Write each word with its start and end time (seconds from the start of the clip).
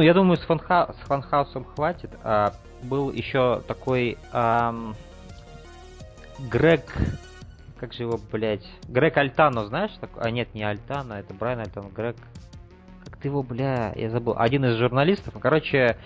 Ну, 0.00 0.04
я 0.04 0.14
думаю, 0.14 0.38
с, 0.38 0.40
фанха... 0.40 0.94
с 0.98 1.06
фанхаусом 1.08 1.62
хватит. 1.62 2.10
А, 2.24 2.54
был 2.82 3.12
еще 3.12 3.60
такой 3.68 4.16
ам... 4.32 4.94
Грег... 6.50 6.90
Как 7.78 7.92
же 7.92 8.04
его, 8.04 8.18
блядь? 8.32 8.64
Грег 8.88 9.18
Альтано, 9.18 9.66
знаешь? 9.66 9.90
Так... 10.00 10.08
А 10.16 10.30
нет, 10.30 10.54
не 10.54 10.62
Альтано, 10.62 11.12
это 11.12 11.34
Брайан 11.34 11.60
Альтано. 11.60 11.90
Грег... 11.90 12.16
Как 13.04 13.18
ты 13.18 13.28
его, 13.28 13.42
бля, 13.42 13.92
я 13.94 14.08
забыл. 14.08 14.36
Один 14.38 14.64
из 14.64 14.78
журналистов. 14.78 15.34
Короче, 15.38 15.98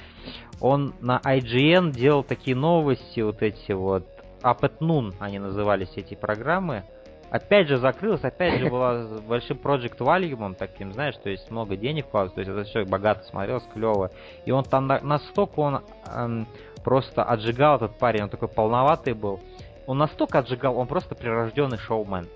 он 0.60 0.92
на 1.00 1.20
IGN 1.24 1.92
делал 1.92 2.24
такие 2.24 2.56
новости, 2.56 3.20
вот 3.20 3.42
эти 3.42 3.70
вот. 3.70 4.08
Up 4.42 4.62
at 4.62 4.78
Noon 4.80 5.14
они 5.20 5.38
назывались, 5.38 5.92
эти 5.94 6.14
программы 6.14 6.82
опять 7.30 7.68
же 7.68 7.78
закрылась, 7.78 8.22
опять 8.22 8.60
же 8.60 8.68
была 8.68 9.06
большим 9.26 9.56
Project 9.56 9.98
Volume 9.98 10.54
таким, 10.54 10.92
знаешь, 10.92 11.16
то 11.16 11.30
есть 11.30 11.50
много 11.50 11.76
денег 11.76 12.06
вкладывается, 12.06 12.34
то 12.36 12.40
есть 12.40 12.50
этот 12.50 12.72
человек 12.72 12.90
богато 12.90 13.24
смотрелся, 13.24 13.66
клево. 13.72 14.10
И 14.44 14.50
он 14.50 14.64
там 14.64 14.86
на, 14.86 15.00
настолько 15.00 15.60
он 15.60 15.82
эм, 16.06 16.46
просто 16.82 17.22
отжигал 17.22 17.76
этот 17.76 17.98
парень, 17.98 18.22
он 18.24 18.28
такой 18.28 18.48
полноватый 18.48 19.14
был. 19.14 19.40
Он 19.86 19.98
настолько 19.98 20.38
отжигал, 20.38 20.78
он 20.78 20.86
просто 20.86 21.14
прирожденный 21.14 21.78
шоумен. 21.78 22.28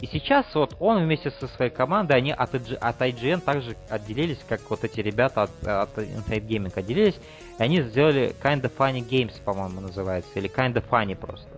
И 0.00 0.06
сейчас 0.06 0.46
вот 0.54 0.74
он 0.80 1.04
вместе 1.04 1.30
со 1.30 1.46
своей 1.46 1.70
командой, 1.70 2.16
они 2.16 2.32
от, 2.32 2.54
от 2.54 3.00
IGN 3.00 3.40
также 3.40 3.76
отделились, 3.88 4.40
как 4.48 4.60
вот 4.68 4.82
эти 4.82 5.00
ребята 5.00 5.42
от, 5.42 5.50
от 5.64 5.96
Inside 5.98 6.44
Gaming 6.44 6.72
отделились, 6.74 7.20
и 7.58 7.62
они 7.62 7.82
сделали 7.82 8.34
Kinda 8.42 8.70
Funny 8.76 8.98
Games, 9.00 9.40
по-моему, 9.44 9.80
называется, 9.80 10.30
или 10.34 10.50
Kinda 10.50 10.82
Funny 10.90 11.14
просто 11.14 11.51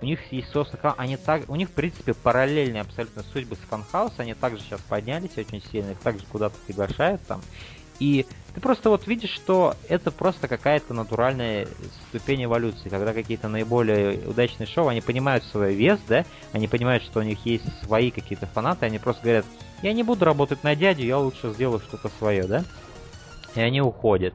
у 0.00 0.04
них 0.04 0.20
есть 0.30 0.50
собственно, 0.50 0.94
они 0.98 1.16
так, 1.16 1.48
у 1.48 1.56
них 1.56 1.68
в 1.68 1.72
принципе 1.72 2.14
параллельные 2.14 2.82
абсолютно 2.82 3.22
судьбы 3.32 3.56
с 3.56 3.72
Funhouse, 3.72 4.14
они 4.18 4.34
также 4.34 4.62
сейчас 4.62 4.80
поднялись 4.82 5.36
очень 5.36 5.62
сильно, 5.62 5.92
их 5.92 5.98
также 5.98 6.24
куда-то 6.26 6.56
приглашают 6.66 7.22
там. 7.26 7.40
И 7.98 8.26
ты 8.54 8.60
просто 8.60 8.90
вот 8.90 9.06
видишь, 9.06 9.30
что 9.30 9.74
это 9.88 10.10
просто 10.10 10.48
какая-то 10.48 10.92
натуральная 10.92 11.66
ступень 12.08 12.44
эволюции, 12.44 12.90
когда 12.90 13.14
какие-то 13.14 13.48
наиболее 13.48 14.18
удачные 14.28 14.66
шоу, 14.66 14.88
они 14.88 15.00
понимают 15.00 15.44
свой 15.44 15.74
вес, 15.74 15.98
да, 16.06 16.26
они 16.52 16.68
понимают, 16.68 17.02
что 17.02 17.20
у 17.20 17.22
них 17.22 17.44
есть 17.46 17.64
свои 17.84 18.10
какие-то 18.10 18.46
фанаты, 18.46 18.86
они 18.86 18.98
просто 18.98 19.22
говорят, 19.22 19.46
я 19.82 19.92
не 19.94 20.02
буду 20.02 20.24
работать 20.26 20.62
на 20.62 20.76
дядю, 20.76 21.04
я 21.04 21.18
лучше 21.18 21.52
сделаю 21.52 21.80
что-то 21.80 22.10
свое, 22.18 22.44
да, 22.44 22.64
и 23.54 23.60
они 23.60 23.80
уходят. 23.80 24.34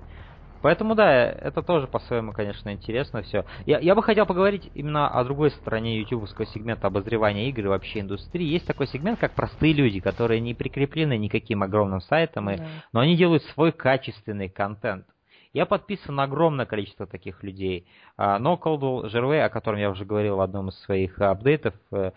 Поэтому 0.61 0.95
да, 0.95 1.11
это 1.23 1.61
тоже 1.61 1.87
по-своему, 1.87 2.33
конечно, 2.33 2.71
интересно 2.71 3.21
все. 3.23 3.45
Я, 3.65 3.79
я 3.79 3.95
бы 3.95 4.03
хотел 4.03 4.25
поговорить 4.25 4.69
именно 4.73 5.07
о 5.07 5.23
другой 5.23 5.51
стороне 5.51 5.99
ютубовского 5.99 6.45
сегмента 6.47 6.87
обозревания 6.87 7.49
игр 7.49 7.65
и 7.65 7.67
вообще 7.67 8.01
индустрии. 8.01 8.47
Есть 8.47 8.67
такой 8.67 8.87
сегмент, 8.87 9.19
как 9.19 9.33
простые 9.33 9.73
люди, 9.73 9.99
которые 9.99 10.39
не 10.39 10.53
прикреплены 10.53 11.17
никаким 11.17 11.63
огромным 11.63 12.01
сайтом, 12.01 12.49
и, 12.49 12.59
но 12.93 12.99
они 12.99 13.15
делают 13.15 13.43
свой 13.45 13.71
качественный 13.71 14.49
контент. 14.49 15.05
Я 15.53 15.65
подписан 15.65 16.15
на 16.15 16.23
огромное 16.23 16.65
количество 16.65 17.05
таких 17.05 17.43
людей. 17.43 17.85
Но 18.17 18.55
Колдул 18.55 19.09
Жервей, 19.09 19.43
о 19.43 19.49
котором 19.49 19.79
я 19.79 19.89
уже 19.89 20.05
говорил 20.05 20.37
в 20.37 20.41
одном 20.41 20.69
из 20.69 20.79
своих 20.81 21.19
апдейтов, 21.19 21.73
э, 21.91 22.11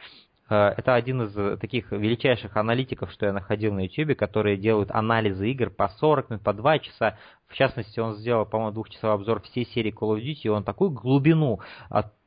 это 0.49 0.95
один 0.95 1.23
из 1.23 1.59
таких 1.59 1.91
величайших 1.91 2.57
аналитиков, 2.57 3.11
что 3.11 3.27
я 3.27 3.33
находил 3.33 3.73
на 3.73 3.87
YouTube, 3.87 4.17
которые 4.17 4.57
делают 4.57 4.91
анализы 4.91 5.51
игр 5.51 5.71
по 5.71 5.89
40 5.89 6.31
минут, 6.31 6.43
по 6.43 6.53
2 6.53 6.79
часа. 6.81 7.17
В 7.49 7.55
частности, 7.55 8.01
он 8.01 8.15
сделал, 8.15 8.45
по-моему, 8.45 8.73
двухчасовой 8.73 9.15
обзор 9.15 9.41
всей 9.43 9.65
серии 9.67 9.93
Call 9.93 10.17
of 10.17 10.23
Duty, 10.23 10.41
и 10.43 10.49
он 10.49 10.65
такую 10.65 10.91
глубину 10.91 11.61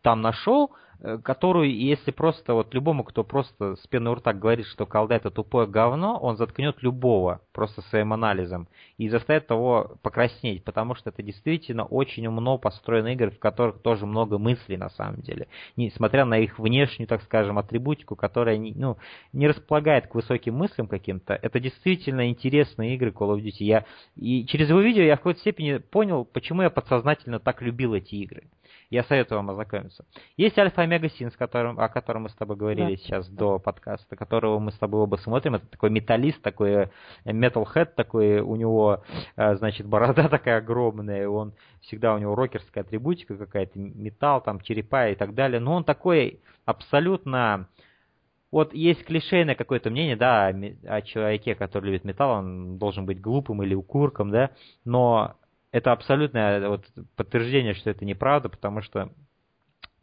там 0.08 0.22
нашел, 0.22 0.72
Э, 1.00 1.20
которую, 1.20 1.76
если 1.76 2.10
просто 2.10 2.54
вот 2.56 2.74
любому, 2.74 3.04
кто 3.04 3.24
просто 3.24 3.76
с 3.76 3.86
пеной 3.86 4.14
у 4.14 4.16
рта 4.16 4.34
говорит, 4.34 4.66
что 4.66 4.88
колда 4.88 5.16
это 5.16 5.30
тупое 5.30 5.68
говно, 5.68 6.18
он 6.18 6.38
заткнет 6.38 6.82
любого 6.82 7.42
просто 7.54 7.82
своим 7.84 8.14
анализом 8.14 8.68
и 8.98 9.08
заставит 9.08 9.46
того 9.46 9.98
покраснеть, 10.02 10.64
потому 10.64 10.96
что 10.96 11.12
это 11.12 11.22
действительно 11.22 11.86
очень 11.86 12.26
умно 12.26 12.58
построенные 12.58 13.14
игры, 13.14 13.30
в 13.30 13.38
которых 13.38 13.82
тоже 13.82 14.08
много 14.08 14.40
мыслей 14.40 14.78
на 14.78 14.90
самом 14.90 15.22
деле. 15.22 15.48
Несмотря 15.76 16.26
на 16.26 16.40
их 16.40 16.58
внешнюю, 16.58 17.08
так 17.08 17.22
скажем, 17.24 17.60
атрибутику, 17.60 18.16
которая 18.16 18.58
ну, 18.58 18.98
не 19.34 19.48
располагает 19.48 20.08
к 20.08 20.16
высоким 20.16 20.56
мыслям 20.56 20.88
каким-то, 20.88 21.36
это 21.36 21.60
действительно 21.60 22.28
интересные 22.30 22.96
игры 22.96 23.12
Call 23.12 23.36
of 23.36 23.44
Duty. 23.44 23.64
Я, 23.64 23.86
и 24.16 24.48
через 24.48 24.70
его 24.70 24.80
видео 24.80 25.04
я 25.04 25.16
в 25.16 25.20
какой-то 25.20 25.42
степени 25.42 25.78
понял, 25.78 26.26
почему 26.26 26.64
я 26.64 26.72
подсознательно 26.72 27.40
так 27.40 27.62
любил 27.62 27.94
эти 27.94 28.16
игры. 28.16 28.46
Я 28.90 29.04
советую 29.04 29.40
вам 29.40 29.50
ознакомиться. 29.50 30.06
Есть 30.38 30.58
Альфа 30.58 30.84
Омега 30.84 31.10
Син, 31.10 31.30
которым, 31.32 31.78
о 31.78 31.90
котором 31.90 32.24
мы 32.24 32.30
с 32.30 32.36
тобой 32.36 32.56
говорили 32.56 32.96
да. 32.96 33.02
сейчас 33.02 33.28
до 33.28 33.60
подкаста, 33.60 34.16
которого 34.16 34.60
мы 34.60 34.72
с 34.72 34.78
тобой 34.78 35.02
оба 35.02 35.18
смотрим. 35.18 35.56
Это 35.56 35.68
такой 35.68 35.90
металлист, 35.90 36.42
такой 36.42 36.90
metalhead, 37.26 37.88
такой 37.96 38.40
у 38.40 38.56
него, 38.56 39.04
э, 39.36 39.56
значит, 39.58 39.88
борода 39.88 40.30
такая 40.30 40.60
огромная, 40.60 41.28
он 41.28 41.54
всегда 41.82 42.14
у 42.14 42.18
него 42.18 42.34
рокерская 42.34 42.86
атрибутика 42.86 43.36
какая-то, 43.36 43.78
металл, 43.78 44.42
там, 44.42 44.62
черепа 44.62 45.10
и 45.10 45.16
так 45.16 45.34
далее. 45.36 45.60
Но 45.60 45.76
он 45.76 45.84
такой 45.84 46.40
абсолютно... 46.66 47.68
Вот 48.50 48.74
есть 48.74 49.04
клишейное 49.04 49.56
какое-то 49.56 49.90
мнение, 49.90 50.16
да, 50.16 50.48
о 50.48 51.02
человеке, 51.02 51.54
который 51.56 51.88
любит 51.88 52.06
металл, 52.06 52.40
он 52.40 52.78
должен 52.78 53.06
быть 53.06 53.20
глупым 53.20 53.62
или 53.62 53.76
укурком, 53.76 54.32
да, 54.32 54.52
но 54.86 55.36
это 55.72 55.92
абсолютное 55.92 56.68
вот, 56.70 56.86
подтверждение, 57.16 57.74
что 57.74 57.90
это 57.90 58.06
неправда, 58.06 58.50
потому 58.50 58.82
что 58.82 59.12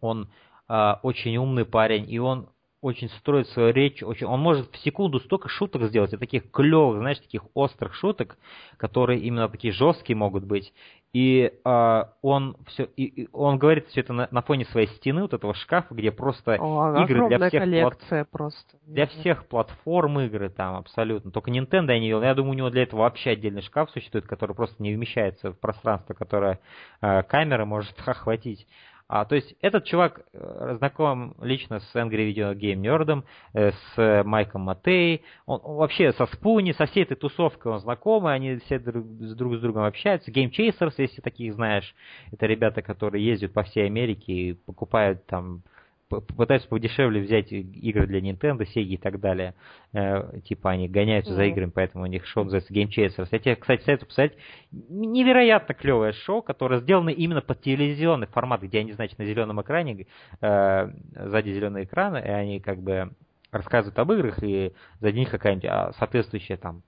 он 0.00 0.30
э, 0.68 0.92
очень 1.02 1.36
умный 1.36 1.64
парень, 1.64 2.10
и 2.10 2.18
он 2.18 2.48
очень 2.80 3.08
строит 3.08 3.48
свою 3.48 3.72
речь, 3.72 4.02
очень, 4.02 4.26
он 4.26 4.40
может 4.40 4.70
в 4.70 4.76
секунду 4.78 5.18
столько 5.18 5.48
шуток 5.48 5.84
сделать, 5.84 6.12
и 6.12 6.18
таких 6.18 6.50
клевых, 6.50 6.98
знаешь, 6.98 7.18
таких 7.18 7.42
острых 7.54 7.94
шуток, 7.94 8.36
которые 8.76 9.20
именно 9.20 9.48
такие 9.48 9.72
жесткие 9.72 10.16
могут 10.16 10.44
быть. 10.44 10.72
И 11.14 11.52
э, 11.64 12.04
он 12.22 12.56
все, 12.66 12.88
и, 12.96 13.04
и 13.04 13.28
он 13.32 13.56
говорит 13.58 13.86
все 13.86 14.00
это 14.00 14.12
на, 14.12 14.26
на 14.32 14.42
фоне 14.42 14.64
своей 14.64 14.88
стены, 14.88 15.22
вот 15.22 15.32
этого 15.32 15.54
шкафа, 15.54 15.94
где 15.94 16.10
просто 16.10 16.56
О, 16.60 17.04
игры 17.04 17.28
для 17.28 17.48
всех 17.48 17.62
коллекция 17.62 18.24
плат... 18.24 18.30
просто. 18.32 18.76
Для 18.84 19.06
всех 19.06 19.46
платформ 19.46 20.18
игры 20.18 20.50
там 20.50 20.74
абсолютно. 20.74 21.30
Только 21.30 21.52
Nintendo 21.52 21.92
я 21.92 22.00
не 22.00 22.06
видел. 22.06 22.20
Я 22.20 22.34
думаю, 22.34 22.50
у 22.50 22.56
него 22.56 22.70
для 22.70 22.82
этого 22.82 23.02
вообще 23.02 23.30
отдельный 23.30 23.62
шкаф 23.62 23.92
существует, 23.92 24.26
который 24.26 24.56
просто 24.56 24.82
не 24.82 24.92
вмещается 24.92 25.52
в 25.52 25.60
пространство, 25.60 26.14
которое 26.14 26.58
э, 27.00 27.22
камера 27.22 27.64
может 27.64 27.94
охватить. 28.04 28.66
А, 29.14 29.24
то 29.26 29.36
есть 29.36 29.54
этот 29.60 29.84
чувак 29.84 30.22
э, 30.32 30.74
знаком 30.78 31.36
лично 31.40 31.78
с 31.78 31.94
Angry 31.94 32.34
Video 32.34 32.52
Game 32.52 32.80
Nerd, 32.80 33.22
э, 33.52 33.70
с 33.70 34.24
Майком 34.24 34.62
Матей, 34.62 35.22
он, 35.46 35.60
он 35.62 35.76
вообще 35.76 36.12
со 36.14 36.26
Спуни, 36.26 36.72
со 36.72 36.86
всей 36.86 37.04
этой 37.04 37.16
тусовкой 37.16 37.70
он 37.70 37.78
знакомый, 37.78 38.34
они 38.34 38.56
все 38.56 38.80
друг, 38.80 39.06
друг 39.06 39.54
с 39.54 39.60
другом 39.60 39.84
общаются. 39.84 40.32
Game 40.32 40.50
Chasers, 40.50 40.94
если 40.98 41.20
таких 41.20 41.54
знаешь, 41.54 41.94
это 42.32 42.46
ребята, 42.46 42.82
которые 42.82 43.24
ездят 43.24 43.52
по 43.52 43.62
всей 43.62 43.86
Америке 43.86 44.32
и 44.32 44.52
покупают 44.54 45.24
там 45.26 45.62
пытаются 46.08 46.68
подешевле 46.68 47.20
взять 47.20 47.52
игры 47.52 48.06
для 48.06 48.20
Nintendo, 48.20 48.60
Sega 48.60 48.82
и 48.82 48.96
так 48.96 49.20
далее. 49.20 49.54
Э, 49.92 50.40
типа 50.40 50.70
они 50.70 50.88
гоняются 50.88 51.32
mm-hmm. 51.32 51.36
за 51.36 51.44
играми, 51.44 51.72
поэтому 51.74 52.04
у 52.04 52.06
них 52.06 52.26
шоу 52.26 52.44
называется 52.44 52.72
Game 52.72 52.88
Chasers. 52.88 53.28
Я 53.30 53.38
тебе, 53.38 53.56
кстати, 53.56 53.82
советую 53.82 54.08
посмотреть 54.08 54.38
невероятно 54.70 55.74
клевое 55.74 56.12
шоу, 56.12 56.42
которое 56.42 56.80
сделано 56.80 57.10
именно 57.10 57.40
под 57.40 57.60
телевизионный 57.62 58.26
формат, 58.26 58.62
где 58.62 58.80
они, 58.80 58.92
значит, 58.92 59.18
на 59.18 59.24
зеленом 59.24 59.60
экране, 59.60 60.06
э, 60.40 60.90
сзади 61.14 61.50
зеленый 61.50 61.84
экран, 61.84 62.16
и 62.16 62.28
они 62.28 62.60
как 62.60 62.82
бы 62.82 63.10
рассказывают 63.50 63.98
об 63.98 64.12
играх, 64.12 64.42
и 64.42 64.72
за 65.00 65.12
них 65.12 65.30
какая-нибудь 65.30 65.66
а, 65.66 65.92
соответствующая 65.92 66.56
там 66.56 66.82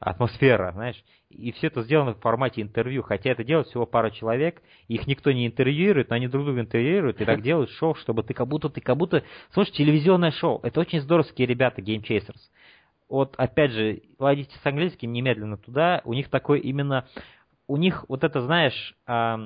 атмосфера, 0.00 0.72
знаешь. 0.72 1.02
И 1.28 1.52
все 1.52 1.68
это 1.68 1.82
сделано 1.82 2.14
в 2.14 2.20
формате 2.20 2.62
интервью, 2.62 3.02
хотя 3.02 3.30
это 3.30 3.44
делает 3.44 3.68
всего 3.68 3.86
пара 3.86 4.10
человек, 4.10 4.62
их 4.88 5.06
никто 5.06 5.30
не 5.30 5.46
интервьюирует, 5.46 6.08
но 6.08 6.16
они 6.16 6.26
друг 6.26 6.46
друга 6.46 6.60
интервьюируют 6.60 7.20
и 7.20 7.24
так 7.24 7.42
делают 7.42 7.70
шоу, 7.70 7.94
чтобы 7.94 8.22
ты 8.22 8.34
как 8.34 8.48
будто, 8.48 8.70
ты 8.70 8.80
как 8.80 8.96
будто, 8.96 9.22
слушай, 9.52 9.72
телевизионное 9.72 10.30
шоу. 10.32 10.60
Это 10.62 10.80
очень 10.80 11.00
здоровские 11.00 11.46
ребята, 11.46 11.82
Game 11.82 12.02
Chasers. 12.02 12.40
Вот, 13.08 13.34
опять 13.36 13.72
же, 13.72 14.02
ладите 14.18 14.56
с 14.56 14.66
английским 14.66 15.12
немедленно 15.12 15.58
туда, 15.58 16.00
у 16.04 16.14
них 16.14 16.30
такой 16.30 16.60
именно, 16.60 17.06
у 17.66 17.76
них 17.76 18.04
вот 18.08 18.24
это, 18.24 18.40
знаешь, 18.40 18.96
э, 19.06 19.36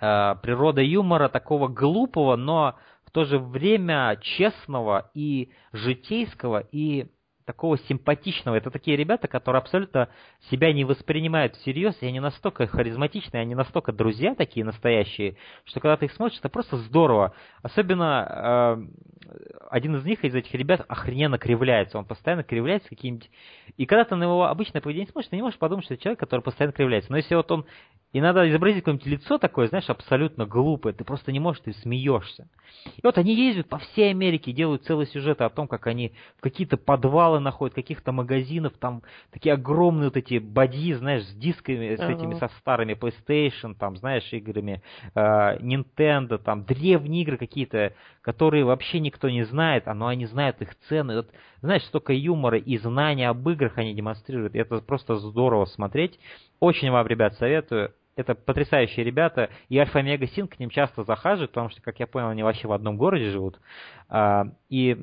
э, 0.00 0.34
природа 0.42 0.82
юмора 0.82 1.28
такого 1.28 1.68
глупого, 1.68 2.36
но 2.36 2.76
в 3.04 3.10
то 3.10 3.24
же 3.24 3.38
время 3.38 4.18
честного 4.20 5.10
и 5.14 5.50
житейского, 5.72 6.62
и 6.70 7.06
такого 7.48 7.78
симпатичного. 7.78 8.56
Это 8.56 8.70
такие 8.70 8.94
ребята, 8.94 9.26
которые 9.26 9.60
абсолютно 9.60 10.10
себя 10.50 10.70
не 10.74 10.84
воспринимают 10.84 11.56
всерьез, 11.56 11.96
и 12.02 12.06
они 12.06 12.20
настолько 12.20 12.66
харизматичные, 12.66 13.40
они 13.40 13.54
настолько 13.54 13.90
друзья 13.90 14.34
такие 14.34 14.66
настоящие, 14.66 15.36
что 15.64 15.80
когда 15.80 15.96
ты 15.96 16.04
их 16.04 16.12
смотришь, 16.12 16.38
это 16.38 16.50
просто 16.50 16.76
здорово. 16.76 17.32
Особенно 17.62 18.84
э, 18.84 19.32
один 19.70 19.96
из 19.96 20.04
них, 20.04 20.22
из 20.24 20.34
этих 20.34 20.52
ребят, 20.52 20.84
охрененно 20.88 21.38
кривляется. 21.38 21.96
Он 21.96 22.04
постоянно 22.04 22.44
кривляется 22.44 22.90
каким-нибудь... 22.90 23.30
И 23.78 23.86
когда 23.86 24.04
ты 24.04 24.14
на 24.14 24.24
его 24.24 24.44
обычное 24.44 24.82
поведение 24.82 25.10
смотришь, 25.10 25.30
ты 25.30 25.36
не 25.36 25.42
можешь 25.42 25.58
подумать, 25.58 25.86
что 25.86 25.94
это 25.94 26.02
человек, 26.02 26.20
который 26.20 26.42
постоянно 26.42 26.74
кривляется. 26.74 27.10
Но 27.10 27.16
если 27.16 27.34
вот 27.34 27.50
он 27.50 27.64
и 28.12 28.22
надо 28.22 28.48
изобразить 28.48 28.80
какое-нибудь 28.84 29.06
лицо 29.06 29.36
такое, 29.36 29.68
знаешь, 29.68 29.90
абсолютно 29.90 30.46
глупое. 30.46 30.94
Ты 30.94 31.04
просто 31.04 31.30
не 31.30 31.40
можешь, 31.40 31.62
ты 31.62 31.74
смеешься. 31.74 32.48
И 32.96 33.00
вот 33.02 33.18
они 33.18 33.34
ездят 33.34 33.68
по 33.68 33.78
всей 33.78 34.10
Америке, 34.10 34.52
делают 34.52 34.84
целые 34.84 35.06
сюжеты 35.06 35.44
о 35.44 35.50
том, 35.50 35.68
как 35.68 35.86
они 35.86 36.14
в 36.38 36.40
какие-то 36.40 36.78
подвалы 36.78 37.38
находят, 37.38 37.74
каких-то 37.74 38.12
магазинов, 38.12 38.72
там 38.78 39.02
такие 39.30 39.52
огромные 39.52 40.06
вот 40.06 40.16
эти 40.16 40.38
бадьи, 40.38 40.94
знаешь, 40.94 41.24
с 41.24 41.34
дисками, 41.34 41.96
с 41.96 42.00
этими, 42.00 42.34
со 42.38 42.48
старыми 42.60 42.94
PlayStation, 42.94 43.74
там, 43.74 43.96
знаешь, 43.98 44.32
играми, 44.32 44.82
э, 45.14 45.58
Nintendo, 45.58 46.38
там, 46.38 46.64
древние 46.64 47.22
игры 47.22 47.36
какие-то, 47.36 47.92
которые 48.22 48.64
вообще 48.64 49.00
никто 49.00 49.28
не 49.28 49.44
знает, 49.44 49.86
а 49.86 49.92
но 49.92 50.06
они 50.06 50.24
знают 50.24 50.62
их 50.62 50.74
цены. 50.88 51.16
Вот, 51.16 51.30
знаешь, 51.60 51.84
столько 51.84 52.12
юмора 52.12 52.58
и 52.58 52.78
знания 52.78 53.28
об 53.28 53.48
играх 53.48 53.78
они 53.78 53.94
демонстрируют. 53.94 54.54
Это 54.54 54.80
просто 54.80 55.16
здорово 55.16 55.64
смотреть. 55.66 56.18
Очень 56.60 56.90
вам, 56.90 57.06
ребят, 57.06 57.34
советую 57.34 57.92
это 58.18 58.34
потрясающие 58.34 59.04
ребята, 59.04 59.48
и 59.68 59.78
Альфа 59.78 60.02
Мега 60.02 60.26
Син 60.26 60.48
к 60.48 60.58
ним 60.58 60.70
часто 60.70 61.04
захаживают, 61.04 61.52
потому 61.52 61.70
что, 61.70 61.80
как 61.80 62.00
я 62.00 62.06
понял, 62.06 62.28
они 62.28 62.42
вообще 62.42 62.66
в 62.66 62.72
одном 62.72 62.96
городе 62.96 63.30
живут, 63.30 63.60
а, 64.08 64.46
и, 64.68 64.98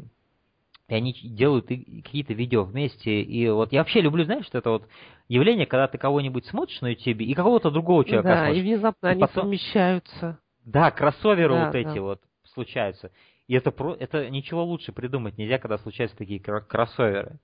и 0.90 0.94
они 0.94 1.14
делают 1.14 1.68
какие-то 1.68 2.34
видео 2.34 2.64
вместе, 2.64 3.22
и 3.22 3.50
вот 3.50 3.72
я 3.72 3.80
вообще 3.80 4.02
люблю, 4.02 4.26
знаешь, 4.26 4.46
что 4.46 4.58
это 4.58 4.70
вот 4.70 4.88
явление, 5.30 5.66
когда 5.66 5.88
ты 5.88 5.98
кого-нибудь 5.98 6.46
смотришь 6.46 6.82
на 6.82 6.88
YouTube 6.88 7.22
и 7.22 7.34
какого-то 7.34 7.72
другого 7.72 8.04
человека 8.04 8.28
да, 8.28 8.46
смотришь. 8.46 8.58
и 8.58 8.62
внезапно 8.62 9.08
и 9.08 9.12
они 9.12 9.22
потом... 9.22 9.44
совмещаются. 9.44 10.40
Да, 10.66 10.92
кроссоверы 10.92 11.54
да, 11.54 11.66
вот 11.66 11.74
да. 11.74 11.80
эти 11.80 12.00
вот 12.00 12.22
случаются. 12.54 13.12
И 13.48 13.54
это, 13.56 13.72
про, 13.72 13.94
это 13.94 14.30
ничего 14.30 14.64
лучше 14.64 14.92
придумать 14.92 15.38
нельзя, 15.38 15.60
когда 15.60 15.78
случаются 15.78 16.18
такие 16.18 16.40
кроссоверы. 16.40 17.38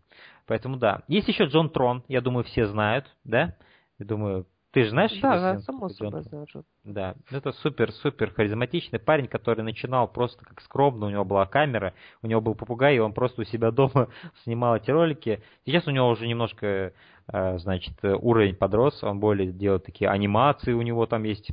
Поэтому 0.47 0.77
да. 0.77 1.03
Есть 1.07 1.27
еще 1.27 1.45
Джон 1.45 1.69
Трон, 1.69 2.03
я 2.07 2.21
думаю, 2.21 2.43
все 2.43 2.65
знают, 2.65 3.05
да? 3.23 3.55
Я 3.99 4.05
думаю, 4.05 4.47
ты 4.71 4.85
же 4.85 4.91
знаешь? 4.91 5.11
Да, 5.21 5.39
да, 5.39 5.59
само 5.59 5.89
собой 5.89 6.23
знаю. 6.23 6.47
Да, 6.85 7.15
это 7.29 7.51
супер-супер 7.51 8.33
харизматичный 8.33 8.99
парень, 8.99 9.27
который 9.27 9.63
начинал 9.63 10.07
просто 10.07 10.45
как 10.45 10.61
скромно, 10.61 11.07
у 11.07 11.09
него 11.09 11.25
была 11.25 11.45
камера, 11.45 11.93
у 12.21 12.27
него 12.27 12.39
был 12.39 12.55
попугай, 12.55 12.95
и 12.95 12.99
он 12.99 13.13
просто 13.13 13.41
у 13.41 13.45
себя 13.45 13.71
дома 13.71 14.07
снимал 14.43 14.77
эти 14.77 14.89
ролики. 14.89 15.43
Сейчас 15.65 15.87
у 15.87 15.91
него 15.91 16.07
уже 16.09 16.25
немножко, 16.25 16.93
э, 17.27 17.57
значит, 17.59 17.93
уровень 18.01 18.55
подрос, 18.55 19.03
он 19.03 19.19
более 19.19 19.51
делает 19.51 19.85
такие 19.85 20.09
анимации, 20.09 20.71
у 20.71 20.81
него 20.81 21.05
там 21.05 21.23
есть 21.23 21.51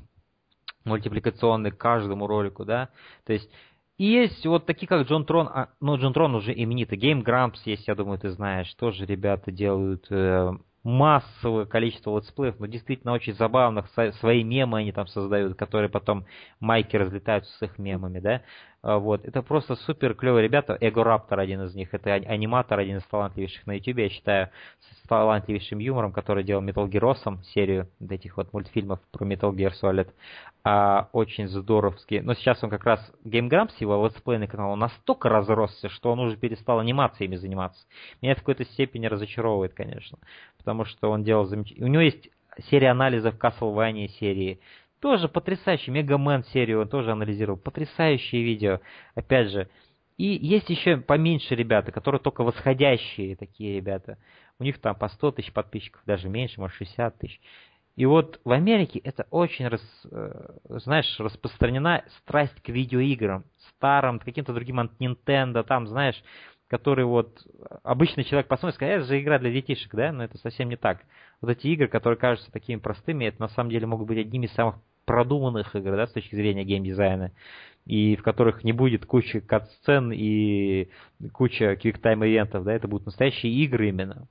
мультипликационные 0.85 1.73
к 1.73 1.77
каждому 1.77 2.27
ролику, 2.27 2.65
да, 2.65 2.89
то 3.27 3.33
есть 3.33 3.51
и 3.99 4.05
есть 4.05 4.47
вот 4.47 4.65
такие, 4.65 4.87
как 4.87 5.07
Джон 5.07 5.25
Трон, 5.27 5.49
а, 5.49 5.69
ну, 5.81 5.97
Джон 5.99 6.13
Трон 6.13 6.35
уже 6.37 6.53
именитый, 6.53 6.97
Game 6.97 7.25
Grumps 7.25 7.59
есть, 7.65 7.89
я 7.89 7.97
думаю, 7.97 8.19
ты 8.19 8.31
знаешь, 8.31 8.73
тоже 8.75 9.05
ребята 9.05 9.51
делают 9.51 10.07
э, 10.11 10.53
массовое 10.85 11.67
количество 11.67 12.17
летсплеев, 12.17 12.61
но 12.61 12.67
действительно 12.67 13.13
очень 13.13 13.35
забавных, 13.35 13.87
свои 14.21 14.45
мемы 14.45 14.79
они 14.79 14.93
там 14.93 15.09
создают, 15.09 15.59
которые 15.59 15.91
потом 15.91 16.27
майки 16.61 16.97
разлетаются 16.97 17.53
с 17.59 17.63
их 17.63 17.79
мемами, 17.79 18.21
да, 18.21 18.43
вот, 18.83 19.25
это 19.25 19.43
просто 19.43 19.75
супер 19.75 20.15
клевые 20.15 20.45
ребята, 20.45 20.79
Эго 20.81 21.03
Раптор 21.03 21.41
один 21.41 21.63
из 21.63 21.75
них, 21.75 21.93
это 21.93 22.13
аниматор, 22.13 22.79
один 22.79 22.99
из 22.99 23.05
талантливейших 23.05 23.67
на 23.67 23.73
YouTube, 23.73 23.99
я 23.99 24.09
считаю, 24.09 24.51
с 24.81 25.09
талантливейшим 25.09 25.81
юмором, 25.81 26.13
который 26.13 26.45
делал 26.45 26.63
Metal 26.63 26.89
Gear 26.89 27.43
серию 27.43 27.89
этих 28.09 28.37
вот 28.37 28.53
мультфильмов 28.53 29.01
про 29.11 29.27
Metal 29.27 29.53
Gear 29.53 29.73
Solid, 29.83 30.09
а, 30.63 31.09
очень 31.13 31.49
здоровский, 31.49 32.21
но 32.21 32.35
сейчас 32.35 32.63
он 32.63 32.71
как 32.71 32.85
раз 32.85 33.01
Game 33.25 33.49
Grumps, 33.49 33.73
его 33.81 34.07
летсплейный 34.07 34.47
канал, 34.47 34.73
он 34.73 34.79
настолько 34.79 35.29
разросся, 35.29 35.89
что 35.89 36.13
он 36.13 36.21
уже 36.21 36.37
перестал 36.37 36.79
анимациями 36.79 37.35
заниматься. 37.35 37.85
Меня 38.23 38.33
это 38.33 38.43
в 38.43 38.45
какой-то 38.45 38.65
степени 38.65 39.07
разочаровывает, 39.07 39.75
конечно, 39.75 40.19
потому 40.57 40.85
что 40.85 41.11
он 41.11 41.25
делал 41.25 41.47
замечательно, 41.47 41.87
у 41.87 41.91
него 41.91 42.03
есть 42.03 42.31
серия 42.71 42.91
анализов 42.91 43.37
Castlevania 43.39 44.09
серии, 44.09 44.61
тоже 45.01 45.29
потрясающий. 45.29 45.91
Мегамен 45.91 46.45
серию 46.45 46.83
он 46.83 46.89
тоже 46.89 47.13
анализировал. 47.13 47.59
Потрясающие 47.59 48.43
видео. 48.43 48.81
Опять 49.15 49.51
же. 49.51 49.69
И 50.17 50.27
есть 50.27 50.69
еще 50.69 50.97
поменьше 50.97 51.55
ребята, 51.55 51.93
которые 51.93 52.21
только 52.21 52.43
восходящие 52.43 53.37
такие 53.37 53.77
ребята. 53.77 54.19
У 54.59 54.65
них 54.65 54.81
там 54.81 54.97
по 54.97 55.09
100 55.09 55.33
тысяч 55.33 55.53
подписчиков, 55.53 56.03
даже 56.05 56.29
меньше, 56.29 56.61
может 56.61 56.77
60 56.77 57.19
тысяч. 57.19 57.41
И 57.95 58.07
вот 58.07 58.41
в 58.45 58.51
Америке 58.51 59.01
это 59.01 59.27
очень, 59.31 59.69
рас, 59.69 59.81
э, 60.11 60.51
знаешь, 60.69 61.19
распространена 61.19 62.05
страсть 62.19 62.61
к 62.63 62.69
видеоиграм. 62.69 63.45
Старым, 63.71 64.19
каким-то 64.19 64.53
другим 64.53 64.81
от 64.81 64.93
Nintendo, 65.01 65.65
там, 65.65 65.87
знаешь, 65.87 66.21
который 66.69 67.05
вот 67.05 67.45
обычный 67.83 68.25
человек 68.25 68.47
посмотрит, 68.47 68.77
скажет, 68.77 68.97
это 68.99 69.07
же 69.07 69.21
игра 69.21 69.39
для 69.39 69.51
детишек, 69.51 69.95
да? 69.95 70.13
Но 70.13 70.25
это 70.25 70.39
совсем 70.39 70.69
не 70.69 70.77
так. 70.77 71.01
Вот 71.41 71.51
эти 71.51 71.69
игры, 71.69 71.89
которые 71.89 72.19
кажутся 72.19 72.51
такими 72.51 72.81
простыми, 72.81 73.27
это 73.27 73.41
на 73.41 73.49
самом 73.49 73.71
деле 73.71 73.87
могут 73.87 74.09
быть 74.09 74.19
одними 74.19 74.47
из 74.47 74.53
самых 74.53 74.77
продуманных 75.05 75.75
игр, 75.75 75.97
да, 75.97 76.07
с 76.07 76.13
точки 76.13 76.35
зрения 76.35 76.65
геймдизайна, 76.65 77.33
и 77.87 78.17
в 78.17 78.23
которых 78.23 78.63
не 78.65 78.73
будет 78.73 79.07
кучи 79.07 79.41
кат-сцен 79.41 80.13
и 80.13 80.91
куча 81.33 81.77
квиктайм 81.77 82.25
ивентов, 82.25 82.65
да, 82.65 82.75
это 82.75 82.89
будут 82.89 83.07
настоящие 83.07 83.53
игры 83.53 83.89
именно. 83.89 84.27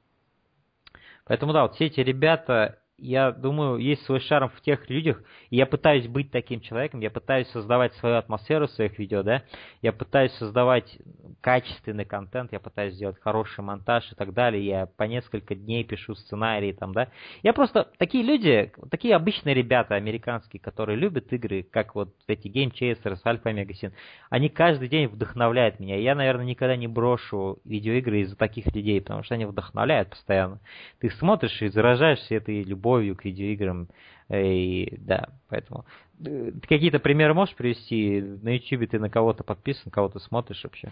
Поэтому 1.26 1.54
да, 1.54 1.64
вот 1.64 1.76
все 1.76 1.86
эти 1.86 2.00
ребята, 2.02 2.80
я 2.98 3.32
думаю, 3.32 3.78
есть 3.78 4.04
свой 4.06 4.20
шарм 4.20 4.50
в 4.50 4.62
тех 4.62 4.90
людях, 4.90 5.22
и 5.52 5.56
я 5.56 5.68
пытаюсь 5.68 6.08
быть 6.08 6.32
таким 6.32 6.62
человеком, 6.62 7.00
я 7.00 7.12
пытаюсь 7.12 7.48
создавать 7.50 7.94
свою 7.96 8.16
атмосферу 8.16 8.68
в 8.68 8.72
своих 8.72 8.98
видео, 8.98 9.22
да, 9.22 9.44
я 9.82 9.94
пытаюсь 9.94 10.32
создавать 10.34 10.98
качественный 11.42 12.06
контент, 12.06 12.52
я 12.52 12.60
пытаюсь 12.60 12.96
сделать 12.96 13.20
хороший 13.22 13.64
монтаж 13.64 14.12
и 14.12 14.16
так 14.16 14.34
далее, 14.34 14.66
я 14.66 14.86
по 14.88 15.04
несколько 15.04 15.54
дней 15.54 15.84
пишу 15.84 16.16
сценарии 16.16 16.72
там, 16.72 16.94
да. 16.94 17.10
Я 17.44 17.54
просто, 17.54 17.88
такие 18.00 18.24
люди, 18.24 18.72
такие 18.90 19.16
обычные 19.16 19.54
ребята 19.54 19.96
американские, 19.96 20.60
которые 20.60 20.98
любят 20.98 21.32
игры, 21.32 21.62
как 21.64 21.94
вот 21.94 22.16
эти 22.28 22.48
Game 22.48 22.72
Chasers, 22.74 23.20
Alpha 23.26 23.54
Megasin, 23.54 23.94
они 24.32 24.50
каждый 24.50 24.88
день 24.88 25.08
вдохновляют 25.08 25.80
меня, 25.80 25.98
я, 25.98 26.16
наверное, 26.16 26.46
никогда 26.46 26.76
не 26.76 26.88
брошу 26.88 27.60
видеоигры 27.64 28.22
из-за 28.22 28.36
таких 28.36 28.66
людей, 28.74 29.02
потому 29.02 29.22
что 29.22 29.36
они 29.36 29.46
вдохновляют 29.46 30.10
постоянно. 30.10 30.60
Ты 31.00 31.12
смотришь 31.12 31.62
и 31.62 31.68
заражаешься 31.68 32.34
этой 32.34 32.64
любовью 32.64 32.87
любовью 32.88 33.16
к 33.16 33.26
видеоиграм. 33.26 33.88
И, 34.30 34.98
да, 35.00 35.30
поэтому 35.50 35.86
э, 36.26 36.52
какие-то 36.68 37.00
примеры 37.00 37.34
можешь 37.34 37.56
привести? 37.56 38.22
На 38.22 38.56
YouTube 38.56 38.90
ты 38.90 39.00
на 39.00 39.10
кого-то 39.10 39.44
подписан, 39.44 39.92
кого-то 39.92 40.20
смотришь 40.20 40.64
вообще? 40.64 40.92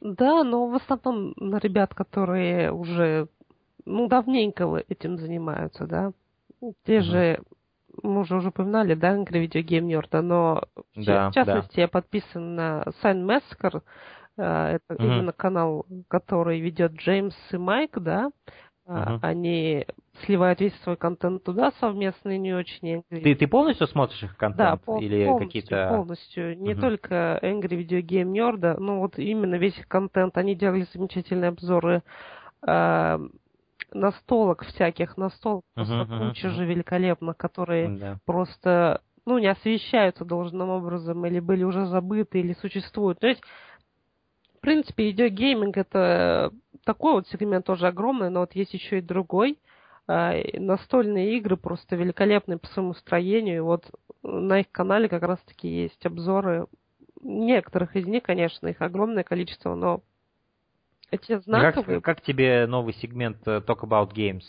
Да, 0.00 0.42
но 0.44 0.66
в 0.66 0.74
основном 0.74 1.34
на 1.36 1.58
ребят, 1.58 1.94
которые 1.94 2.72
уже 2.72 3.28
ну, 3.84 4.08
давненько 4.08 4.82
этим 4.88 5.18
занимаются, 5.18 5.86
да. 5.86 6.12
Те 6.86 6.98
uh-huh. 6.98 7.02
же, 7.02 7.42
мы 8.02 8.20
уже 8.20 8.36
уже 8.36 8.48
упоминали, 8.48 8.94
да, 8.94 9.16
Angry 9.16 9.46
Video 9.46 9.62
Game 9.62 9.88
Nerd, 9.88 10.20
но 10.20 10.62
да, 10.94 11.30
в 11.30 11.34
частности 11.34 11.76
да. 11.76 11.82
я 11.82 11.88
подписан 11.88 12.54
на 12.54 12.84
Sign 13.02 13.26
Massacre, 13.26 13.82
э, 14.38 14.42
это 14.76 14.94
uh-huh. 14.94 15.04
именно 15.04 15.32
канал, 15.32 15.84
который 16.08 16.60
ведет 16.60 16.92
Джеймс 16.92 17.34
и 17.50 17.56
Майк, 17.58 17.98
да. 17.98 18.30
Uh-huh. 18.86 19.18
Они 19.22 19.86
сливают 20.24 20.60
весь 20.60 20.74
свой 20.82 20.96
контент 20.96 21.44
туда 21.44 21.72
совместно 21.78 22.30
и 22.30 22.38
не 22.38 22.52
очень 22.52 22.96
Angry. 22.96 23.22
Ты, 23.22 23.34
ты 23.36 23.46
полностью 23.46 23.86
смотришь 23.86 24.22
их 24.24 24.36
контент? 24.36 24.58
Да, 24.58 24.76
пол, 24.76 25.00
или 25.00 25.24
полностью, 25.24 25.46
какие-то... 25.46 25.88
полностью. 25.88 26.58
Не 26.58 26.72
uh-huh. 26.72 26.80
только 26.80 27.38
Angry 27.42 27.78
Video 27.78 28.02
Game 28.02 28.32
Nerd, 28.32 28.78
но 28.80 28.98
вот 28.98 29.18
именно 29.18 29.54
весь 29.54 29.78
их 29.78 29.86
контент. 29.86 30.36
Они 30.36 30.56
делали 30.56 30.86
замечательные 30.92 31.50
обзоры 31.50 32.02
э, 32.66 33.18
настолок 33.92 34.64
всяких, 34.64 35.16
настолок 35.16 35.64
uh-huh, 35.76 35.84
просто 35.84 35.94
uh-huh, 35.94 36.28
куча 36.28 36.48
uh-huh. 36.48 36.50
же 36.50 36.64
великолепных, 36.66 37.36
которые 37.36 37.88
uh-huh. 37.88 38.16
просто 38.26 39.00
ну, 39.24 39.38
не 39.38 39.46
освещаются 39.46 40.24
должным 40.24 40.70
образом, 40.70 41.24
или 41.24 41.38
были 41.38 41.62
уже 41.62 41.86
забыты, 41.86 42.40
или 42.40 42.54
существуют. 42.54 43.20
То 43.20 43.28
есть 43.28 43.42
в 44.56 44.60
принципе, 44.62 45.06
видеогейминг 45.06 45.76
это 45.76 46.52
такой 46.84 47.12
вот 47.12 47.28
сегмент 47.28 47.66
тоже 47.66 47.86
огромный, 47.86 48.30
но 48.30 48.40
вот 48.40 48.54
есть 48.54 48.74
еще 48.74 48.98
и 48.98 49.02
другой. 49.02 49.58
А, 50.06 50.34
настольные 50.54 51.36
игры 51.38 51.56
просто 51.56 51.96
великолепные 51.96 52.58
по 52.58 52.66
своему 52.68 52.94
строению. 52.94 53.56
И 53.56 53.60
вот 53.60 53.90
на 54.22 54.60
их 54.60 54.70
канале 54.70 55.08
как 55.08 55.22
раз-таки 55.22 55.68
есть 55.68 56.04
обзоры 56.04 56.66
некоторых 57.22 57.96
из 57.96 58.06
них, 58.06 58.22
конечно, 58.22 58.66
их 58.66 58.80
огромное 58.80 59.22
количество, 59.22 59.74
но 59.74 60.02
эти 61.12 61.38
знаковые... 61.38 62.00
Как, 62.00 62.16
как 62.16 62.24
тебе 62.24 62.66
новый 62.66 62.94
сегмент 62.94 63.46
uh, 63.46 63.64
Talk 63.64 63.80
About 63.82 64.12
Games? 64.12 64.42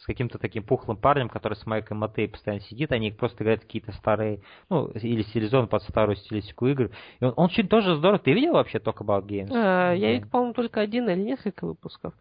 с 0.00 0.06
каким-то 0.06 0.38
таким 0.38 0.62
пухлым 0.62 0.96
парнем, 0.96 1.28
который 1.28 1.54
с 1.54 1.66
Майком 1.66 1.98
Матей 1.98 2.26
постоянно 2.26 2.62
сидит, 2.62 2.90
они 2.90 3.10
просто 3.10 3.44
играют 3.44 3.60
какие-то 3.60 3.92
старые, 3.92 4.40
ну, 4.70 4.86
или 4.94 5.22
стилизованы 5.22 5.68
под 5.68 5.82
старую 5.82 6.16
стилистику 6.16 6.68
игр. 6.68 6.90
И 7.20 7.24
он, 7.24 7.34
он 7.36 7.44
очень 7.46 7.68
тоже 7.68 7.96
здорово. 7.96 8.18
Ты 8.18 8.32
видел 8.32 8.54
вообще 8.54 8.78
Talk 8.78 8.98
About 8.98 9.26
Games? 9.26 9.50
А, 9.52 9.92
я 9.92 10.12
видел, 10.12 10.28
по-моему, 10.28 10.54
только 10.54 10.80
один 10.80 11.08
или 11.10 11.20
несколько 11.20 11.66
выпусков. 11.66 12.14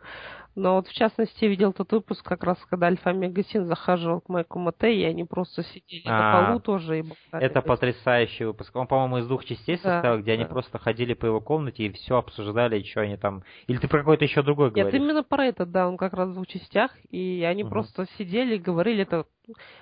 Но 0.60 0.76
вот 0.76 0.88
в 0.88 0.94
частности 0.94 1.46
видел 1.46 1.72
тот 1.72 1.90
выпуск, 1.94 2.22
как 2.26 2.44
раз 2.44 2.58
когда 2.70 2.88
Альфа 2.88 3.14
Мегасин 3.14 3.66
захаживал 3.66 4.20
к 4.20 4.28
Майку 4.28 4.60
Матей, 4.60 5.02
и 5.02 5.06
они 5.06 5.24
просто 5.24 5.64
сидели 5.64 6.04
а, 6.06 6.12
на 6.12 6.48
полу 6.48 6.60
тоже 6.60 7.00
и 7.00 7.02
болтали. 7.02 7.46
Это 7.46 7.62
потрясающий 7.62 8.44
выпуск. 8.44 8.76
Он, 8.76 8.86
по-моему, 8.86 9.20
из 9.20 9.28
двух 9.28 9.46
частей 9.46 9.78
состоял, 9.78 10.18
да, 10.18 10.22
где 10.22 10.36
да. 10.36 10.42
они 10.42 10.46
просто 10.46 10.78
ходили 10.78 11.14
по 11.14 11.26
его 11.26 11.40
комнате 11.40 11.86
и 11.86 11.92
все 11.94 12.18
обсуждали, 12.18 12.84
что 12.84 13.02
они 13.02 13.16
там. 13.16 13.44
Или 13.68 13.78
ты 13.78 13.88
про 13.88 14.00
какой-то 14.00 14.26
еще 14.26 14.42
другой 14.42 14.72
говоришь? 14.72 14.92
Нет, 14.92 15.02
именно 15.02 15.24
про 15.24 15.46
это, 15.46 15.66
да, 15.66 15.88
он 15.88 15.96
как 15.96 16.12
раз 16.14 16.28
в 16.28 16.34
двух 16.34 16.48
частях, 16.48 16.92
и 17.10 17.42
они 17.50 17.64
угу. 17.64 17.70
просто 17.70 18.06
сидели 18.18 18.56
и 18.56 18.60
говорили, 18.60 19.04
это 19.04 19.26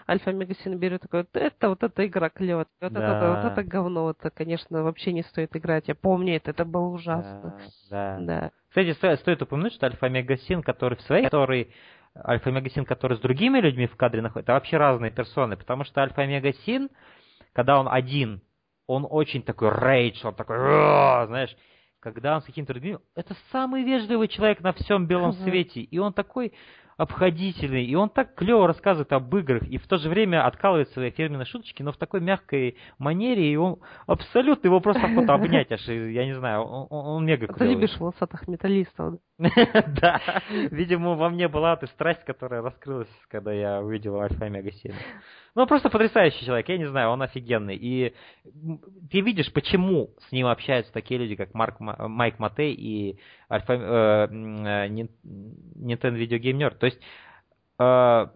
Альфа 0.08 0.32
Мегасин 0.32 0.78
берет 0.78 1.02
такой, 1.02 1.22
вот 1.22 1.30
это, 1.34 1.70
вот 1.70 1.82
эта 1.82 2.06
игра 2.06 2.30
клевая, 2.30 2.68
вот, 2.82 2.94
да. 2.94 3.18
это, 3.18 3.42
вот 3.42 3.52
это 3.52 3.64
говно, 3.64 4.12
это, 4.12 4.30
конечно, 4.30 4.84
вообще 4.84 5.12
не 5.12 5.24
стоит 5.24 5.56
играть. 5.56 5.88
Я 5.88 5.96
помню 5.96 6.36
это, 6.36 6.52
это 6.52 6.66
было 6.66 6.88
ужасно. 6.88 7.60
Да, 7.90 8.18
да. 8.20 8.26
да. 8.26 8.52
Кстати, 8.78 8.96
стоит, 8.96 9.20
стоит 9.22 9.42
упомянуть, 9.42 9.74
что 9.74 9.88
Альфа 9.88 10.08
Мегасин, 10.08 10.62
который 10.62 11.00
в 11.00 11.02
своей, 11.02 11.24
который 11.24 11.74
Альфа 12.16 12.52
Мегасин, 12.52 12.86
который 12.86 13.18
с 13.18 13.20
другими 13.20 13.60
людьми 13.60 13.88
в 13.88 13.96
кадре 13.96 14.22
находится, 14.22 14.52
это 14.52 14.54
вообще 14.54 14.78
разные 14.78 15.10
персоны, 15.10 15.58
потому 15.58 15.84
что 15.84 16.04
Альфа 16.04 16.28
Мегасин, 16.28 16.90
когда 17.54 17.80
он 17.80 17.88
один, 17.90 18.40
он 18.86 19.08
очень 19.10 19.42
такой 19.42 19.72
рейдж, 19.72 20.24
он 20.24 20.36
такой, 20.36 20.58
знаешь, 20.58 21.58
когда 22.00 22.36
он 22.36 22.42
с 22.44 22.46
каким-то 22.46 22.74
другим, 22.74 23.00
это 23.16 23.36
самый 23.52 23.84
вежливый 23.84 24.28
человек 24.28 24.60
на 24.62 24.74
всем 24.74 25.08
белом 25.08 25.34
свете, 25.34 25.82
и 25.82 25.98
он 25.98 26.14
такой 26.14 26.54
обходительный, 26.98 27.86
и 27.86 27.96
он 27.96 28.10
так 28.10 28.34
клево 28.36 28.68
рассказывает 28.68 29.14
об 29.14 29.34
играх, 29.36 29.64
и 29.64 29.78
в 29.78 29.88
то 29.88 29.98
же 29.98 30.10
время 30.10 30.46
откалывает 30.46 30.90
свои 30.90 31.12
фирменные 31.12 31.46
шуточки, 31.46 31.84
но 31.84 31.92
в 31.92 31.98
такой 31.98 32.20
мягкой 32.22 32.76
манере, 32.98 33.52
и 33.52 33.56
он 33.56 33.78
абсолютно 34.08 34.68
его 34.68 34.80
просто 34.80 35.06
охота 35.06 35.36
обнять, 35.36 35.72
аж, 35.72 35.88
я 35.88 36.26
не 36.26 36.34
знаю, 36.34 36.64
он, 36.64 36.88
он 36.90 37.26
мега 37.26 37.48
клевый. 37.48 37.60
Ты 37.60 37.74
любишь 37.74 37.98
волосатых 38.00 38.48
металлистов. 38.48 39.20
Да, 39.37 39.37
видимо, 40.72 41.16
во 41.16 41.30
мне 41.30 41.48
была 41.48 41.74
эта 41.74 41.88
страсть, 41.88 42.24
которая 42.24 42.62
раскрылась, 42.62 43.10
когда 43.30 43.52
я 43.54 43.82
увидел 43.82 44.20
Альфа 44.20 44.46
Омега 44.46 44.72
7. 44.72 44.94
Ну, 45.56 45.68
просто 45.68 45.90
потрясающий 45.90 46.46
человек, 46.46 46.70
я 46.70 46.78
не 46.78 46.86
знаю, 46.86 47.10
он 47.10 47.22
офигенный. 47.22 47.76
И 47.76 48.14
ты 49.12 49.22
видишь, 49.22 49.52
почему 49.54 50.12
с 50.28 50.32
ним 50.32 50.48
общаются 50.48 50.92
такие 50.92 51.20
люди, 51.20 51.36
как 51.36 51.54
Марк, 51.54 51.80
Майк 51.80 52.40
Матей 52.40 52.74
и 52.74 53.20
Альфа, 53.50 53.74
э, 53.74 53.78
э, 53.78 54.88
Nintendo 54.88 56.18
Video 56.18 56.40
Game 56.40 56.58
Nerd. 56.58 56.78
То 56.78 56.86
есть, 56.88 57.00
э, 57.00 58.28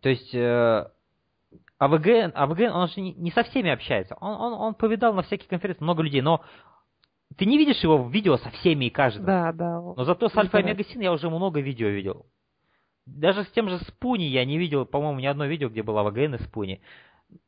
то 0.00 0.08
есть 0.08 0.34
э, 0.34 0.86
АВГ, 1.78 2.32
АВГ, 2.34 2.60
он 2.72 2.88
же 2.88 3.00
не 3.00 3.32
со 3.32 3.42
всеми 3.42 3.70
общается. 3.70 4.16
Он, 4.20 4.40
он, 4.40 4.52
он 4.54 4.74
повидал 4.74 5.14
на 5.14 5.22
всяких 5.22 5.48
конференциях 5.48 5.82
много 5.82 6.02
людей, 6.02 6.20
но 6.20 6.44
ты 7.36 7.46
не 7.46 7.58
видишь 7.58 7.82
его 7.82 7.98
в 7.98 8.12
видео 8.12 8.36
со 8.36 8.50
всеми 8.50 8.86
и 8.86 8.90
каждым. 8.90 9.26
Да, 9.26 9.52
да. 9.52 9.80
Но 9.80 10.04
зато 10.04 10.28
с 10.28 10.36
Альфа 10.36 10.58
Омега 10.58 10.84
Син 10.84 11.00
я 11.00 11.12
уже 11.12 11.28
много 11.28 11.60
видео 11.60 11.88
видел. 11.88 12.26
Даже 13.06 13.44
с 13.44 13.50
тем 13.50 13.68
же 13.68 13.78
Спуни 13.78 14.24
я 14.24 14.44
не 14.44 14.58
видел, 14.58 14.86
по-моему, 14.86 15.20
ни 15.20 15.26
одно 15.26 15.46
видео, 15.46 15.68
где 15.68 15.82
была 15.82 16.04
ВГН 16.04 16.36
и 16.36 16.38
Спуни. 16.38 16.80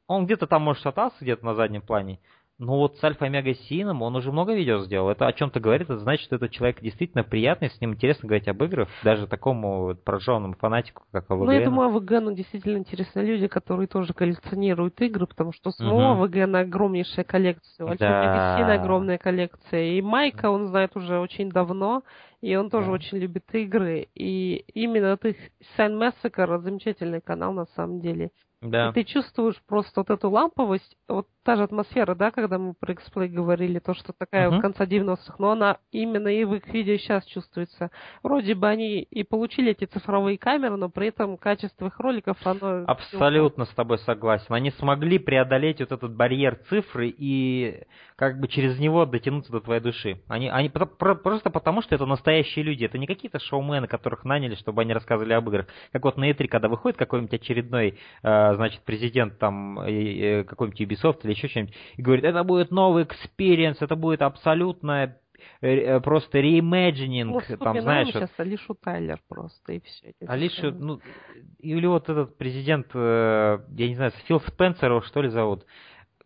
Он 0.07 0.27
где-то 0.27 0.47
там, 0.47 0.63
может, 0.63 0.83
шатался 0.83 1.17
где-то 1.21 1.45
на 1.45 1.55
заднем 1.55 1.83
плане. 1.83 2.19
Но 2.59 2.79
вот 2.79 2.97
с 2.97 3.05
Альфа 3.05 3.27
Омега 3.27 3.53
Сином 3.53 4.03
он 4.03 4.15
уже 4.15 4.31
много 4.31 4.55
видео 4.55 4.79
сделал. 4.81 5.11
Это 5.11 5.27
о 5.27 5.33
чем-то 5.33 5.59
говорит, 5.59 5.91
это 5.91 5.99
значит, 5.99 6.25
что 6.25 6.37
этот 6.37 6.53
человек 6.53 6.81
действительно 6.81 7.25
приятный, 7.25 7.69
с 7.69 7.81
ним 7.81 7.95
интересно 7.95 8.29
говорить 8.29 8.47
об 8.47 8.63
играх, 8.63 8.89
даже 9.03 9.27
такому 9.27 9.97
пораженному 9.97 10.55
фанатику, 10.55 11.03
как 11.11 11.29
АВГ. 11.29 11.47
Ну, 11.47 11.51
я 11.51 11.65
думаю, 11.65 11.89
АВГ, 11.89 12.35
действительно 12.35 12.79
интересны 12.79 13.21
люди, 13.21 13.49
которые 13.49 13.89
тоже 13.89 14.13
коллекционируют 14.13 15.01
игры, 15.01 15.27
потому 15.27 15.53
что 15.53 15.73
самого 15.73 16.13
угу. 16.13 16.23
АВГ 16.25 16.55
огромнейшая 16.55 17.25
коллекция, 17.25 17.87
у 17.87 17.89
Альфа 17.91 18.05
да. 18.05 18.21
Омега 18.21 18.57
Сина 18.59 18.83
огромная 18.83 19.19
коллекция. 19.19 19.85
И 19.95 20.03
Майка 20.03 20.49
он 20.49 20.69
знает 20.69 20.97
уже 20.97 21.19
очень 21.19 21.51
давно, 21.51 22.03
и 22.41 22.55
он 22.55 22.71
тоже 22.71 22.87
да. 22.87 22.93
очень 22.93 23.19
любит 23.19 23.45
игры. 23.53 24.07
И 24.15 24.65
именно 24.75 25.19
их 25.25 25.37
Сайн 25.77 26.01
Massacre 26.01 26.59
замечательный 26.59 27.21
канал 27.21 27.53
на 27.53 27.67
самом 27.75 28.01
деле. 28.01 28.31
Да. 28.61 28.91
И 28.91 28.93
ты 28.93 29.05
чувствуешь 29.05 29.61
просто 29.67 30.01
вот 30.01 30.11
эту 30.11 30.31
ламповость, 30.31 30.97
вот 31.09 31.27
та 31.45 31.57
же 31.57 31.63
атмосфера, 31.63 32.15
да, 32.15 32.31
когда 32.31 32.59
мы 32.59 32.75
про 32.75 32.93
X-Play 32.93 33.29
говорили, 33.29 33.79
то, 33.79 33.95
что 33.95 34.13
такая 34.13 34.49
uh-huh. 34.49 34.59
в 34.59 34.61
конце 34.61 34.85
90-х, 34.85 35.35
но 35.39 35.53
она 35.53 35.77
именно 35.93 36.29
и 36.29 36.45
в 36.45 36.55
их 36.55 36.67
видео 36.69 36.97
сейчас 36.97 37.25
чувствуется. 37.27 37.91
Вроде 38.23 38.55
бы 38.55 38.67
они 38.67 39.01
и 39.03 39.23
получили 39.23 39.73
эти 39.73 39.85
цифровые 39.85 40.39
камеры, 40.39 40.77
но 40.77 40.89
при 40.89 41.09
этом 41.09 41.37
качество 41.37 41.87
их 41.87 42.01
роликов, 42.01 42.39
оно... 42.45 42.85
Абсолютно 42.87 43.67
с 43.67 43.71
тобой 43.71 43.99
согласен. 43.99 44.53
Они 44.55 44.71
смогли 44.73 45.19
преодолеть 45.19 45.81
вот 45.81 45.93
этот 45.93 46.15
барьер 46.15 46.57
цифры 46.69 47.15
и 47.17 47.83
как 48.17 48.41
бы 48.41 48.49
через 48.49 48.79
него 48.79 49.05
дотянуться 49.05 49.53
до 49.53 49.61
твоей 49.61 49.81
души. 49.81 50.23
Они, 50.29 50.49
они 50.49 50.71
просто 50.71 51.51
потому, 51.51 51.83
что 51.83 51.95
это 51.95 52.07
настоящие 52.07 52.65
люди. 52.65 52.85
Это 52.85 52.97
не 52.97 53.07
какие-то 53.07 53.39
шоумены, 53.39 53.87
которых 53.87 54.25
наняли, 54.25 54.55
чтобы 54.55 54.83
они 54.83 54.95
рассказывали 54.95 55.35
об 55.35 55.49
играх. 55.49 55.67
Как 55.93 56.03
вот 56.05 56.17
на 56.17 56.31
E3, 56.31 56.49
когда 56.49 56.69
выходит 56.69 56.97
какой-нибудь 56.97 57.35
очередной, 57.35 57.99
э, 58.23 58.55
значит, 58.55 58.81
президент 58.85 59.39
там 59.39 59.77
какой-нибудь 59.77 60.81
Ubisoft 60.81 61.21
или 61.25 61.34
еще 61.35 61.49
что-нибудь, 61.49 61.75
и 61.97 62.03
говорит, 62.03 62.25
это 62.25 62.45
будет 62.45 62.71
новый 62.71 63.05
experience, 63.05 63.81
это 63.81 63.97
будет 63.97 64.23
абсолютно 64.23 65.17
э, 65.61 66.01
просто 66.01 66.41
reimagining, 66.41 67.45
ну, 67.49 67.57
там, 67.57 67.81
знаешь... 67.81 68.09
сейчас 68.09 68.31
Аишу 68.39 68.75
Тайлер 68.75 69.21
просто, 69.29 69.75
и 69.75 69.81
все. 69.81 70.15
Аишу, 70.27 70.73
ну, 70.73 71.01
или 71.61 71.87
вот 71.87 72.09
этот 72.09 72.37
президент, 72.37 72.89
э, 72.95 73.59
я 73.69 73.89
не 73.89 73.95
знаю, 73.95 74.13
Фил 74.27 74.41
Спенсер 74.41 75.03
что 75.05 75.23
ли 75.23 75.29
зовут, 75.29 75.67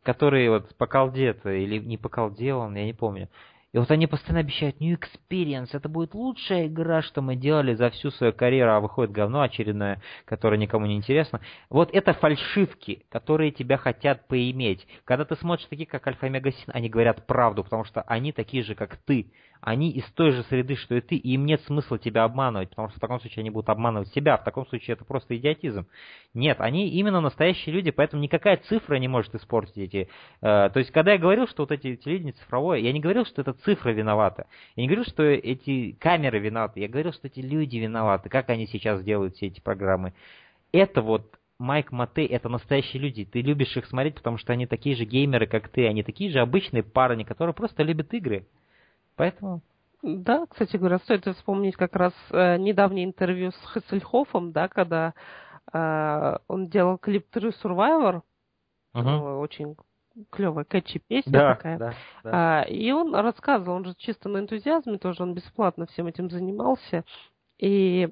который 0.03 0.49
вот 0.49 0.75
поколдет, 0.77 1.45
или 1.45 1.79
не 1.79 1.99
поколдел 1.99 2.61
он, 2.61 2.77
я 2.77 2.85
не 2.85 2.95
помню. 2.95 3.29
И 3.73 3.79
вот 3.79 3.91
они 3.91 4.07
постоянно 4.07 4.41
обещают 4.41 4.81
New 4.81 4.99
Experience, 4.99 5.69
это 5.73 5.91
будет 5.91 6.15
лучшая 6.15 6.69
игра, 6.69 7.03
что 7.03 7.21
мы 7.21 7.37
делали 7.37 7.75
за 7.75 7.91
всю 7.91 8.11
свою 8.11 8.33
карьеру, 8.33 8.73
а 8.73 8.81
выходит 8.81 9.13
говно 9.13 9.43
очередное, 9.43 10.01
которое 10.25 10.57
никому 10.57 10.87
не 10.87 10.97
интересно. 10.97 11.43
Вот 11.69 11.91
это 11.93 12.15
фальшивки, 12.15 13.05
которые 13.11 13.51
тебя 13.51 13.77
хотят 13.77 14.27
поиметь. 14.27 14.87
Когда 15.05 15.27
ты 15.27 15.37
смотришь 15.37 15.67
такие, 15.69 15.87
как 15.87 16.07
Альфа 16.07 16.27
Омега 16.27 16.51
Син, 16.51 16.71
они 16.73 16.89
говорят 16.89 17.27
правду, 17.27 17.63
потому 17.63 17.85
что 17.85 18.01
они 18.03 18.33
такие 18.33 18.63
же, 18.63 18.75
как 18.75 18.97
ты 18.97 19.31
они 19.61 19.91
из 19.91 20.05
той 20.12 20.31
же 20.33 20.43
среды, 20.45 20.77
что 20.77 20.95
и 20.95 21.00
ты, 21.00 21.17
и 21.17 21.33
им 21.35 21.47
нет 21.47 21.61
смысла 21.62 21.99
тебя 21.99 22.25
обманывать, 22.25 22.71
потому 22.71 22.88
что 22.88 22.99
в 22.99 23.00
таком 23.00 23.21
случае 23.21 23.43
они 23.43 23.50
будут 23.50 23.69
обманывать 23.69 24.09
себя, 24.09 24.37
в 24.37 24.45
таком 24.45 24.67
случае 24.67 24.95
это 24.95 25.05
просто 25.05 25.37
идиотизм. 25.37 25.87
Нет, 26.35 26.61
они 26.61 26.88
именно 26.88 27.21
настоящие 27.21 27.75
люди, 27.75 27.91
поэтому 27.91 28.23
никакая 28.23 28.59
цифра 28.59 28.97
не 28.97 29.09
может 29.09 29.35
испортить 29.35 29.79
эти... 29.79 30.09
Э, 30.41 30.71
то 30.71 30.79
есть, 30.79 30.91
когда 30.91 31.12
я 31.12 31.19
говорил, 31.19 31.47
что 31.47 31.62
вот 31.62 31.73
эти 31.73 31.97
телевидение 31.97 32.33
цифровое, 32.35 32.79
я 32.79 32.93
не 32.93 33.00
говорил, 33.00 33.25
что 33.25 33.43
это 33.43 33.53
цифра 33.53 33.91
виновата. 33.91 34.47
Я 34.77 34.83
не 34.83 34.88
говорил, 34.88 35.05
что 35.05 35.23
эти 35.23 35.93
камеры 35.93 36.38
виноваты. 36.38 36.81
Я 36.81 36.88
говорил, 36.88 37.12
что 37.12 37.27
эти 37.27 37.41
люди 37.41 37.77
виноваты, 37.79 38.29
как 38.29 38.50
они 38.50 38.67
сейчас 38.67 39.03
делают 39.03 39.37
все 39.37 39.47
эти 39.47 39.61
программы. 39.61 40.12
Это 40.73 41.03
вот 41.03 41.38
Майк 41.59 41.91
Матей 41.91 42.27
это 42.27 42.49
настоящие 42.49 43.03
люди. 43.03 43.25
Ты 43.25 43.41
любишь 43.41 43.77
их 43.77 43.87
смотреть, 43.87 44.15
потому 44.15 44.38
что 44.38 44.53
они 44.53 44.67
такие 44.67 44.95
же 44.95 45.05
геймеры, 45.05 45.47
как 45.47 45.69
ты. 45.69 45.88
Они 45.88 46.05
такие 46.05 46.31
же 46.31 46.38
обычные 46.38 46.85
парни, 46.85 47.25
которые 47.25 47.53
просто 47.53 47.83
любят 47.83 48.15
игры. 48.15 48.47
Поэтому... 49.19 49.61
Да, 50.03 50.47
кстати 50.47 50.77
говоря, 50.77 50.99
стоит 50.99 51.27
вспомнить 51.27 51.75
как 51.77 51.97
раз 51.97 52.13
э, 52.31 52.57
недавнее 52.57 53.05
интервью 53.05 53.51
с 53.51 53.73
Хессельхофом, 53.73 54.53
да, 54.53 54.69
когда 54.69 55.13
э, 55.73 56.37
он 56.47 56.69
делал 56.69 56.99
клип 56.99 57.27
True 57.35 57.53
Survivor, 57.63 58.23
uh-huh. 58.95 59.41
очень 59.41 59.77
клевая 60.31 60.65
кэтчи 60.65 61.01
песня 61.01 61.33
да, 61.33 61.55
такая. 61.55 61.79
Да, 61.79 61.95
да. 62.23 62.61
А, 62.61 62.63
и 62.63 62.93
он 62.93 63.13
рассказывал, 63.15 63.77
он 63.77 63.85
же 63.85 63.95
чисто 63.97 64.29
на 64.29 64.39
энтузиазме 64.39 64.99
тоже, 64.99 65.25
он 65.25 65.35
бесплатно 65.35 65.87
всем 65.87 66.07
этим 66.07 66.31
занимался. 66.31 67.05
И 67.59 68.09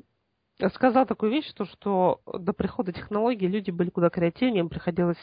сказал 0.74 1.06
такую 1.06 1.32
вещь, 1.32 1.48
что, 1.48 1.64
что 1.64 2.20
до 2.26 2.52
прихода 2.52 2.92
технологий 2.92 3.46
люди 3.46 3.70
были 3.70 3.90
куда 3.90 4.10
креативнее, 4.10 4.60
им 4.60 4.68
приходилось 4.68 5.18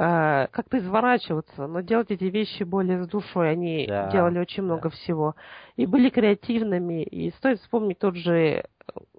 Э, 0.00 0.46
как-то 0.52 0.78
изворачиваться, 0.78 1.66
но 1.66 1.80
делать 1.80 2.12
эти 2.12 2.24
вещи 2.24 2.62
более 2.62 3.02
с 3.02 3.08
душой. 3.08 3.50
Они 3.50 3.84
да, 3.88 4.08
делали 4.10 4.38
очень 4.38 4.62
много 4.62 4.84
да. 4.84 4.88
всего. 4.90 5.34
И 5.74 5.86
были 5.86 6.08
креативными. 6.08 7.02
И 7.02 7.32
стоит 7.32 7.60
вспомнить 7.60 7.98
тот 7.98 8.14
же 8.14 8.32
э, 8.32 8.62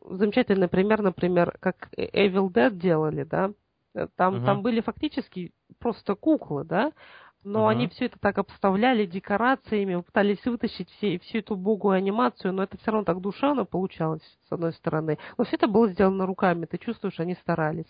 замечательный 0.10 0.70
пример, 0.70 1.01
например, 1.01 1.58
как 1.60 1.89
Evil 1.98 2.48
Dead 2.50 2.72
делали, 2.72 3.24
да. 3.24 3.51
Там, 4.15 4.38
угу. 4.38 4.46
там 4.46 4.62
были 4.62 4.79
фактически 4.79 5.51
просто 5.79 6.15
куклы, 6.15 6.63
да, 6.63 6.94
но 7.43 7.67
uh-huh. 7.67 7.72
они 7.72 7.88
все 7.88 8.05
это 8.05 8.19
так 8.19 8.38
обставляли 8.38 9.05
декорациями, 9.05 10.01
пытались 10.01 10.43
вытащить 10.46 10.89
все, 10.91 11.19
всю 11.19 11.39
эту 11.39 11.53
убогую 11.55 11.96
анимацию, 11.96 12.53
но 12.53 12.63
это 12.63 12.77
все 12.77 12.91
равно 12.91 13.05
так 13.05 13.22
душевно 13.22 13.65
получалось, 13.65 14.22
с 14.48 14.51
одной 14.51 14.74
стороны. 14.74 15.17
Но 15.38 15.46
все 15.46 15.55
это 15.55 15.67
было 15.67 15.88
сделано 15.89 16.25
руками, 16.25 16.65
ты 16.65 16.77
чувствуешь, 16.77 17.19
они 17.19 17.36
старались. 17.36 17.89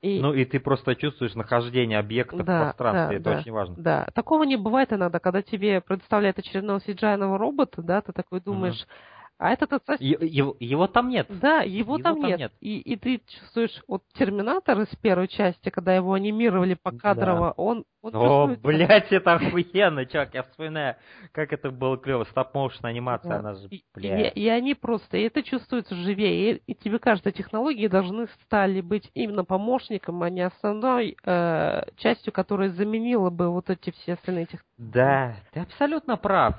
И... 0.00 0.20
Ну 0.20 0.32
и 0.32 0.44
ты 0.44 0.60
просто 0.60 0.94
чувствуешь 0.94 1.34
нахождение 1.34 1.98
объекта 1.98 2.42
да, 2.42 2.42
в 2.42 2.62
пространстве, 2.64 3.18
да, 3.18 3.30
это 3.30 3.30
да, 3.30 3.40
очень 3.40 3.52
важно. 3.52 3.74
Да, 3.76 4.06
такого 4.14 4.44
не 4.44 4.56
бывает 4.56 4.92
иногда, 4.92 5.18
когда 5.18 5.42
тебе 5.42 5.80
предоставляют 5.80 6.38
очередного 6.38 6.78
cgi 6.78 7.36
робота, 7.36 7.82
да, 7.82 8.00
ты 8.00 8.12
такой 8.12 8.40
думаешь... 8.40 8.82
Uh-huh 8.82 9.14
а 9.36 9.52
этот 9.52 9.72
отсос... 9.72 10.00
Его, 10.00 10.56
его 10.60 10.86
там 10.86 11.08
нет. 11.08 11.26
Да, 11.28 11.62
его, 11.62 11.96
его 11.96 11.98
там, 11.98 12.20
там 12.20 12.30
нет. 12.30 12.38
нет. 12.38 12.52
И, 12.60 12.78
и 12.78 12.96
ты 12.96 13.20
чувствуешь, 13.26 13.82
вот 13.88 14.02
Терминатор 14.14 14.80
из 14.80 14.88
первой 14.96 15.26
части, 15.26 15.70
когда 15.70 15.94
его 15.94 16.12
анимировали 16.12 16.74
по 16.74 16.92
кадрово, 16.92 17.48
да. 17.48 17.54
он, 17.56 17.84
он 18.02 18.14
О, 18.14 18.46
блядь, 18.56 19.12
это 19.12 19.34
охуенно, 19.34 20.06
чувак, 20.06 20.34
я 20.34 20.44
вспоминаю, 20.44 20.96
как 21.32 21.52
это 21.52 21.70
было 21.70 21.98
клево, 21.98 22.24
стоп-моушен 22.24 22.86
анимация, 22.86 23.30
да. 23.30 23.38
она 23.38 23.54
же, 23.54 23.68
блядь. 23.94 24.34
И, 24.34 24.40
и, 24.40 24.44
и 24.44 24.48
они 24.48 24.74
просто, 24.74 25.16
и 25.16 25.22
это 25.22 25.42
чувствуется 25.42 25.96
живее, 25.96 26.52
и, 26.52 26.62
и 26.66 26.74
тебе 26.74 27.00
кажется, 27.00 27.32
технологии 27.32 27.88
должны 27.88 28.28
стали 28.44 28.80
быть 28.80 29.10
именно 29.14 29.44
помощником, 29.44 30.22
а 30.22 30.30
не 30.30 30.42
основной 30.42 31.16
э, 31.24 31.82
частью, 31.96 32.32
которая 32.32 32.70
заменила 32.70 33.30
бы 33.30 33.50
вот 33.50 33.68
эти 33.68 33.90
все 33.90 34.12
остальные 34.14 34.46
технологии. 34.46 34.92
Да, 34.92 35.36
ты 35.52 35.60
абсолютно 35.60 36.16
прав. 36.16 36.54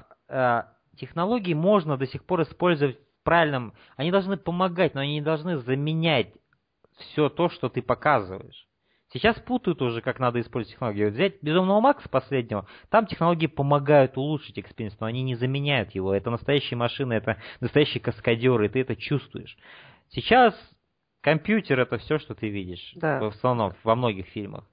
Технологии 0.98 1.54
можно 1.54 1.98
до 1.98 2.08
сих 2.08 2.24
пор 2.24 2.44
использовать 2.44 3.00
правильном... 3.24 3.74
Они 3.98 4.12
должны 4.12 4.38
помогать, 4.38 4.94
но 4.94 5.02
они 5.02 5.16
не 5.16 5.22
должны 5.22 5.58
заменять 5.58 6.34
все 6.98 7.30
то, 7.30 7.50
что 7.50 7.70
ты 7.70 7.82
показываешь. 7.82 8.68
Сейчас 9.12 9.40
путают 9.40 9.82
уже, 9.82 10.02
как 10.02 10.20
надо 10.20 10.42
использовать 10.42 10.74
технологии. 10.74 11.06
Вот 11.06 11.14
взять 11.14 11.42
Безумного 11.42 11.80
Макса 11.80 12.10
последнего, 12.10 12.68
там 12.90 13.06
технологии 13.06 13.48
помогают 13.48 14.18
улучшить 14.18 14.60
experience, 14.60 15.00
но 15.00 15.08
они 15.08 15.24
не 15.24 15.36
заменяют 15.36 15.92
его. 15.96 16.14
Это 16.14 16.30
настоящие 16.30 16.78
машины, 16.78 17.14
это 17.14 17.38
настоящие 17.60 18.02
каскадеры, 18.02 18.68
ты 18.68 18.82
это 18.82 18.96
чувствуешь. 18.96 19.58
Сейчас 20.10 20.54
компьютер 21.26 21.80
это 21.80 21.98
все, 21.98 22.20
что 22.20 22.36
ты 22.36 22.50
видишь. 22.50 22.94
Да. 22.98 23.20
В 23.20 23.36
основном, 23.36 23.74
во 23.84 23.96
многих 23.96 24.28
фильмах. 24.28 24.64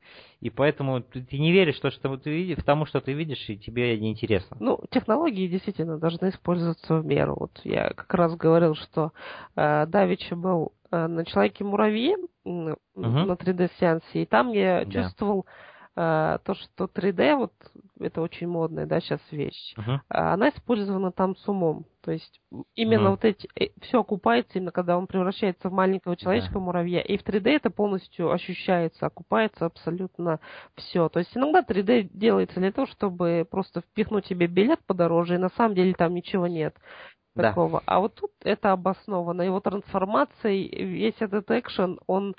И 0.41 0.51
поэтому 0.51 1.01
ты, 1.01 1.23
ты 1.23 1.39
не 1.39 1.51
веришь 1.51 1.79
в 1.79 1.81
то, 1.81 1.91
что 1.91 2.15
ты 2.19 2.31
видишь, 2.31 2.59
в 2.59 2.65
тому, 2.65 2.85
что 2.85 3.01
ты 3.01 3.15
видишь, 3.15 3.49
и 3.49 3.57
тебе 3.57 3.99
не 3.99 4.11
интересно. 4.11 4.59
Ну, 4.61 4.79
технологии 4.91 5.49
действительно 5.49 5.99
должны 5.99 6.29
использоваться 6.29 6.97
в 6.97 7.07
меру. 7.07 7.37
Вот 7.41 7.59
я 7.65 7.89
как 7.95 8.13
раз 8.13 8.37
говорил, 8.37 8.75
что 8.75 9.13
э, 9.57 9.87
Давича 9.87 10.37
был 10.37 10.73
э, 10.91 11.07
на 11.07 11.25
Человеке-муравье, 11.25 12.17
угу. 12.45 12.77
на 12.95 13.33
3D-сеансе, 13.33 14.23
и 14.23 14.27
там 14.27 14.53
я 14.53 14.85
да. 14.85 14.91
чувствовал 14.91 15.47
э, 15.97 16.39
то, 16.45 16.55
что 16.55 16.85
3D, 16.85 17.37
вот 17.37 17.53
это 18.01 18.21
очень 18.21 18.49
модная, 18.49 18.87
да, 18.87 19.01
сейчас 19.01 19.21
вещь, 19.31 19.75
uh-huh. 19.77 20.01
она 20.09 20.49
использована 20.51 21.13
там 21.13 21.37
с 21.37 21.49
умом. 21.49 21.87
То 22.03 22.13
есть 22.13 22.41
именно 22.75 23.09
uh-huh. 23.09 23.11
вот 23.11 23.25
эти, 23.25 23.49
э, 23.59 23.69
все 23.83 24.01
окупается 24.01 24.59
именно 24.59 24.73
когда 24.73 24.99
он 24.99 25.07
превращается 25.07 25.69
в 25.69 25.73
маленького 25.73 26.17
человечка 26.17 26.55
yeah. 26.55 26.61
муравья. 26.61 27.01
И 27.01 27.17
в 27.17 27.25
3D 27.25 27.51
это 27.51 27.71
полностью 27.71 28.33
ощущается, 28.33 29.07
окупается 29.07 29.67
абсолютно 29.67 30.41
все. 30.77 31.09
То 31.09 31.21
есть 31.21 31.37
иногда 31.37 31.61
3D 31.61 32.11
делается 32.13 32.61
для 32.61 32.73
того, 32.73 32.87
чтобы 32.87 33.47
просто 33.49 33.83
впихнуть 33.83 34.27
тебе 34.27 34.47
билет 34.47 34.81
подороже, 34.87 35.35
и 35.35 35.39
на 35.39 35.51
самом 35.51 35.75
деле 35.75 35.95
там 35.95 36.15
ничего 36.15 36.47
нет 36.47 36.75
такого. 37.35 37.81
Да. 37.81 37.83
А 37.87 38.01
вот 38.01 38.15
тут 38.15 38.31
это 38.43 38.73
обосновано. 38.73 39.43
Его 39.43 39.61
трансформацией, 39.61 40.85
весь 40.85 41.17
этот 41.21 41.51
экшен, 41.51 41.99
он 42.07 42.35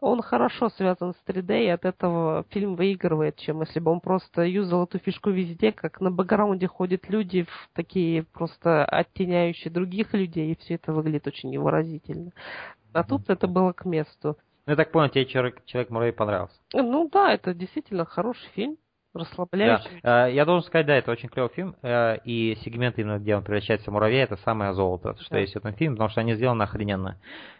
он 0.00 0.22
хорошо 0.22 0.70
связан 0.70 1.14
с 1.14 1.30
3D, 1.30 1.64
и 1.64 1.68
от 1.68 1.84
этого 1.84 2.44
фильм 2.50 2.76
выигрывает, 2.76 3.36
чем 3.36 3.60
если 3.60 3.80
бы 3.80 3.90
он 3.90 4.00
просто 4.00 4.42
юзал 4.42 4.84
эту 4.84 4.98
фишку 4.98 5.30
везде, 5.30 5.72
как 5.72 6.00
на 6.00 6.10
бэкграунде 6.10 6.66
ходят 6.66 7.08
люди 7.08 7.44
в 7.44 7.70
такие 7.74 8.24
просто 8.24 8.84
оттеняющие 8.84 9.72
других 9.72 10.12
людей, 10.12 10.52
и 10.52 10.56
все 10.56 10.74
это 10.74 10.92
выглядит 10.92 11.26
очень 11.26 11.50
невыразительно. 11.50 12.32
А 12.92 13.02
тут 13.02 13.28
это 13.28 13.48
было 13.48 13.72
к 13.72 13.84
месту. 13.84 14.36
Ну, 14.66 14.70
я 14.70 14.76
так 14.76 14.92
понял, 14.92 15.10
тебе 15.10 15.26
человек, 15.26 15.62
человек 15.66 15.90
муравей 15.90 16.12
понравился. 16.12 16.56
Ну 16.72 17.08
да, 17.12 17.32
это 17.34 17.52
действительно 17.52 18.04
хороший 18.04 18.48
фильм 18.54 18.78
расслабляющий. 19.14 20.00
Да. 20.02 20.28
Э, 20.28 20.32
я 20.32 20.44
должен 20.44 20.66
сказать, 20.66 20.86
да, 20.86 20.96
это 20.96 21.10
очень 21.10 21.28
клевый 21.28 21.50
фильм, 21.54 21.76
э, 21.82 22.18
и 22.24 22.56
сегмент, 22.64 22.98
именно 22.98 23.18
где 23.18 23.36
он 23.36 23.42
превращается 23.42 23.90
в 23.90 23.94
муравья, 23.94 24.22
это 24.22 24.36
самое 24.38 24.74
золото, 24.74 25.16
что 25.20 25.34
да. 25.34 25.40
есть 25.40 25.54
в 25.54 25.56
этом 25.56 25.72
фильме, 25.74 25.94
потому 25.94 26.10
что 26.10 26.20
они 26.20 26.34
сделаны 26.34 26.62
охрененно. 26.62 27.18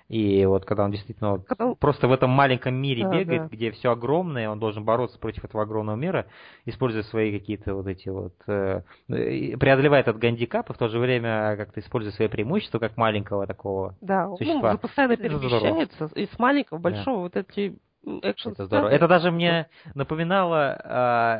И 0.08 0.44
вот 0.44 0.66
когда 0.66 0.84
он 0.84 0.90
действительно 0.90 1.38
когда... 1.38 1.66
Вот, 1.66 1.78
просто 1.78 2.08
в 2.08 2.12
этом 2.12 2.28
маленьком 2.28 2.74
мире 2.74 3.04
да, 3.04 3.10
бегает, 3.10 3.42
да. 3.42 3.48
где 3.48 3.70
все 3.70 3.90
огромное, 3.90 4.50
он 4.50 4.58
должен 4.58 4.84
бороться 4.84 5.18
против 5.18 5.44
этого 5.44 5.62
огромного 5.62 5.96
мира, 5.96 6.26
используя 6.66 7.02
свои 7.04 7.38
какие-то 7.38 7.74
вот 7.74 7.86
эти 7.86 8.08
вот... 8.10 8.34
Э, 8.46 8.82
преодолевая 9.06 10.00
этот 10.00 10.18
гандикап, 10.18 10.68
и 10.68 10.72
в 10.74 10.76
то 10.76 10.88
же 10.88 10.98
время 10.98 11.56
как-то 11.56 11.80
используя 11.80 12.12
свои 12.12 12.28
преимущества, 12.28 12.78
как 12.78 12.96
маленького 12.96 13.46
такого 13.46 13.96
да, 14.00 14.28
существа. 14.36 14.72
Ну, 14.72 14.78
постоянно 14.78 15.16
перемещается, 15.16 16.10
из 16.14 16.38
маленького 16.38 16.78
большого, 16.78 17.30
да. 17.30 17.40
вот 17.40 17.48
эти 17.50 17.78
экшен 18.22 18.52
Это 18.52 18.66
здорово. 18.66 18.88
Это 18.88 19.08
даже 19.08 19.30
мне 19.30 19.68
напоминало 19.94 20.78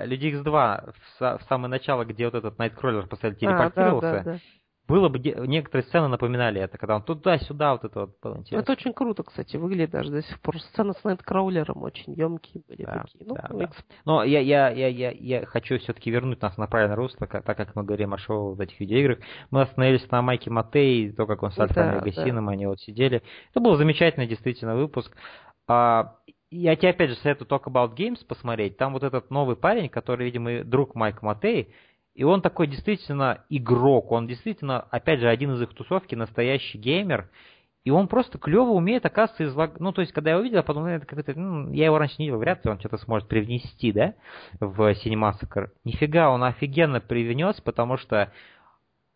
э, 0.03 0.07
Люди 0.07 0.27
X2 0.27 0.93
в, 0.93 1.39
в 1.39 1.43
самое 1.49 1.69
начало, 1.69 2.05
где 2.05 2.27
вот 2.27 2.35
этот 2.35 2.59
Найткроллер 2.59 3.07
постоянно 3.07 3.39
телепортировался. 3.39 4.09
А, 4.09 4.13
да, 4.13 4.23
да, 4.23 4.33
да. 4.33 4.39
Было 4.87 5.09
бы, 5.09 5.19
некоторые 5.19 5.87
сцены 5.87 6.09
напоминали 6.09 6.61
это, 6.61 6.77
когда 6.77 6.97
он 6.97 7.03
туда-сюда, 7.03 7.73
вот 7.73 7.85
это 7.85 8.01
вот 8.01 8.21
было 8.23 8.37
интересно. 8.37 8.63
Это 8.63 8.73
очень 8.73 8.93
круто, 8.93 9.23
кстати, 9.23 9.57
выглядит 9.57 9.93
даже 9.93 10.11
до 10.11 10.21
сих 10.21 10.39
пор. 10.41 10.61
Сцены 10.61 10.93
с 10.93 11.03
Найткроулером 11.03 11.83
очень 11.83 12.13
емкие 12.13 12.63
были 12.69 12.85
да, 12.85 13.03
такие. 13.03 13.25
Ну, 13.27 13.35
да, 13.35 13.49
да. 13.51 13.71
Но 14.05 14.23
я, 14.25 14.41
я, 14.41 14.69
я, 14.69 14.89
я, 14.89 15.11
я 15.11 15.47
хочу 15.47 15.79
все-таки 15.79 16.11
вернуть 16.11 16.43
нас 16.43 16.59
на 16.59 16.67
правильное 16.67 16.97
русло, 16.97 17.25
как, 17.25 17.45
так 17.45 17.57
как 17.57 17.75
мы 17.75 17.83
говорим 17.83 18.13
о 18.13 18.19
шоу 18.19 18.55
в 18.55 18.61
этих 18.61 18.79
видеоиграх. 18.79 19.21
Мы 19.51 19.63
остановились 19.63 20.11
на 20.11 20.21
Майке 20.21 20.51
Матей, 20.51 21.11
то, 21.13 21.27
как 21.27 21.43
он 21.43 21.51
с 21.51 21.59
Альфами 21.59 22.01
да, 22.01 22.05
Гасином, 22.05 22.47
да. 22.47 22.53
они 22.53 22.67
вот 22.67 22.79
сидели. 22.81 23.23
Это 23.53 23.61
был 23.61 23.77
замечательный 23.77 24.27
действительно 24.27 24.77
выпуск. 24.77 25.17
А, 25.67 26.17
я 26.51 26.77
тебе 26.77 26.91
опять 26.91 27.11
же 27.11 27.17
советую 27.17 27.49
Talk 27.49 27.65
About 27.65 27.97
Games 27.97 28.25
посмотреть. 28.25 28.77
Там 28.77 28.93
вот 28.93 29.03
этот 29.03 29.31
новый 29.31 29.57
парень, 29.57 29.89
который, 29.89 30.27
видимо, 30.27 30.65
друг 30.65 30.95
Майка 30.95 31.25
Матей, 31.25 31.75
и 32.15 32.23
он 32.23 32.43
такой 32.43 32.69
действительно 32.69 33.45
игрок, 33.49 34.13
он 34.13 34.27
действительно, 34.27 34.81
опять 34.81 35.21
же, 35.21 35.29
один 35.29 35.53
из 35.55 35.63
их 35.63 35.75
тусовки, 35.75 36.15
настоящий 36.15 36.79
геймер, 36.79 37.29
и 37.83 37.91
он 37.91 38.09
просто 38.09 38.39
клево 38.39 38.71
умеет, 38.71 39.05
оказывается, 39.05 39.45
излаг... 39.45 39.79
Ну, 39.79 39.93
то 39.93 40.01
есть, 40.01 40.13
когда 40.13 40.31
я 40.31 40.39
увидел, 40.39 40.57
я 40.59 40.63
подумал, 40.63 40.89
это 40.89 41.05
как-то, 41.05 41.39
ну, 41.39 41.71
я 41.73 41.87
его 41.87 41.99
раньше 41.99 42.15
не 42.19 42.27
видел, 42.27 42.39
вряд 42.39 42.65
ли 42.65 42.71
он 42.71 42.79
что-то 42.79 42.97
сможет 42.99 43.29
привнести, 43.29 43.93
да, 43.93 44.15
в 44.59 44.93
Cinemassacre. 44.93 45.69
Нифига, 45.85 46.31
он 46.31 46.45
офигенно 46.45 47.01
привнес, 47.01 47.61
потому 47.61 47.99
что, 47.99 48.33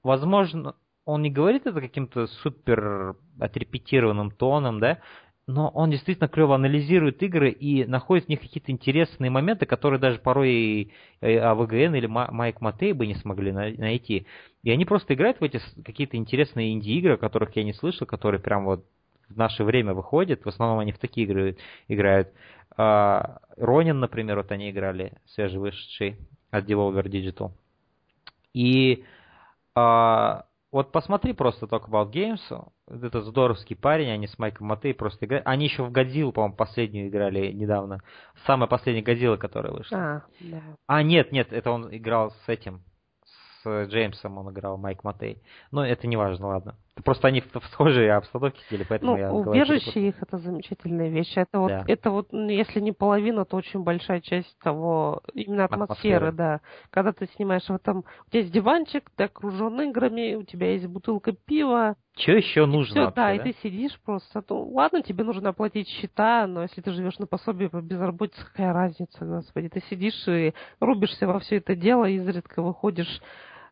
возможно, 0.03 0.75
он 1.07 1.23
не 1.23 1.31
говорит 1.31 1.67
это 1.67 1.81
каким-то 1.81 2.27
супер 2.27 3.17
отрепетированным 3.41 4.33
тоном, 4.33 4.81
да, 4.81 4.99
но 5.49 5.71
он 5.71 5.91
действительно 5.91 6.29
клево 6.29 6.55
анализирует 6.55 7.23
игры 7.23 7.51
и 7.51 7.87
находит 7.87 8.27
в 8.27 8.29
них 8.29 8.41
какие-то 8.41 8.71
интересные 8.71 9.31
моменты, 9.31 9.65
которые 9.65 9.99
даже 9.99 10.19
порой 10.19 10.53
и 10.53 10.93
АВГН 11.23 11.95
или 11.95 12.07
Майк 12.07 12.61
Матей 12.61 12.93
бы 12.93 13.07
не 13.07 13.15
смогли 13.15 13.51
найти. 13.51 14.27
И 14.63 14.71
они 14.71 14.85
просто 14.85 15.15
играют 15.15 15.41
в 15.41 15.45
эти 15.45 15.59
какие-то 15.83 16.19
интересные 16.19 16.75
инди-игры, 16.75 17.15
о 17.15 17.17
которых 17.17 17.57
я 17.57 17.65
не 17.65 17.73
слышал, 17.73 18.07
которые 18.07 18.43
прям 18.43 18.67
вот 18.67 18.85
в 19.31 19.39
наше 19.39 19.65
время 19.65 19.95
выходят. 19.95 20.45
В 20.45 20.49
основном 20.51 20.81
они 20.81 20.93
в 20.93 20.99
такие 20.99 21.27
игры 21.27 21.57
играют. 21.89 22.29
А, 22.77 23.39
Ронин, 23.57 24.01
например, 24.01 24.37
вот 24.37 24.53
они 24.53 24.71
играли, 24.71 25.15
свежевышедший 25.29 26.17
от 26.51 26.69
Devolver 26.69 27.05
Digital. 27.05 27.53
И 28.53 29.03
а, 29.75 30.45
вот 30.71 30.93
посмотри 30.93 31.33
просто 31.33 31.67
Talk 31.67 31.89
About 31.89 32.13
Games, 32.13 32.71
этот 32.87 33.25
здоровский 33.25 33.75
парень, 33.75 34.11
они 34.11 34.27
с 34.27 34.39
Майком 34.39 34.67
Матей 34.67 34.93
просто 34.93 35.25
играют. 35.25 35.47
Они 35.47 35.65
еще 35.65 35.83
в 35.83 35.91
Годзиллу, 35.91 36.33
по-моему, 36.33 36.57
последнюю 36.57 37.09
играли 37.09 37.53
недавно. 37.53 38.01
Самая 38.47 38.69
последняя 38.69 39.03
Годзилла, 39.03 39.37
которая 39.37 39.73
вышла. 39.73 39.99
А, 39.99 40.23
да. 40.41 40.63
а, 40.87 41.03
нет, 41.03 41.33
нет, 41.33 41.53
это 41.53 41.71
он 41.71 41.95
играл 41.97 42.33
с 42.45 42.49
этим, 42.49 42.83
Джеймсом 43.87 44.39
он 44.39 44.51
играл, 44.51 44.77
Майк 44.77 45.05
Матей. 45.05 45.43
Но 45.71 45.85
это 45.85 46.07
не 46.07 46.17
важно, 46.17 46.49
ладно. 46.49 46.75
Просто 47.05 47.29
они 47.29 47.41
в 47.41 47.65
схожей 47.71 48.11
обстановке 48.11 48.61
сидели, 48.67 48.85
поэтому 48.89 49.13
ну, 49.13 49.19
я... 49.19 49.33
убежище 49.33 50.09
их 50.09 50.21
это 50.21 50.39
замечательная 50.39 51.09
вещь. 51.09 51.33
Это 51.37 51.61
вот, 51.61 51.69
да. 51.69 51.85
это 51.87 52.11
вот, 52.11 52.33
ну, 52.33 52.49
если 52.49 52.81
не 52.81 52.93
половина, 52.93 53.45
то 53.45 53.57
очень 53.57 53.83
большая 53.83 54.21
часть 54.21 54.59
того, 54.59 55.23
именно 55.33 55.65
атмосферы, 55.65 56.29
атмосферы. 56.29 56.33
да. 56.33 56.61
Когда 56.91 57.13
ты 57.13 57.27
снимаешь 57.37 57.67
в 57.69 57.73
этом, 57.73 58.05
у 58.27 58.31
тебя 58.31 58.41
есть 58.41 58.53
диванчик, 58.53 59.11
ты 59.17 59.25
окружен 59.25 59.81
играми, 59.83 60.35
у 60.35 60.43
тебя 60.43 60.73
есть 60.73 60.87
бутылка 60.87 61.33
пива. 61.33 61.97
Что 62.17 62.33
еще 62.33 62.67
нужно? 62.67 62.93
Все, 62.93 63.01
вообще, 63.05 63.15
да, 63.15 63.27
да, 63.29 63.35
и 63.35 63.53
ты 63.53 63.59
сидишь 63.63 63.99
просто. 64.05 64.43
Ну, 64.49 64.69
ладно, 64.71 65.03
тебе 65.03 65.23
нужно 65.23 65.51
оплатить 65.51 65.89
счета, 65.89 66.47
но 66.49 66.63
если 66.63 66.81
ты 66.81 66.91
живешь 66.91 67.19
на 67.19 67.27
пособие 67.27 67.69
по 67.69 67.81
безработице, 67.81 68.45
какая 68.45 68.73
разница, 68.73 69.25
господи. 69.25 69.69
Ты 69.69 69.83
сидишь 69.89 70.27
и 70.27 70.53
рубишься 70.81 71.29
во 71.29 71.39
все 71.39 71.57
это 71.57 71.77
дело, 71.77 72.07
изредка 72.07 72.61
выходишь 72.61 73.21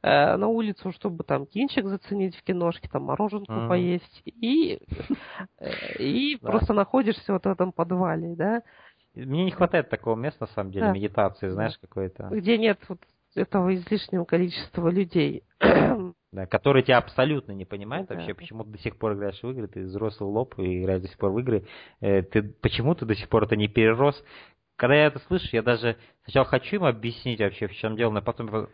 э, 0.06 0.36
на 0.36 0.46
улицу, 0.46 0.92
чтобы 0.92 1.24
там 1.24 1.46
кинчик 1.46 1.84
заценить 1.86 2.36
в 2.36 2.42
киношке, 2.44 2.88
там 2.88 3.04
мороженку 3.04 3.52
mm-hmm. 3.52 3.68
поесть, 3.68 4.22
и, 4.24 4.78
э, 5.58 5.98
и 5.98 6.36
просто 6.40 6.72
находишься 6.72 7.32
вот 7.32 7.44
в 7.44 7.48
этом 7.48 7.72
подвале, 7.72 8.36
да. 8.36 8.62
Мне 9.14 9.44
не 9.44 9.50
хватает 9.50 9.88
такого 9.88 10.14
места, 10.14 10.44
на 10.44 10.46
самом 10.48 10.70
деле, 10.72 10.90
медитации, 10.90 11.48
знаешь, 11.48 11.76
какой-то. 11.78 12.28
Где 12.30 12.58
нет 12.58 12.78
вот 12.88 13.00
этого 13.34 13.74
излишнего 13.74 14.24
количества 14.24 14.88
людей. 14.88 15.42
Да, 16.32 16.44
которые 16.44 16.82
тебя 16.82 16.98
абсолютно 16.98 17.52
не 17.52 17.64
понимают 17.64 18.10
вообще, 18.10 18.34
почему 18.34 18.62
ты 18.64 18.70
до 18.70 18.78
сих 18.78 18.98
пор 18.98 19.14
играешь 19.14 19.42
в 19.42 19.48
игры, 19.48 19.68
ты 19.68 19.84
взрослый 19.84 20.28
лоб 20.28 20.58
и 20.58 20.82
играешь 20.82 21.00
до 21.00 21.08
сих 21.08 21.16
пор 21.16 21.30
в 21.30 21.38
игры, 21.38 21.64
э, 22.00 22.20
ты 22.22 22.42
почему 22.42 22.94
ты 22.94 23.06
до 23.06 23.14
сих 23.14 23.30
пор 23.30 23.44
это 23.44 23.56
не 23.56 23.68
перерос. 23.68 24.22
Когда 24.74 24.96
я 24.96 25.06
это 25.06 25.18
слышу, 25.20 25.48
я 25.52 25.62
даже 25.62 25.96
сначала 26.24 26.44
хочу 26.44 26.76
им 26.76 26.84
объяснить 26.84 27.40
вообще, 27.40 27.68
в 27.68 27.74
чем 27.76 27.96
дело, 27.96 28.10
но 28.10 28.20
потом 28.20 28.68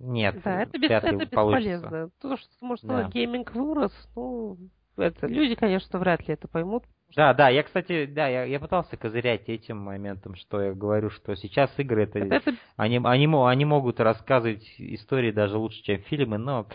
нет, 0.00 0.40
да, 0.44 0.62
это, 0.62 0.78
без, 0.78 0.90
это 0.90 1.12
бесполезно. 1.12 2.10
То, 2.20 2.36
что, 2.36 2.48
может, 2.60 2.84
да. 2.84 3.04
гейминг 3.04 3.54
вырос, 3.54 3.92
ну, 4.14 4.56
это, 4.96 5.26
люди, 5.26 5.54
конечно, 5.54 5.98
вряд 5.98 6.26
ли 6.26 6.34
это 6.34 6.48
поймут. 6.48 6.84
Да, 7.16 7.32
да, 7.32 7.48
я, 7.48 7.62
кстати, 7.62 8.06
да, 8.06 8.28
я, 8.28 8.44
я 8.44 8.60
пытался 8.60 8.96
козырять 8.96 9.48
этим 9.48 9.78
моментом, 9.78 10.34
что 10.34 10.60
я 10.60 10.74
говорю, 10.74 11.10
что 11.10 11.34
сейчас 11.36 11.70
игры, 11.78 12.04
это, 12.04 12.18
это... 12.18 12.54
Они, 12.76 13.00
они, 13.02 13.26
они 13.26 13.64
могут 13.64 13.98
рассказывать 14.00 14.74
истории 14.78 15.30
даже 15.30 15.56
лучше, 15.56 15.82
чем 15.82 15.98
фильмы, 16.02 16.38
но... 16.38 16.66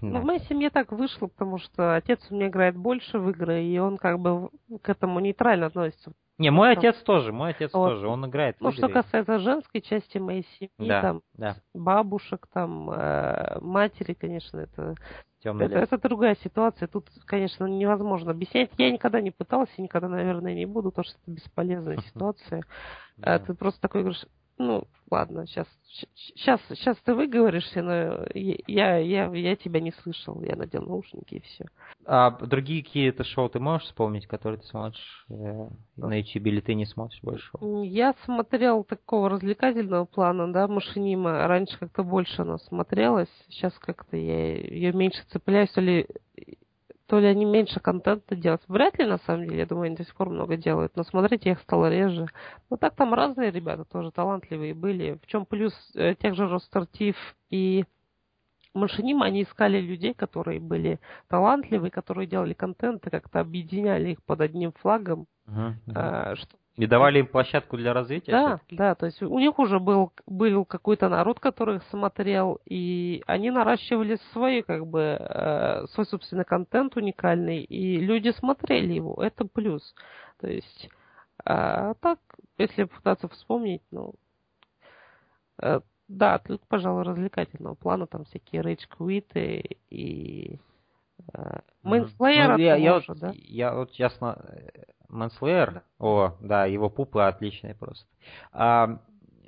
Ну, 0.00 0.20
в 0.20 0.24
моей 0.24 0.40
семье 0.40 0.70
так 0.70 0.92
вышло, 0.92 1.26
потому 1.26 1.58
что 1.58 1.94
отец 1.94 2.20
у 2.30 2.34
меня 2.34 2.48
играет 2.48 2.76
больше 2.76 3.18
в 3.18 3.30
игры, 3.30 3.64
и 3.64 3.78
он 3.78 3.96
как 3.96 4.18
бы 4.18 4.50
к 4.82 4.88
этому 4.88 5.20
нейтрально 5.20 5.66
относится. 5.66 6.12
Не, 6.38 6.50
мой 6.50 6.72
отец 6.72 6.96
тоже, 7.02 7.32
мой 7.32 7.50
отец 7.50 7.72
вот. 7.72 7.90
тоже, 7.90 8.08
он 8.08 8.26
играет. 8.26 8.56
Ну, 8.60 8.72
что 8.72 8.88
касается 8.88 9.38
женской 9.38 9.80
части 9.80 10.18
моей 10.18 10.46
семьи, 10.58 10.88
да, 10.88 11.00
там, 11.00 11.22
да. 11.34 11.56
бабушек, 11.74 12.48
там, 12.52 12.90
э, 12.90 13.58
матери, 13.60 14.14
конечно, 14.14 14.58
это 14.58 14.94
Темный 15.42 15.66
это, 15.66 15.78
это 15.78 15.98
другая 15.98 16.36
ситуация. 16.36 16.86
Тут, 16.86 17.08
конечно, 17.26 17.66
невозможно 17.66 18.30
объяснять. 18.30 18.70
Я 18.78 18.90
никогда 18.90 19.20
не 19.20 19.32
пытался, 19.32 19.72
никогда, 19.82 20.08
наверное, 20.08 20.54
не 20.54 20.66
буду, 20.66 20.90
потому 20.90 21.04
что 21.04 21.18
это 21.22 21.30
бесполезная 21.32 21.98
ситуация. 21.98 22.62
Да. 23.16 23.38
Ты 23.40 23.54
просто 23.54 23.80
такой 23.80 24.02
говоришь, 24.02 24.24
ну, 24.58 24.84
ладно, 25.10 25.46
сейчас, 25.46 25.66
сейчас, 26.14 26.60
сейчас 26.68 26.96
ты 27.04 27.14
выговоришься, 27.14 27.82
но 27.82 28.26
я, 28.34 28.98
я, 28.98 29.26
я 29.26 29.56
тебя 29.56 29.80
не 29.80 29.92
слышал, 29.92 30.40
я 30.42 30.56
надел 30.56 30.82
наушники 30.82 31.34
и 31.34 31.40
все. 31.40 31.66
А 32.06 32.30
другие 32.30 32.82
какие-то 32.82 33.24
шоу 33.24 33.48
ты 33.48 33.60
можешь 33.60 33.86
вспомнить, 33.88 34.26
которые 34.26 34.60
ты 34.60 34.66
смотришь 34.66 35.26
э, 35.30 35.68
на 35.96 36.18
YouTube 36.18 36.46
или 36.46 36.60
ты 36.60 36.74
не 36.74 36.86
смотришь 36.86 37.20
больше? 37.22 37.50
Я 37.60 38.14
смотрел 38.24 38.84
такого 38.84 39.28
развлекательного 39.28 40.04
плана, 40.04 40.52
да, 40.52 40.66
Машинима. 40.66 41.46
Раньше 41.46 41.78
как-то 41.78 42.02
больше 42.02 42.42
она 42.42 42.58
смотрелась, 42.58 43.30
сейчас 43.48 43.72
как-то 43.78 44.16
я 44.16 44.56
ее 44.56 44.92
меньше 44.92 45.22
цепляюсь, 45.28 45.70
то 45.70 45.80
ли 45.80 46.06
то 47.12 47.20
ли 47.20 47.26
они 47.26 47.44
меньше 47.44 47.78
контента 47.78 48.34
делают. 48.34 48.62
Вряд 48.68 48.98
ли, 48.98 49.04
на 49.04 49.18
самом 49.18 49.44
деле, 49.44 49.58
я 49.58 49.66
думаю, 49.66 49.88
они 49.88 49.96
до 49.96 50.02
сих 50.02 50.14
пор 50.14 50.30
много 50.30 50.56
делают. 50.56 50.96
Но 50.96 51.04
смотрите, 51.04 51.50
их 51.50 51.60
стало 51.60 51.90
реже. 51.90 52.26
Но 52.70 52.78
так 52.78 52.94
там 52.94 53.12
разные 53.12 53.50
ребята 53.50 53.84
тоже 53.84 54.10
талантливые 54.10 54.72
были. 54.72 55.18
В 55.22 55.26
чем 55.26 55.44
плюс 55.44 55.74
э, 55.94 56.14
тех 56.14 56.34
же 56.34 56.48
Ростертив 56.48 57.16
и 57.50 57.84
Машиним, 58.72 59.22
они 59.22 59.42
искали 59.42 59.78
людей, 59.78 60.14
которые 60.14 60.58
были 60.58 61.00
талантливые, 61.28 61.90
которые 61.90 62.26
делали 62.26 62.54
контент 62.54 63.06
и 63.06 63.10
как-то 63.10 63.40
объединяли 63.40 64.12
их 64.12 64.22
под 64.22 64.40
одним 64.40 64.72
флагом, 64.72 65.26
uh-huh, 65.46 65.74
uh-huh. 65.88 66.36
что 66.36 66.56
и 66.76 66.86
давали 66.86 67.18
им 67.18 67.26
площадку 67.26 67.76
для 67.76 67.92
развития? 67.92 68.32
Да, 68.32 68.60
да, 68.70 68.94
то 68.94 69.06
есть 69.06 69.20
у 69.20 69.38
них 69.38 69.58
уже 69.58 69.78
был, 69.78 70.12
был 70.26 70.64
какой-то 70.64 71.08
народ, 71.08 71.38
который 71.38 71.76
их 71.76 71.82
смотрел, 71.90 72.60
и 72.64 73.22
они 73.26 73.50
наращивали 73.50 74.18
свой, 74.32 74.62
как 74.62 74.86
бы, 74.86 75.16
э, 75.18 75.86
свой 75.88 76.06
собственный 76.06 76.44
контент 76.44 76.96
уникальный, 76.96 77.62
и 77.62 77.96
люди 77.98 78.30
смотрели 78.30 78.94
его, 78.94 79.22
это 79.22 79.44
плюс. 79.44 79.94
То 80.40 80.48
есть, 80.48 80.88
э, 81.44 81.94
так, 82.00 82.18
если 82.56 82.84
пытаться 82.84 83.28
вспомнить, 83.28 83.82
ну, 83.90 84.14
э, 85.60 85.80
да, 86.08 86.38
тут, 86.38 86.62
пожалуй, 86.68 87.04
развлекательного 87.04 87.74
плана, 87.74 88.06
там 88.06 88.24
всякие 88.24 88.62
рейдж-квиты 88.62 89.76
и... 89.90 90.58
Мейнслеер, 91.84 92.52
ну, 92.52 92.56
я, 92.56 92.74
я, 92.76 92.94
вот, 92.94 93.18
да? 93.20 93.32
я 93.34 93.74
вот 93.74 93.92
честно 93.92 94.44
Манслеер, 95.12 95.82
о, 95.98 96.36
да, 96.40 96.66
его 96.66 96.88
пупы 96.90 97.20
отличные 97.20 97.74
просто. 97.74 98.06
А, 98.52 98.98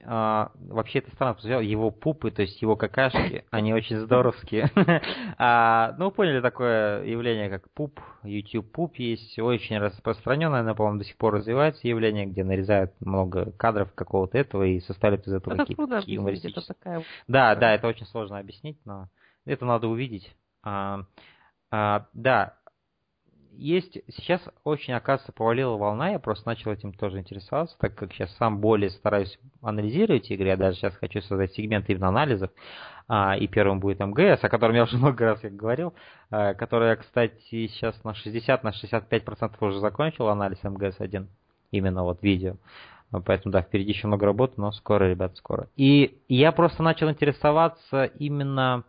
а, 0.06 0.52
вообще 0.54 0.98
это 0.98 1.10
странно, 1.12 1.34
потому 1.34 1.60
его 1.60 1.90
пупы, 1.90 2.30
то 2.30 2.42
есть 2.42 2.60
его 2.60 2.76
какашки, 2.76 3.44
они 3.50 3.72
очень 3.72 3.98
здоровские. 3.98 4.70
а, 5.38 5.94
ну, 5.98 6.10
поняли 6.10 6.40
такое 6.40 7.04
явление, 7.04 7.48
как 7.48 7.70
пуп, 7.72 8.00
YouTube 8.22 8.70
пуп 8.70 8.96
есть, 8.96 9.38
очень 9.38 9.78
распространенное, 9.78 10.60
она, 10.60 10.74
по-моему, 10.74 10.98
до 10.98 11.04
сих 11.04 11.16
пор 11.16 11.34
развивается 11.34 11.88
явление, 11.88 12.26
где 12.26 12.44
нарезают 12.44 12.92
много 13.00 13.52
кадров 13.52 13.92
какого-то 13.94 14.36
этого 14.36 14.64
и 14.64 14.80
составляют 14.80 15.26
из 15.26 15.32
этого 15.32 15.54
это 15.54 15.62
какие-то 15.62 16.02
юмористические. 16.06 16.76
Такая... 16.76 17.02
Да, 17.26 17.54
да, 17.54 17.74
это 17.74 17.88
очень 17.88 18.06
сложно 18.06 18.38
объяснить, 18.38 18.78
но 18.84 19.08
это 19.46 19.64
надо 19.64 19.88
увидеть. 19.88 20.36
А, 20.62 21.04
а, 21.70 22.06
да, 22.12 22.58
есть, 23.56 23.98
сейчас 24.08 24.42
очень, 24.64 24.94
оказывается, 24.94 25.32
повалила 25.32 25.76
волна, 25.76 26.10
я 26.10 26.18
просто 26.18 26.48
начал 26.48 26.70
этим 26.72 26.92
тоже 26.92 27.18
интересоваться, 27.18 27.76
так 27.78 27.94
как 27.94 28.12
сейчас 28.12 28.34
сам 28.36 28.60
более 28.60 28.90
стараюсь 28.90 29.38
анализировать 29.62 30.30
игры, 30.30 30.48
я 30.48 30.56
даже 30.56 30.76
сейчас 30.76 30.94
хочу 30.96 31.20
создать 31.22 31.52
сегмент 31.52 31.88
именно 31.88 32.08
анализов, 32.08 32.50
а, 33.08 33.36
и 33.36 33.46
первым 33.46 33.80
будет 33.80 34.00
МГС, 34.00 34.42
о 34.42 34.48
котором 34.48 34.74
я 34.74 34.84
уже 34.84 34.96
много 34.98 35.24
раз 35.24 35.40
как 35.40 35.54
говорил, 35.54 35.94
а, 36.30 36.54
который 36.54 36.96
кстати, 36.96 37.68
сейчас 37.68 38.02
на 38.04 38.14
60, 38.14 38.64
на 38.64 38.70
65% 38.70 39.56
уже 39.60 39.80
закончил 39.80 40.28
анализ 40.28 40.58
МГС-1, 40.62 41.26
именно 41.70 42.02
вот 42.04 42.22
видео. 42.22 42.56
Поэтому, 43.24 43.52
да, 43.52 43.62
впереди 43.62 43.90
еще 43.92 44.08
много 44.08 44.26
работы, 44.26 44.54
но 44.56 44.72
скоро, 44.72 45.04
ребят, 45.08 45.36
скоро. 45.36 45.68
И 45.76 46.18
я 46.28 46.50
просто 46.52 46.82
начал 46.82 47.10
интересоваться 47.10 48.04
именно 48.04 48.84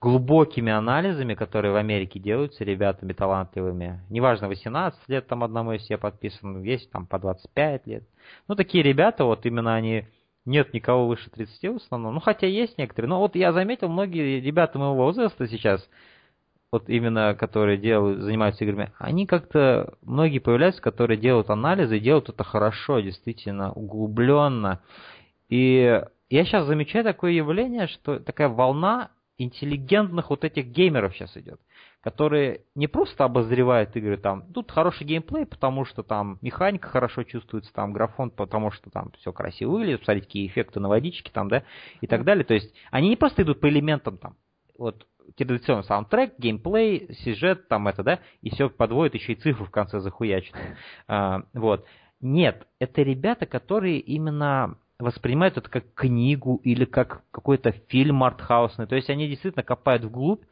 глубокими 0.00 0.70
анализами, 0.70 1.34
которые 1.34 1.72
в 1.72 1.76
Америке 1.76 2.20
делаются 2.20 2.64
ребятами 2.64 3.12
талантливыми. 3.12 4.00
Неважно, 4.10 4.48
18 4.48 5.00
лет 5.08 5.26
там 5.26 5.42
одному 5.42 5.72
из 5.72 5.84
себя 5.84 5.98
подписан, 5.98 6.62
есть 6.62 6.90
там 6.90 7.06
по 7.06 7.18
25 7.18 7.86
лет. 7.86 8.04
Ну, 8.46 8.54
такие 8.54 8.84
ребята, 8.84 9.24
вот 9.24 9.46
именно 9.46 9.74
они, 9.74 10.06
нет 10.44 10.74
никого 10.74 11.06
выше 11.08 11.30
30 11.30 11.72
в 11.72 11.76
основном. 11.76 12.14
Ну, 12.14 12.20
хотя 12.20 12.46
есть 12.46 12.76
некоторые. 12.76 13.08
Но 13.08 13.20
вот 13.20 13.36
я 13.36 13.52
заметил, 13.52 13.88
многие 13.88 14.40
ребята 14.40 14.78
моего 14.78 14.96
возраста 14.96 15.48
сейчас, 15.48 15.88
вот 16.70 16.90
именно 16.90 17.34
которые 17.34 17.78
делают, 17.78 18.20
занимаются 18.20 18.64
играми, 18.64 18.92
они 18.98 19.26
как-то, 19.26 19.94
многие 20.02 20.40
появляются, 20.40 20.82
которые 20.82 21.16
делают 21.16 21.48
анализы, 21.48 21.98
делают 22.00 22.28
это 22.28 22.44
хорошо, 22.44 23.00
действительно, 23.00 23.72
углубленно. 23.72 24.82
И 25.48 26.02
я 26.28 26.44
сейчас 26.44 26.66
замечаю 26.66 27.02
такое 27.04 27.32
явление, 27.32 27.86
что 27.86 28.18
такая 28.18 28.48
волна 28.48 29.10
интеллигентных 29.38 30.30
вот 30.30 30.44
этих 30.44 30.66
геймеров 30.66 31.14
сейчас 31.14 31.36
идет, 31.36 31.60
которые 32.00 32.62
не 32.74 32.86
просто 32.86 33.24
обозревают 33.24 33.94
игры 33.96 34.16
там, 34.16 34.50
тут 34.52 34.70
хороший 34.70 35.04
геймплей, 35.04 35.46
потому 35.46 35.84
что 35.84 36.02
там 36.02 36.38
механика 36.40 36.88
хорошо 36.88 37.22
чувствуется, 37.22 37.72
там 37.72 37.92
графон, 37.92 38.30
потому 38.30 38.70
что 38.70 38.90
там 38.90 39.12
все 39.18 39.32
красиво 39.32 39.72
выглядит, 39.72 40.00
посмотрите, 40.00 40.26
какие 40.26 40.46
эффекты 40.46 40.80
на 40.80 40.88
водичке 40.88 41.30
там, 41.32 41.48
да, 41.48 41.64
и 42.00 42.06
так 42.06 42.24
далее. 42.24 42.44
То 42.44 42.54
есть 42.54 42.74
они 42.90 43.08
не 43.08 43.16
просто 43.16 43.42
идут 43.42 43.60
по 43.60 43.68
элементам 43.68 44.18
там, 44.18 44.36
вот 44.78 45.06
традиционный 45.36 45.84
саундтрек, 45.84 46.38
геймплей, 46.38 47.12
сюжет, 47.14 47.68
там 47.68 47.88
это, 47.88 48.02
да, 48.02 48.20
и 48.42 48.50
все 48.50 48.70
подводит, 48.70 49.14
еще 49.14 49.32
и 49.32 49.36
цифру 49.36 49.64
в 49.64 49.70
конце 49.70 50.00
захуячит. 50.00 50.54
А, 51.08 51.42
вот. 51.52 51.86
Нет, 52.20 52.66
это 52.78 53.02
ребята, 53.02 53.46
которые 53.46 54.00
именно 54.00 54.78
воспринимают 54.98 55.56
это 55.56 55.68
как 55.68 55.92
книгу 55.94 56.60
или 56.64 56.84
как 56.84 57.22
какой-то 57.30 57.72
фильм 57.88 58.24
артхаусный. 58.24 58.86
То 58.86 58.96
есть 58.96 59.10
они 59.10 59.28
действительно 59.28 59.62
копают 59.62 60.04
вглубь, 60.04 60.42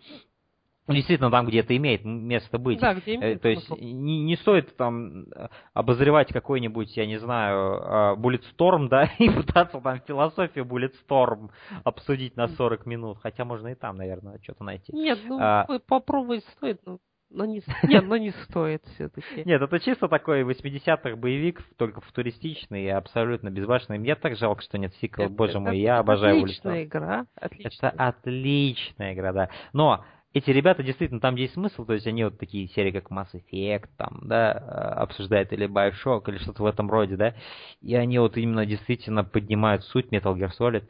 действительно 0.92 1.30
там, 1.30 1.46
где 1.46 1.60
это 1.60 1.74
имеет 1.76 2.04
место 2.04 2.58
быть. 2.58 2.78
Да, 2.80 2.94
где 2.94 3.14
имеет 3.14 3.38
э, 3.38 3.40
То 3.40 3.48
есть 3.48 3.70
не, 3.70 4.22
не 4.22 4.36
стоит 4.36 4.76
там 4.76 5.26
обозревать 5.72 6.28
какой-нибудь, 6.32 6.94
я 6.96 7.06
не 7.06 7.18
знаю, 7.18 7.56
а, 7.56 8.16
Bulletstorm, 8.16 8.88
да, 8.88 9.04
и 9.18 9.30
пытаться 9.30 9.80
там 9.80 10.00
философию 10.06 10.66
Bulletstorm 10.66 11.50
обсудить 11.84 12.36
на 12.36 12.48
40 12.48 12.84
минут. 12.86 13.18
Хотя 13.22 13.44
можно 13.44 13.68
и 13.68 13.74
там, 13.74 13.96
наверное, 13.96 14.38
что-то 14.42 14.64
найти. 14.64 14.92
Нет, 14.92 15.18
ну 15.26 15.38
а, 15.40 15.66
попробовать 15.86 16.44
стоит, 16.56 16.80
но 16.84 16.98
но 17.30 17.44
не, 17.44 17.62
нет, 17.82 18.04
но 18.04 18.16
не 18.16 18.30
стоит 18.30 18.82
все-таки. 18.94 19.44
Нет, 19.44 19.60
это 19.60 19.80
чисто 19.80 20.08
такой 20.08 20.42
80-х 20.42 21.16
боевик, 21.16 21.62
только 21.76 22.00
футуристичный 22.00 22.84
и 22.84 22.88
абсолютно 22.88 23.50
безбашенный. 23.50 23.98
Мне 23.98 24.14
так 24.14 24.36
жалко, 24.36 24.62
что 24.62 24.78
нет 24.78 24.94
сиквела, 25.00 25.28
боже 25.28 25.58
мой, 25.60 25.78
я 25.78 25.98
обожаю 25.98 26.42
Отличная 26.42 26.84
игра. 26.84 27.26
Отличная. 27.34 27.90
Это 27.90 27.90
отличная 27.90 29.14
игра, 29.14 29.32
да. 29.32 29.50
Но 29.72 30.04
эти 30.34 30.50
ребята 30.50 30.82
действительно, 30.82 31.20
там 31.20 31.36
есть 31.36 31.54
смысл, 31.54 31.84
то 31.84 31.92
есть 31.92 32.08
они 32.08 32.24
вот 32.24 32.38
такие 32.38 32.66
серии, 32.68 32.90
как 32.90 33.10
Mass 33.12 33.28
Effect, 33.32 33.88
там, 33.96 34.18
да, 34.24 34.50
обсуждают, 34.96 35.52
или 35.52 35.68
Bioshock, 35.68 36.28
или 36.28 36.38
что-то 36.38 36.64
в 36.64 36.66
этом 36.66 36.90
роде, 36.90 37.16
да, 37.16 37.34
и 37.80 37.94
они 37.94 38.18
вот 38.18 38.36
именно 38.36 38.66
действительно 38.66 39.22
поднимают 39.22 39.84
суть 39.84 40.12
Metal 40.12 40.36
Gear 40.36 40.50
Solid, 40.58 40.84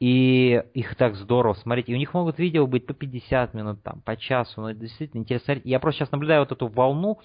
и 0.00 0.62
их 0.72 0.96
так 0.96 1.14
здорово 1.14 1.52
смотреть. 1.52 1.90
И 1.90 1.94
у 1.94 1.98
них 1.98 2.14
могут 2.14 2.38
видео 2.38 2.66
быть 2.66 2.86
по 2.86 2.94
50 2.94 3.52
минут, 3.52 3.82
там, 3.82 4.00
по 4.00 4.16
часу. 4.16 4.62
Но 4.62 4.70
это 4.70 4.80
действительно 4.80 5.20
интересно. 5.20 5.60
Я 5.62 5.78
просто 5.78 6.00
сейчас 6.00 6.12
наблюдаю 6.12 6.40
вот 6.40 6.52
эту 6.52 6.68
волну 6.68 7.20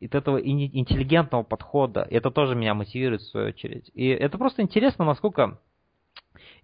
от 0.00 0.14
этого 0.14 0.38
интеллигентного 0.38 1.42
подхода. 1.42 2.06
Это 2.10 2.30
тоже 2.30 2.54
меня 2.54 2.74
мотивирует 2.74 3.20
в 3.20 3.28
свою 3.28 3.48
очередь. 3.48 3.90
И 3.94 4.08
это 4.08 4.38
просто 4.38 4.62
интересно, 4.62 5.04
насколько 5.04 5.60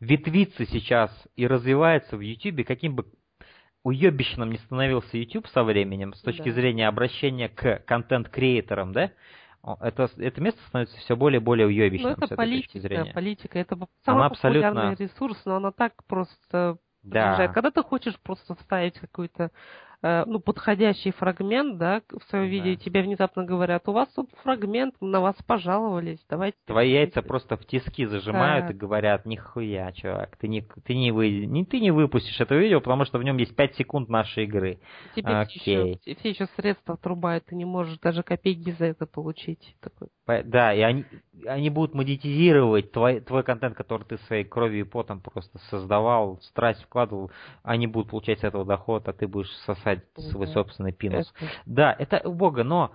ветвится 0.00 0.64
сейчас 0.64 1.10
и 1.36 1.46
развивается 1.46 2.16
в 2.16 2.20
YouTube, 2.20 2.66
каким 2.66 2.96
бы 2.96 3.06
уебищным 3.82 4.50
не 4.50 4.58
становился 4.58 5.16
YouTube 5.16 5.46
со 5.48 5.62
временем, 5.62 6.14
с 6.14 6.20
точки 6.20 6.48
да. 6.48 6.52
зрения 6.52 6.88
обращения 6.88 7.48
к 7.48 7.82
контент-креаторам, 7.86 8.92
да, 8.92 9.12
это, 9.80 10.08
это 10.16 10.40
место 10.40 10.60
становится 10.68 10.96
все 10.98 11.16
более 11.16 11.40
и 11.40 11.44
более 11.44 11.66
уебищным. 11.66 12.14
Ну, 12.18 12.24
это 12.24 12.34
политика, 12.34 13.06
политика. 13.12 13.58
Это 13.58 13.76
самый 14.04 14.18
она 14.18 14.26
абсолютно... 14.26 14.94
ресурс, 14.98 15.40
но 15.44 15.56
она 15.56 15.70
так 15.72 16.04
просто 16.06 16.78
да. 17.02 17.48
Когда 17.48 17.70
ты 17.70 17.82
хочешь 17.82 18.18
просто 18.20 18.54
вставить 18.56 18.98
какую-то 18.98 19.50
ну, 20.02 20.40
подходящий 20.40 21.10
фрагмент, 21.10 21.78
да, 21.78 22.02
в 22.08 22.22
своем 22.30 22.46
да. 22.46 22.50
видео, 22.50 22.74
тебе 22.76 23.02
внезапно 23.02 23.44
говорят, 23.44 23.88
у 23.88 23.92
вас 23.92 24.08
тут 24.14 24.30
фрагмент, 24.42 24.94
на 25.00 25.20
вас 25.20 25.36
пожаловались, 25.46 26.24
давайте... 26.28 26.56
Твои 26.66 26.92
яйца 26.92 27.22
просто 27.22 27.56
в 27.56 27.66
тиски 27.66 28.06
зажимают 28.06 28.66
да. 28.66 28.72
и 28.72 28.76
говорят, 28.76 29.26
нихуя, 29.26 29.92
чувак, 29.92 30.36
ты 30.38 30.48
не, 30.48 30.62
ты 30.84 30.94
не, 30.94 31.12
вы, 31.12 31.46
не, 31.46 31.64
ты 31.64 31.80
не 31.80 31.90
выпустишь 31.90 32.40
это 32.40 32.54
видео, 32.54 32.80
потому 32.80 33.04
что 33.04 33.18
в 33.18 33.22
нем 33.22 33.36
есть 33.36 33.54
5 33.54 33.76
секунд 33.76 34.08
нашей 34.08 34.44
игры. 34.44 34.80
Тебе 35.14 35.34
Окей. 35.34 36.00
Еще, 36.04 36.14
все 36.16 36.28
еще 36.30 36.46
средства 36.56 36.94
отрубают, 36.94 37.46
ты 37.46 37.54
не 37.54 37.64
можешь 37.64 37.98
даже 37.98 38.22
копейки 38.22 38.70
за 38.78 38.86
это 38.86 39.06
получить. 39.06 39.76
Такой. 39.80 40.08
Да, 40.44 40.72
и 40.72 40.80
они, 40.80 41.04
они 41.46 41.70
будут 41.70 41.94
монетизировать 41.94 42.92
твой, 42.92 43.20
твой 43.20 43.42
контент, 43.42 43.76
который 43.76 44.04
ты 44.04 44.18
своей 44.18 44.44
кровью 44.44 44.80
и 44.80 44.88
потом 44.88 45.20
просто 45.20 45.58
создавал, 45.70 46.38
страсть 46.42 46.82
вкладывал, 46.82 47.30
они 47.62 47.86
будут 47.86 48.10
получать 48.10 48.40
с 48.40 48.44
этого 48.44 48.64
доход, 48.64 49.08
а 49.08 49.12
ты 49.12 49.26
будешь 49.26 49.50
сосать 49.66 49.89
свой 50.16 50.46
собственный 50.48 50.92
пинус. 50.92 51.32
Да, 51.66 51.94
это 51.98 52.20
убого, 52.28 52.62
но 52.62 52.92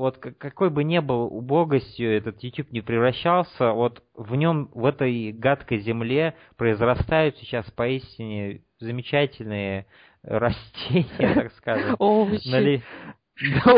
вот 0.00 0.16
какой 0.16 0.70
бы 0.70 0.82
ни 0.82 0.98
был 0.98 1.26
убогостью 1.26 2.16
этот 2.16 2.42
YouTube 2.42 2.72
не 2.72 2.80
превращался, 2.80 3.72
вот 3.72 4.02
в 4.14 4.34
нем, 4.34 4.70
в 4.72 4.86
этой 4.86 5.30
гадкой 5.30 5.80
земле 5.80 6.34
произрастают 6.56 7.36
сейчас 7.36 7.70
поистине 7.70 8.62
замечательные 8.78 9.86
растения, 10.22 11.34
так 11.34 11.52
скажем. 11.52 11.96
Овощи. 11.98 12.82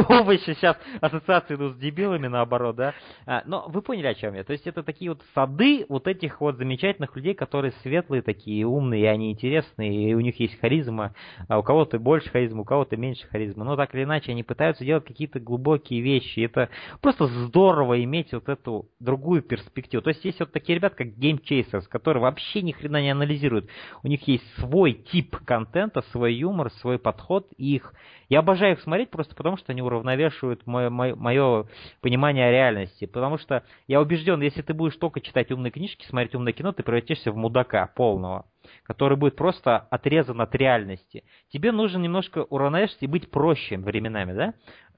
Овощи 0.09 0.55
сейчас 0.55 0.77
ассоциации 1.01 1.55
идут 1.55 1.75
с 1.75 1.79
дебилами, 1.79 2.27
наоборот, 2.27 2.77
да. 2.77 2.95
А, 3.27 3.43
но 3.47 3.67
вы 3.69 3.83
поняли, 3.83 4.09
о 4.09 4.15
чем 4.15 4.35
я. 4.35 4.45
То 4.45 4.53
есть 4.53 4.67
это 4.67 4.83
такие 4.83 5.11
вот 5.11 5.23
сады 5.35 5.87
вот 5.89 6.09
этих 6.09 6.41
вот 6.41 6.57
замечательных 6.57 7.15
людей, 7.17 7.35
которые 7.35 7.73
светлые 7.83 8.23
такие, 8.23 8.67
умные, 8.67 9.03
и 9.03 9.07
они 9.07 9.31
интересные, 9.33 10.11
и 10.11 10.15
у 10.15 10.21
них 10.21 10.39
есть 10.41 10.59
харизма. 10.61 11.15
А 11.49 11.59
у 11.59 11.63
кого-то 11.63 11.99
больше 11.99 12.31
харизма, 12.31 12.63
у 12.63 12.65
кого-то 12.65 12.97
меньше 12.97 13.27
харизма. 13.29 13.65
Но 13.65 13.77
так 13.77 13.95
или 13.95 14.05
иначе 14.05 14.33
они 14.33 14.43
пытаются 14.43 14.85
делать 14.85 15.05
какие-то 15.05 15.41
глубокие 15.41 16.01
вещи. 16.01 16.41
Это 16.41 16.69
просто 17.01 17.27
здорово 17.27 18.03
иметь 18.05 18.33
вот 18.33 18.49
эту 18.49 18.89
другую 19.01 19.43
перспективу. 19.43 20.03
То 20.03 20.11
есть 20.11 20.25
есть 20.25 20.41
вот 20.41 20.53
такие 20.53 20.77
ребята, 20.77 20.97
как 20.97 21.09
Game 21.09 21.41
Chasers, 21.43 21.85
которые 21.89 22.23
вообще 22.23 22.63
ни 22.63 22.73
хрена 22.73 23.01
не 23.01 23.11
анализируют. 23.11 23.69
У 24.03 24.09
них 24.09 24.27
есть 24.27 24.45
свой 24.57 24.93
тип 24.93 25.37
контента, 25.45 26.03
свой 26.11 26.35
юмор, 26.35 26.71
свой 26.73 26.99
подход, 26.99 27.47
и 27.57 27.77
их 27.77 27.95
я 28.33 28.39
обожаю 28.39 28.73
их 28.77 28.81
смотреть 28.81 29.11
просто 29.11 29.35
потому, 29.35 29.52
что 29.57 29.73
они 29.73 29.83
уравновешивают 29.83 30.67
мое, 30.67 31.67
понимание 32.01 32.51
реальности. 32.51 33.07
Потому 33.07 33.39
что 33.39 33.65
я 33.87 34.01
убежден, 34.01 34.41
если 34.43 34.63
ты 34.63 34.75
будешь 34.75 34.97
только 34.97 35.21
читать 35.21 35.51
умные 35.51 35.71
книжки, 35.71 36.07
смотреть 36.07 36.35
умное 36.35 36.53
кино, 36.53 36.73
ты 36.73 36.83
превратишься 36.83 37.33
в 37.33 37.37
мудака 37.37 37.87
полного 37.95 38.45
который 38.85 39.17
будет 39.17 39.37
просто 39.37 39.79
отрезан 39.79 40.41
от 40.41 40.55
реальности. 40.55 41.25
Тебе 41.51 41.73
нужно 41.73 41.99
немножко 41.99 42.45
уравновешивать 42.45 43.03
и 43.03 43.07
быть 43.07 43.31
проще 43.31 43.79
временами, 43.79 44.33
да? 44.33 44.55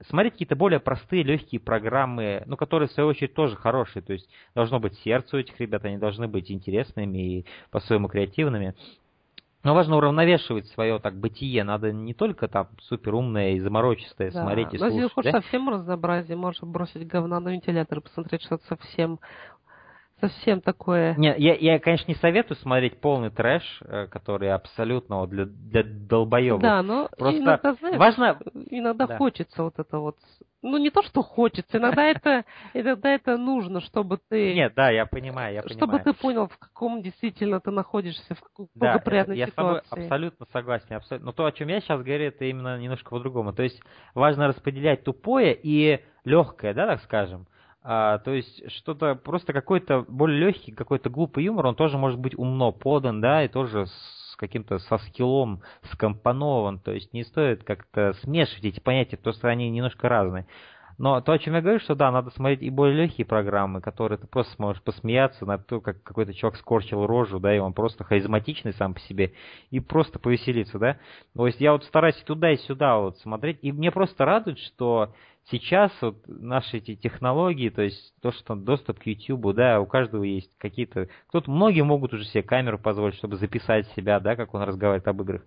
Смотреть 0.07 0.33
какие-то 0.33 0.55
более 0.55 0.79
простые, 0.79 1.23
легкие 1.23 1.61
программы, 1.61 2.43
ну, 2.45 2.57
которые, 2.57 2.89
в 2.89 2.91
свою 2.91 3.09
очередь, 3.09 3.33
тоже 3.33 3.55
хорошие. 3.55 4.03
То 4.03 4.13
есть, 4.13 4.29
должно 4.53 4.79
быть 4.79 4.97
сердце 4.99 5.37
у 5.37 5.39
этих 5.39 5.59
ребят, 5.59 5.85
они 5.85 5.97
должны 5.97 6.27
быть 6.27 6.51
интересными 6.51 7.17
и 7.17 7.45
по-своему 7.71 8.07
креативными. 8.07 8.75
Но 9.65 9.73
важно 9.73 9.97
уравновешивать 9.97 10.67
свое 10.67 10.99
так 10.99 11.15
бытие. 11.15 11.63
Надо 11.63 11.91
не 11.91 12.13
только 12.13 12.47
там 12.47 12.67
супер 12.83 13.15
умное 13.15 13.53
и 13.53 13.59
заморочистое 13.59 14.29
да. 14.29 14.43
смотреть 14.43 14.75
и 14.75 14.77
Но 14.77 14.89
слушать. 14.89 14.95
Если 14.95 15.13
хочешь 15.15 15.31
да? 15.31 15.41
совсем 15.41 15.69
разнообразие, 15.69 16.37
можешь 16.37 16.61
бросить 16.61 17.07
говна 17.07 17.39
на 17.39 17.49
вентилятор 17.49 17.97
и 17.97 18.01
посмотреть 18.01 18.43
что-то 18.43 18.63
совсем 18.67 19.19
совсем 20.19 20.61
такое. 20.61 21.15
Не, 21.15 21.35
я, 21.37 21.55
я, 21.55 21.79
конечно, 21.79 22.05
не 22.07 22.15
советую 22.15 22.57
смотреть 22.57 22.99
полный 22.99 23.29
трэш, 23.29 23.63
э, 23.81 24.07
который 24.07 24.51
абсолютно 24.51 25.19
вот 25.19 25.29
для, 25.29 25.45
для 25.45 25.83
долбоебов. 25.83 26.61
Да, 26.61 26.81
но 26.81 27.09
Просто 27.17 27.39
иногда, 27.39 27.73
знаешь, 27.73 27.97
важно... 27.97 28.39
иногда 28.69 29.07
да. 29.07 29.17
хочется 29.17 29.63
вот 29.63 29.77
это 29.77 29.99
вот... 29.99 30.17
Ну, 30.61 30.77
не 30.77 30.89
то, 30.89 31.03
что 31.03 31.21
хочется, 31.21 31.77
иногда 31.77 32.03
это, 32.07 32.45
иногда 32.73 33.13
это 33.13 33.37
нужно, 33.37 33.81
чтобы 33.81 34.19
ты... 34.29 34.55
Нет, 34.55 34.73
да, 34.75 34.89
я 34.89 35.05
понимаю, 35.05 35.53
я 35.53 35.61
чтобы 35.61 35.79
понимаю. 35.79 35.99
Чтобы 36.01 36.13
ты 36.13 36.21
понял, 36.21 36.47
в 36.47 36.57
каком 36.57 37.01
действительно 37.01 37.59
ты 37.59 37.71
находишься, 37.71 38.35
в 38.35 38.41
какой 38.41 38.67
да, 38.73 38.93
благоприятной 38.93 39.37
я 39.37 39.47
ситуации. 39.47 39.75
Я 39.75 39.81
с 39.81 39.89
тобой 39.89 40.05
абсолютно 40.05 40.45
согласен, 40.51 40.95
абсолютно. 40.95 41.25
Но 41.25 41.31
то, 41.33 41.45
о 41.45 41.51
чем 41.51 41.67
я 41.67 41.81
сейчас 41.81 42.01
говорю, 42.01 42.25
это 42.25 42.45
именно 42.45 42.79
немножко 42.79 43.09
по-другому. 43.09 43.53
То 43.53 43.63
есть 43.63 43.81
важно 44.13 44.47
распределять 44.47 45.03
тупое 45.03 45.57
и 45.61 46.03
легкое, 46.23 46.73
да, 46.73 46.87
так 46.87 47.01
скажем. 47.03 47.47
А, 47.87 48.17
то 48.17 48.31
есть 48.31 48.71
что-то 48.71 49.13
просто 49.13 49.53
какой-то 49.53 50.05
более 50.07 50.47
легкий, 50.47 50.71
какой-то 50.71 51.11
глупый 51.11 51.43
юмор, 51.43 51.67
он 51.67 51.75
тоже 51.75 51.99
может 51.99 52.19
быть 52.19 52.35
умно 52.35 52.71
подан, 52.71 53.21
да, 53.21 53.43
и 53.43 53.47
тоже 53.47 53.85
с 53.85 54.35
каким-то 54.37 54.79
со 54.79 54.97
скиллом 54.97 55.61
скомпонован. 55.91 56.79
То 56.79 56.91
есть 56.91 57.13
не 57.13 57.23
стоит 57.23 57.63
как-то 57.63 58.13
смешивать 58.23 58.65
эти 58.65 58.79
понятия, 58.79 59.17
потому 59.17 59.35
что 59.35 59.49
они 59.49 59.69
немножко 59.69 60.09
разные. 60.09 60.47
Но 60.97 61.21
то, 61.21 61.33
о 61.33 61.37
чем 61.37 61.53
я 61.53 61.61
говорю, 61.61 61.79
что 61.79 61.93
да, 61.93 62.09
надо 62.11 62.31
смотреть 62.31 62.63
и 62.63 62.71
более 62.71 63.03
легкие 63.03 63.25
программы, 63.25 63.81
которые 63.81 64.17
ты 64.17 64.25
просто 64.25 64.53
сможешь 64.55 64.81
посмеяться 64.81 65.45
на 65.45 65.59
то, 65.59 65.79
как 65.79 66.01
какой-то 66.01 66.33
чувак 66.33 66.55
скорчил 66.55 67.05
рожу, 67.05 67.39
да, 67.39 67.55
и 67.55 67.59
он 67.59 67.73
просто 67.73 68.03
харизматичный 68.03 68.73
сам 68.73 68.95
по 68.95 68.99
себе, 69.01 69.33
и 69.69 69.79
просто 69.79 70.17
повеселиться, 70.17 70.79
да. 70.79 70.97
То 71.35 71.45
есть 71.45 71.59
я 71.59 71.73
вот 71.73 71.83
стараюсь 71.83 72.15
туда, 72.23 72.51
и 72.51 72.57
сюда 72.57 72.97
вот 72.97 73.17
смотреть, 73.19 73.59
и 73.61 73.71
мне 73.71 73.91
просто 73.91 74.25
радует, 74.25 74.57
что 74.57 75.13
сейчас 75.51 75.91
вот 76.01 76.17
наши 76.27 76.77
эти 76.77 76.95
технологии, 76.95 77.69
то 77.69 77.81
есть 77.81 78.13
то, 78.21 78.31
что 78.31 78.55
доступ 78.55 78.99
к 78.99 79.05
YouTube, 79.05 79.53
да, 79.53 79.79
у 79.79 79.85
каждого 79.85 80.23
есть 80.23 80.51
какие-то... 80.57 81.07
Кто-то, 81.27 81.51
многие 81.51 81.81
могут 81.81 82.13
уже 82.13 82.25
себе 82.25 82.43
камеру 82.43 82.79
позволить, 82.79 83.15
чтобы 83.15 83.37
записать 83.37 83.87
себя, 83.89 84.19
да, 84.19 84.35
как 84.35 84.53
он 84.53 84.63
разговаривает 84.63 85.07
об 85.07 85.21
играх. 85.21 85.41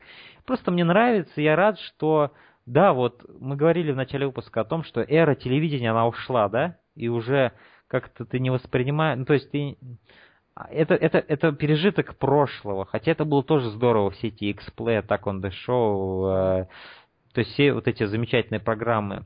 Просто 0.47 0.71
мне 0.71 0.85
нравится, 0.85 1.41
я 1.41 1.57
рад, 1.57 1.79
что 1.81 2.33
да, 2.67 2.93
вот 2.93 3.25
мы 3.41 3.57
говорили 3.57 3.93
в 3.93 3.97
начале 3.97 4.27
выпуска 4.27 4.61
о 4.61 4.65
том, 4.65 4.85
что 4.85 5.01
эра 5.01 5.35
телевидения, 5.35 5.91
она 5.91 6.07
ушла, 6.07 6.49
да, 6.49 6.77
и 6.95 7.09
уже 7.09 7.53
как-то 7.87 8.25
ты 8.27 8.39
не 8.39 8.51
воспринимаешь, 8.51 9.19
ну, 9.19 9.25
то 9.25 9.35
есть 9.35 9.51
ты... 9.51 9.77
Это, 10.71 10.95
это, 10.95 11.19
это 11.19 11.53
пережиток 11.53 12.17
прошлого, 12.17 12.85
хотя 12.85 13.13
это 13.13 13.25
было 13.25 13.45
тоже 13.45 13.71
здорово, 13.71 14.11
все 14.11 14.29
эти 14.29 14.47
X-Play, 14.47 15.07
Attack 15.07 15.23
on 15.23 15.41
the 15.41 15.53
Show, 15.67 16.63
э, 16.63 16.67
то 17.33 17.39
есть 17.39 17.53
все 17.53 17.73
вот 17.73 17.87
эти 17.87 18.05
замечательные 18.05 18.59
программы. 18.59 19.25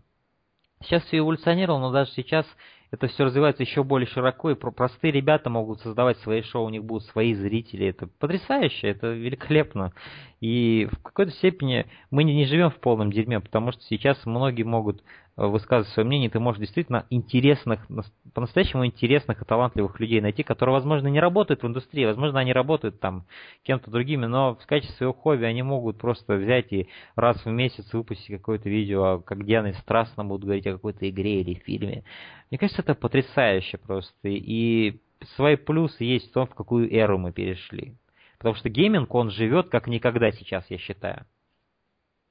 Сейчас 0.84 1.02
все 1.04 1.18
эволюционировало, 1.18 1.80
но 1.80 1.92
даже 1.92 2.10
сейчас 2.12 2.46
это 2.92 3.06
все 3.06 3.24
развивается 3.24 3.62
еще 3.62 3.82
более 3.82 4.06
широко, 4.06 4.50
и 4.50 4.54
простые 4.54 5.12
ребята 5.12 5.48
могут 5.48 5.80
создавать 5.80 6.18
свои 6.18 6.42
шоу, 6.42 6.66
у 6.66 6.68
них 6.68 6.84
будут 6.84 7.04
свои 7.06 7.32
зрители. 7.32 7.86
Это 7.86 8.06
потрясающе, 8.06 8.88
это 8.88 9.08
великолепно. 9.12 9.92
И 10.40 10.88
в 10.92 11.02
какой-то 11.02 11.32
степени 11.32 11.86
мы 12.10 12.22
не, 12.22 12.44
живем 12.44 12.68
в 12.68 12.76
полном 12.76 13.10
дерьме, 13.10 13.40
потому 13.40 13.72
что 13.72 13.82
сейчас 13.84 14.26
многие 14.26 14.64
могут 14.64 15.02
высказывать 15.36 15.92
свое 15.94 16.06
мнение, 16.06 16.28
ты 16.28 16.38
можешь 16.38 16.60
действительно 16.60 17.06
интересных, 17.10 17.86
по-настоящему 18.34 18.84
интересных 18.84 19.40
и 19.40 19.44
талантливых 19.44 19.98
людей 19.98 20.20
найти, 20.20 20.42
которые, 20.42 20.74
возможно, 20.74 21.08
не 21.08 21.20
работают 21.20 21.62
в 21.62 21.66
индустрии, 21.66 22.04
возможно, 22.04 22.40
они 22.40 22.52
работают 22.52 23.00
там 23.00 23.24
кем-то 23.62 23.90
другими, 23.90 24.26
но 24.26 24.54
в 24.56 24.66
качестве 24.66 24.96
своего 24.96 25.14
хобби 25.14 25.44
они 25.44 25.62
могут 25.62 25.98
просто 25.98 26.34
взять 26.34 26.72
и 26.72 26.88
раз 27.16 27.42
в 27.44 27.50
месяц 27.50 27.92
выпустить 27.92 28.36
какое-то 28.36 28.68
видео, 28.68 29.20
как 29.20 29.38
где 29.38 29.58
они 29.58 29.72
страстно 29.74 30.24
будут 30.24 30.44
говорить 30.44 30.66
о 30.66 30.72
какой-то 30.72 31.08
игре 31.08 31.40
или 31.40 31.54
фильме. 31.54 32.04
Мне 32.50 32.58
кажется, 32.58 32.82
это 32.82 32.94
потрясающе 32.94 33.78
просто. 33.78 34.28
И 34.28 35.00
свои 35.36 35.56
плюсы 35.56 36.04
есть 36.04 36.30
в 36.30 36.32
том, 36.32 36.46
в 36.46 36.54
какую 36.54 36.92
эру 36.94 37.16
мы 37.18 37.32
перешли. 37.32 37.96
Потому 38.38 38.56
что 38.56 38.68
гейминг, 38.68 39.14
он 39.14 39.30
живет 39.30 39.68
как 39.68 39.86
никогда 39.86 40.32
сейчас, 40.32 40.68
я 40.68 40.76
считаю. 40.76 41.24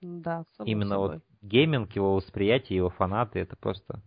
Да, 0.01 0.43
Именно 0.65 0.95
собой. 0.95 1.09
вот 1.09 1.21
гейминг, 1.41 1.91
его 1.95 2.15
восприятие, 2.15 2.77
его 2.77 2.89
фанаты, 2.89 3.39
это 3.39 3.55
просто 3.55 4.01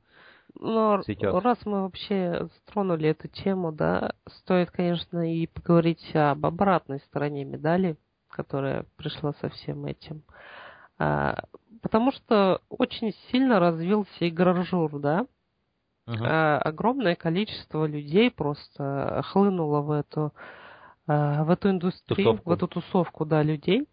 но 0.60 1.02
цветет. 1.02 1.34
раз 1.42 1.58
мы 1.64 1.82
вообще 1.82 2.48
стронули 2.58 3.08
эту 3.10 3.28
тему, 3.28 3.72
да, 3.72 4.12
стоит, 4.28 4.70
конечно, 4.70 5.32
и 5.32 5.46
поговорить 5.46 6.14
об 6.14 6.46
обратной 6.46 7.00
стороне 7.00 7.44
медали, 7.44 7.96
которая 8.28 8.86
пришла 8.96 9.32
со 9.40 9.48
всем 9.50 9.84
этим. 9.86 10.22
А, 10.98 11.44
потому 11.82 12.12
что 12.12 12.60
очень 12.68 13.12
сильно 13.30 13.58
развился 13.58 14.28
игражур, 14.28 14.98
да. 15.00 15.26
Uh-huh. 16.06 16.18
А, 16.22 16.58
огромное 16.58 17.16
количество 17.16 17.86
людей 17.86 18.30
просто 18.30 19.22
хлынуло 19.26 19.80
в 19.80 19.90
эту, 19.90 20.32
а, 21.06 21.42
в 21.44 21.50
эту 21.50 21.70
индустрию, 21.70 22.32
тусовку. 22.32 22.50
в 22.50 22.52
эту 22.52 22.68
тусовку, 22.68 23.24
да, 23.24 23.42
людей. 23.42 23.88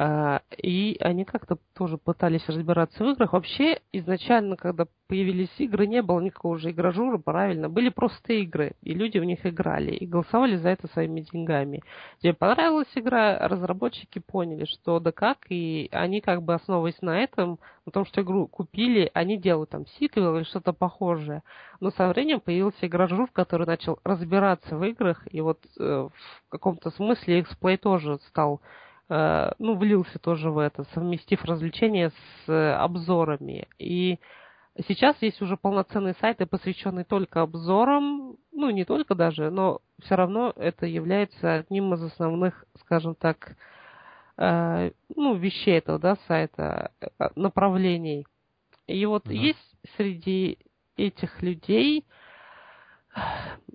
А, 0.00 0.42
и 0.56 0.96
они 1.00 1.24
как-то 1.24 1.58
тоже 1.74 1.98
пытались 1.98 2.48
разбираться 2.48 3.02
в 3.02 3.08
играх. 3.08 3.32
Вообще, 3.32 3.80
изначально, 3.92 4.56
когда 4.56 4.86
появились 5.08 5.50
игры, 5.58 5.88
не 5.88 6.02
было 6.02 6.20
никакого 6.20 6.54
уже 6.54 6.70
игражура, 6.70 7.18
правильно. 7.18 7.68
Были 7.68 7.88
просто 7.88 8.34
игры, 8.34 8.74
и 8.80 8.94
люди 8.94 9.18
в 9.18 9.24
них 9.24 9.44
играли, 9.44 9.90
и 9.90 10.06
голосовали 10.06 10.54
за 10.54 10.68
это 10.68 10.86
своими 10.86 11.22
деньгами. 11.22 11.82
Тебе 12.20 12.32
понравилась 12.32 12.86
игра, 12.94 13.48
разработчики 13.48 14.20
поняли, 14.20 14.66
что 14.66 15.00
да 15.00 15.10
как, 15.10 15.38
и 15.48 15.88
они 15.90 16.20
как 16.20 16.44
бы 16.44 16.54
основываясь 16.54 17.02
на 17.02 17.18
этом, 17.18 17.58
на 17.84 17.90
том, 17.90 18.04
что 18.04 18.20
игру 18.20 18.46
купили, 18.46 19.10
они 19.14 19.36
делают 19.36 19.70
там 19.70 19.84
сиквел 19.98 20.36
или 20.36 20.44
что-то 20.44 20.72
похожее. 20.72 21.42
Но 21.80 21.90
со 21.90 22.06
временем 22.06 22.38
появился 22.38 22.86
игражур, 22.86 23.28
который 23.32 23.66
начал 23.66 23.98
разбираться 24.04 24.76
в 24.76 24.84
играх, 24.84 25.26
и 25.28 25.40
вот 25.40 25.58
э, 25.76 25.82
в 25.82 26.48
каком-то 26.50 26.90
смысле 26.90 27.40
эксплей 27.40 27.78
тоже 27.78 28.20
стал 28.28 28.60
ну, 29.08 29.76
влился 29.76 30.18
тоже 30.18 30.50
в 30.50 30.58
это, 30.58 30.84
совместив 30.92 31.44
развлечения 31.44 32.10
с 32.10 32.48
э, 32.48 32.72
обзорами. 32.74 33.66
И 33.78 34.18
сейчас 34.86 35.16
есть 35.22 35.40
уже 35.40 35.56
полноценные 35.56 36.14
сайты, 36.20 36.46
посвященные 36.46 37.04
только 37.04 37.40
обзорам, 37.40 38.36
ну, 38.52 38.70
не 38.70 38.84
только 38.84 39.14
даже, 39.14 39.50
но 39.50 39.80
все 40.02 40.14
равно 40.14 40.52
это 40.56 40.86
является 40.86 41.54
одним 41.54 41.94
из 41.94 42.02
основных, 42.02 42.64
скажем 42.80 43.14
так, 43.14 43.56
э, 44.36 44.90
ну, 45.16 45.34
вещей 45.36 45.78
этого, 45.78 45.98
да, 45.98 46.16
сайта, 46.26 46.92
э, 47.00 47.28
направлений. 47.34 48.26
И 48.86 49.04
вот 49.06 49.26
mm-hmm. 49.26 49.34
есть 49.34 49.76
среди 49.96 50.58
этих 50.96 51.42
людей 51.42 52.04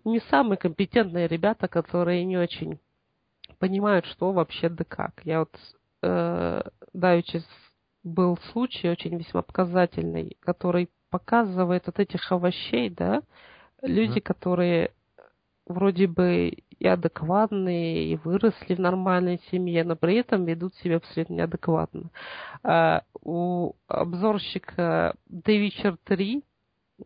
не 0.03 0.19
самые 0.29 0.57
компетентные 0.57 1.27
ребята, 1.27 1.67
которые 1.67 2.23
не 2.25 2.37
очень 2.37 2.79
понимают, 3.63 4.05
что 4.07 4.33
вообще 4.33 4.67
да 4.67 4.83
как. 4.83 5.21
Я 5.23 5.39
вот 5.39 5.57
э, 6.01 6.61
давеча 6.91 7.39
был 8.03 8.37
случай 8.51 8.89
очень 8.89 9.17
весьма 9.17 9.41
показательный, 9.41 10.35
который 10.41 10.89
показывает 11.09 11.87
от 11.87 11.97
этих 11.97 12.29
овощей, 12.29 12.89
да, 12.89 13.21
люди, 13.81 14.17
mm-hmm. 14.17 14.21
которые 14.21 14.91
вроде 15.65 16.07
бы 16.07 16.49
и 16.77 16.85
адекватные, 16.85 18.11
и 18.11 18.17
выросли 18.17 18.75
в 18.75 18.81
нормальной 18.81 19.39
семье, 19.49 19.85
но 19.85 19.95
при 19.95 20.15
этом 20.15 20.43
ведут 20.43 20.75
себя 20.75 20.97
абсолютно 20.97 21.35
неадекватно. 21.35 22.09
А, 22.63 23.03
у 23.21 23.75
обзорщика 23.87 25.15
The 25.31 25.69
Witcher 25.69 25.95
3 26.03 26.43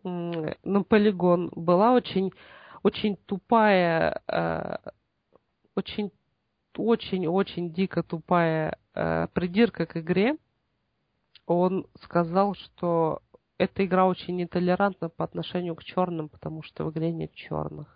на 0.04 0.84
полигон 0.84 1.52
была 1.56 1.93
очень, 1.93 2.32
очень 2.82 3.15
тупая, 3.28 4.24
а, 4.28 4.80
очень, 5.76 6.10
очень, 6.80 7.28
очень 7.28 7.72
дико 7.72 8.04
тупая 8.04 8.78
а, 8.94 9.28
придирка 9.28 9.86
к 9.86 9.98
игре. 9.98 10.38
Он 11.46 11.88
сказал, 12.02 12.56
что 12.56 13.22
эта 13.58 13.86
игра 13.86 14.06
очень 14.08 14.36
нетолерантна 14.36 15.10
по 15.10 15.24
отношению 15.24 15.76
к 15.76 15.84
черным, 15.84 16.30
потому 16.30 16.62
что 16.63 16.86
в 16.86 16.92
игре 16.92 17.12
нет 17.12 17.34
черных. 17.34 17.88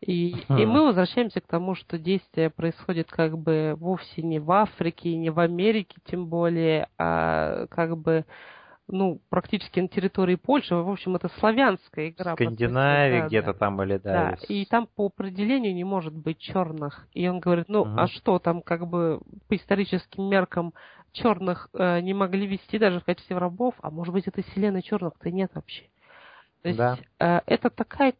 И, 0.00 0.30
и 0.48 0.66
мы 0.66 0.86
возвращаемся 0.86 1.42
к 1.42 1.46
тому, 1.46 1.74
что 1.74 1.98
действие 1.98 2.48
происходит 2.48 3.10
как 3.10 3.36
бы 3.36 3.74
вовсе 3.76 4.22
не 4.22 4.38
в 4.38 4.50
Африке, 4.50 5.14
не 5.14 5.28
в 5.28 5.38
Америке 5.38 5.98
тем 6.06 6.26
более, 6.26 6.88
а 6.96 7.66
как 7.66 7.98
бы 7.98 8.24
ну, 8.90 9.20
практически 9.28 9.80
на 9.80 9.88
территории 9.88 10.36
Польши. 10.36 10.74
В 10.74 10.88
общем, 10.88 11.16
это 11.16 11.28
славянская 11.38 12.10
игра. 12.10 12.34
Скандинавии 12.34 13.20
да, 13.20 13.26
где-то 13.26 13.52
да. 13.52 13.58
там 13.58 13.82
или 13.82 13.98
да. 13.98 14.12
Да, 14.12 14.38
и 14.48 14.64
там 14.66 14.86
по 14.86 15.06
определению 15.06 15.74
не 15.74 15.84
может 15.84 16.14
быть 16.14 16.38
черных. 16.38 17.06
И 17.12 17.26
он 17.28 17.40
говорит, 17.40 17.68
ну, 17.68 17.82
угу. 17.82 17.92
а 17.96 18.06
что 18.08 18.38
там 18.38 18.62
как 18.62 18.86
бы 18.86 19.20
по 19.48 19.56
историческим 19.56 20.24
меркам 20.24 20.74
черных 21.12 21.68
э, 21.72 22.00
не 22.00 22.14
могли 22.14 22.46
вести 22.46 22.78
даже 22.78 23.00
в 23.00 23.04
качестве 23.04 23.36
рабов, 23.38 23.74
а 23.82 23.90
может 23.90 24.12
быть 24.14 24.28
это 24.28 24.42
вселенной 24.42 24.82
черных-то 24.82 25.30
нет 25.30 25.50
вообще. 25.54 25.84
То 26.62 26.68
есть 26.68 26.78
да. 26.78 26.98
э, 27.18 27.40
это 27.46 27.70
такая, 27.70 28.14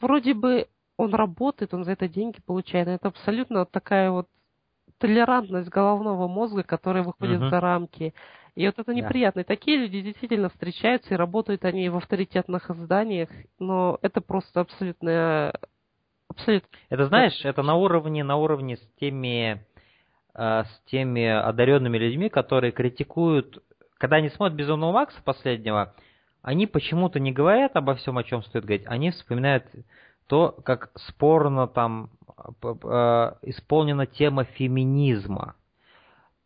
вроде 0.00 0.34
бы 0.34 0.66
он 0.96 1.14
работает, 1.14 1.74
он 1.74 1.84
за 1.84 1.92
это 1.92 2.08
деньги 2.08 2.40
получает. 2.44 2.88
Это 2.88 3.08
абсолютно 3.08 3.64
такая 3.64 4.10
вот 4.10 4.28
толерантность 5.02 5.68
головного 5.68 6.28
мозга, 6.28 6.62
которая 6.62 7.02
выходит 7.02 7.40
uh-huh. 7.40 7.50
за 7.50 7.60
рамки. 7.60 8.14
И 8.54 8.66
вот 8.66 8.78
это 8.78 8.94
неприятно. 8.94 9.40
И 9.40 9.44
такие 9.44 9.78
люди 9.78 10.00
действительно 10.00 10.48
встречаются, 10.48 11.14
и 11.14 11.16
работают 11.16 11.64
они 11.64 11.88
в 11.88 11.96
авторитетных 11.96 12.70
изданиях, 12.70 13.28
но 13.58 13.98
это 14.02 14.20
просто 14.20 14.60
абсолютно... 14.60 15.52
абсолютно... 16.28 16.68
Это 16.88 17.06
знаешь, 17.06 17.44
это 17.44 17.62
на 17.62 17.74
уровне, 17.74 18.24
на 18.24 18.36
уровне 18.36 18.76
с 18.76 18.88
теми 19.00 19.64
Э, 20.34 20.64
с 20.64 20.90
теми 20.90 21.26
одаренными 21.26 21.98
людьми, 21.98 22.30
которые 22.30 22.72
критикуют, 22.72 23.62
когда 23.98 24.16
они 24.16 24.30
смотрят 24.30 24.56
«Безумного 24.56 24.92
Макса» 24.92 25.20
последнего, 25.22 25.94
они 26.40 26.66
почему-то 26.66 27.20
не 27.20 27.32
говорят 27.32 27.76
обо 27.76 27.94
всем, 27.96 28.16
о 28.16 28.24
чем 28.24 28.42
стоит 28.42 28.64
говорить, 28.64 28.86
они 28.86 29.10
вспоминают 29.10 29.66
то, 30.32 30.52
как 30.64 30.92
спорно 30.96 31.68
там 31.68 32.08
э, 32.62 33.32
исполнена 33.42 34.06
тема 34.06 34.44
феминизма. 34.44 35.56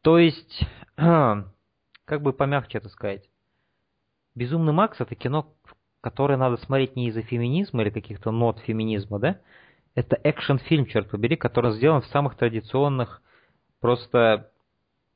То 0.03 0.18
есть, 0.18 0.66
как 0.96 2.20
бы 2.20 2.33
помягче 2.33 2.79
это 2.79 2.88
сказать, 2.88 3.31
«Безумный 4.35 4.72
Макс»— 4.72 4.96
это 5.01 5.14
кино, 5.14 5.55
которое 6.01 6.37
надо 6.37 6.57
смотреть 6.57 6.96
не 6.96 7.11
из-за 7.11 7.22
феминизма 7.22 7.83
или 7.83 7.90
каких-то 7.90 8.33
нот 8.33 8.59
феминизма, 8.59 9.20
да? 9.20 9.40
Это 9.94 10.18
экшен-фильм, 10.20 10.87
черт 10.87 11.09
побери, 11.09 11.37
который 11.37 11.70
сделан 11.70 12.03
в 12.03 12.07
самых 12.07 12.35
традиционных 12.35 13.22
Просто, 13.79 14.51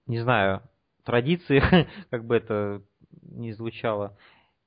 не 0.07 0.21
знаю, 0.21 0.63
традиции, 1.03 1.61
как 2.11 2.25
бы 2.25 2.37
это 2.37 2.83
ни 3.23 3.51
звучало. 3.51 4.17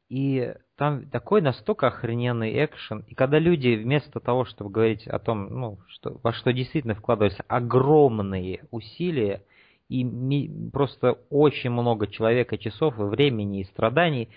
И 0.09 0.53
там 0.75 1.07
такой 1.09 1.41
настолько 1.41 1.87
охрененный 1.87 2.65
экшен. 2.65 3.03
И 3.07 3.15
когда 3.15 3.37
люди 3.39 3.75
вместо 3.75 4.19
того, 4.19 4.45
чтобы 4.45 4.71
говорить 4.71 5.07
о 5.07 5.19
том, 5.19 5.47
ну, 5.49 5.79
что, 5.87 6.19
во 6.23 6.33
что 6.33 6.51
действительно 6.51 6.95
вкладываются 6.95 7.43
огромные 7.47 8.65
усилия, 8.71 9.43
и 9.89 10.03
ми, 10.03 10.49
просто 10.71 11.19
очень 11.29 11.69
много 11.69 12.07
человека 12.07 12.57
часов 12.57 12.99
и 12.99 13.03
времени 13.03 13.61
и 13.61 13.65
страданий, 13.65 14.29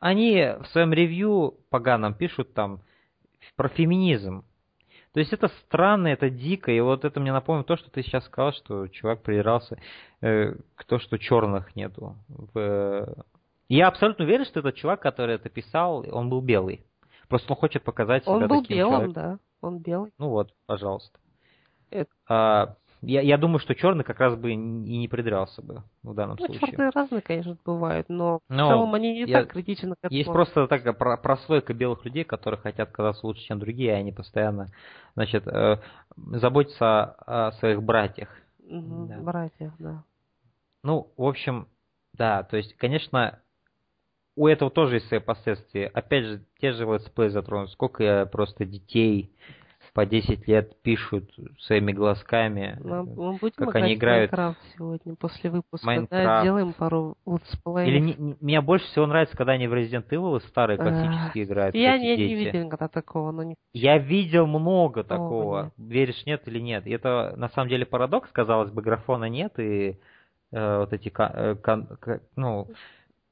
они 0.00 0.54
в 0.62 0.66
своем 0.68 0.92
ревью 0.92 1.54
поганом 1.70 2.14
пишут 2.14 2.52
там 2.52 2.82
про 3.56 3.68
феминизм. 3.68 4.44
То 5.12 5.20
есть 5.20 5.32
это 5.32 5.48
странно, 5.48 6.08
это 6.08 6.28
дико, 6.28 6.70
и 6.70 6.80
вот 6.80 7.04
это 7.04 7.18
мне 7.18 7.32
напомнило 7.32 7.64
то, 7.64 7.76
что 7.76 7.90
ты 7.90 8.02
сейчас 8.02 8.24
сказал, 8.26 8.52
что 8.52 8.88
чувак 8.88 9.22
придирался 9.22 9.78
э, 10.20 10.54
к 10.76 10.84
тому, 10.84 11.00
что 11.00 11.18
черных 11.18 11.74
нету. 11.74 12.16
В... 12.28 13.24
Я 13.68 13.88
абсолютно 13.88 14.24
уверен, 14.24 14.44
что 14.44 14.60
этот 14.60 14.76
чувак, 14.76 15.00
который 15.00 15.34
это 15.34 15.48
писал, 15.50 16.04
он 16.10 16.30
был 16.30 16.40
белый. 16.40 16.84
Просто 17.28 17.52
он 17.52 17.58
хочет 17.58 17.82
показать 17.82 18.24
себя 18.24 18.32
Он 18.32 18.48
был 18.48 18.62
таким 18.62 18.76
белым, 18.76 18.92
человеком. 18.92 19.12
да. 19.12 19.38
Он 19.60 19.78
белый. 19.78 20.12
Ну 20.18 20.30
вот, 20.30 20.54
пожалуйста. 20.66 21.18
Это... 21.90 22.10
А, 22.28 22.76
я, 23.02 23.20
я 23.20 23.36
думаю, 23.38 23.58
что 23.60 23.74
черный 23.74 24.04
как 24.04 24.18
раз 24.18 24.36
бы 24.36 24.52
и 24.52 24.56
не 24.56 25.06
придрался 25.08 25.62
бы 25.62 25.82
в 26.02 26.14
данном 26.14 26.36
ну, 26.38 26.46
случае. 26.46 26.70
Черные 26.70 26.90
разные, 26.90 27.20
конечно, 27.20 27.56
бывают, 27.64 28.08
но, 28.08 28.40
но 28.48 28.66
в 28.66 28.70
целом 28.70 28.94
они 28.94 29.12
не 29.12 29.30
я... 29.30 29.42
так 29.42 29.52
критично 29.52 29.94
к 30.00 30.10
Есть 30.10 30.32
просто 30.32 30.66
такая 30.66 30.92
про 30.92 31.16
прослойка 31.16 31.74
белых 31.74 32.04
людей, 32.04 32.24
которые 32.24 32.60
хотят 32.60 32.90
казаться 32.90 33.26
лучше, 33.26 33.42
чем 33.42 33.58
другие, 33.58 33.90
и 33.90 34.00
они 34.00 34.12
постоянно, 34.12 34.66
значит, 35.14 35.46
э, 35.46 35.78
заботятся 36.16 37.04
о, 37.04 37.48
о 37.48 37.52
своих 37.52 37.82
братьях. 37.82 38.30
Угу, 38.66 39.06
да. 39.06 39.18
Братьях, 39.18 39.72
да. 39.78 40.02
Ну, 40.82 41.12
в 41.16 41.24
общем, 41.24 41.68
да, 42.14 42.42
то 42.42 42.56
есть, 42.56 42.76
конечно, 42.76 43.40
у 44.38 44.46
этого 44.46 44.70
тоже 44.70 44.96
есть 44.96 45.08
свои 45.08 45.20
последствия. 45.20 45.88
Опять 45.88 46.24
же, 46.24 46.40
те 46.60 46.72
же 46.72 46.84
летсплеи 46.84 47.28
затронут. 47.30 47.70
Сколько 47.72 48.04
я 48.04 48.26
просто 48.26 48.64
детей 48.64 49.32
по 49.98 50.06
10 50.06 50.46
лет 50.46 50.80
пишут 50.82 51.28
своими 51.58 51.90
глазками, 51.90 52.78
мы, 52.84 53.02
мы 53.02 53.32
будем 53.32 53.56
как 53.56 53.74
они 53.74 53.94
играют. 53.94 54.30
Майнкрафт 54.30 54.60
сегодня 54.76 55.16
после 55.16 55.50
выпуска, 55.50 55.84
Майнкрафт. 55.84 56.24
да, 56.24 56.40
сделаем 56.42 56.72
пару 56.72 57.16
летсплеев. 57.26 57.88
Или 57.88 57.98
не, 57.98 58.14
не, 58.14 58.36
мне 58.40 58.60
больше 58.60 58.86
всего 58.86 59.06
нравится, 59.06 59.36
когда 59.36 59.54
они 59.54 59.66
в 59.66 59.74
Resident 59.74 60.08
Evil 60.08 60.38
старые 60.46 60.78
классические 60.78 61.42
играют. 61.42 61.74
Я, 61.74 61.96
я 61.96 62.16
не 62.16 62.34
видел 62.36 62.66
никогда 62.66 62.86
такого, 62.86 63.32
но 63.32 63.42
не... 63.42 63.56
Я 63.72 63.98
видел 63.98 64.46
много 64.46 65.02
такого, 65.02 65.72
нет. 65.76 65.90
веришь 65.90 66.26
нет 66.26 66.46
или 66.46 66.60
нет. 66.60 66.86
И 66.86 66.90
это 66.90 67.34
на 67.36 67.48
самом 67.48 67.68
деле 67.68 67.84
парадокс, 67.84 68.30
казалось 68.30 68.70
бы, 68.70 68.82
графона 68.82 69.24
нет 69.24 69.58
и 69.58 69.98
э, 70.52 70.78
вот 70.78 70.92
эти, 70.92 71.12
э, 71.12 71.56
кон, 71.56 71.88
ну 72.36 72.68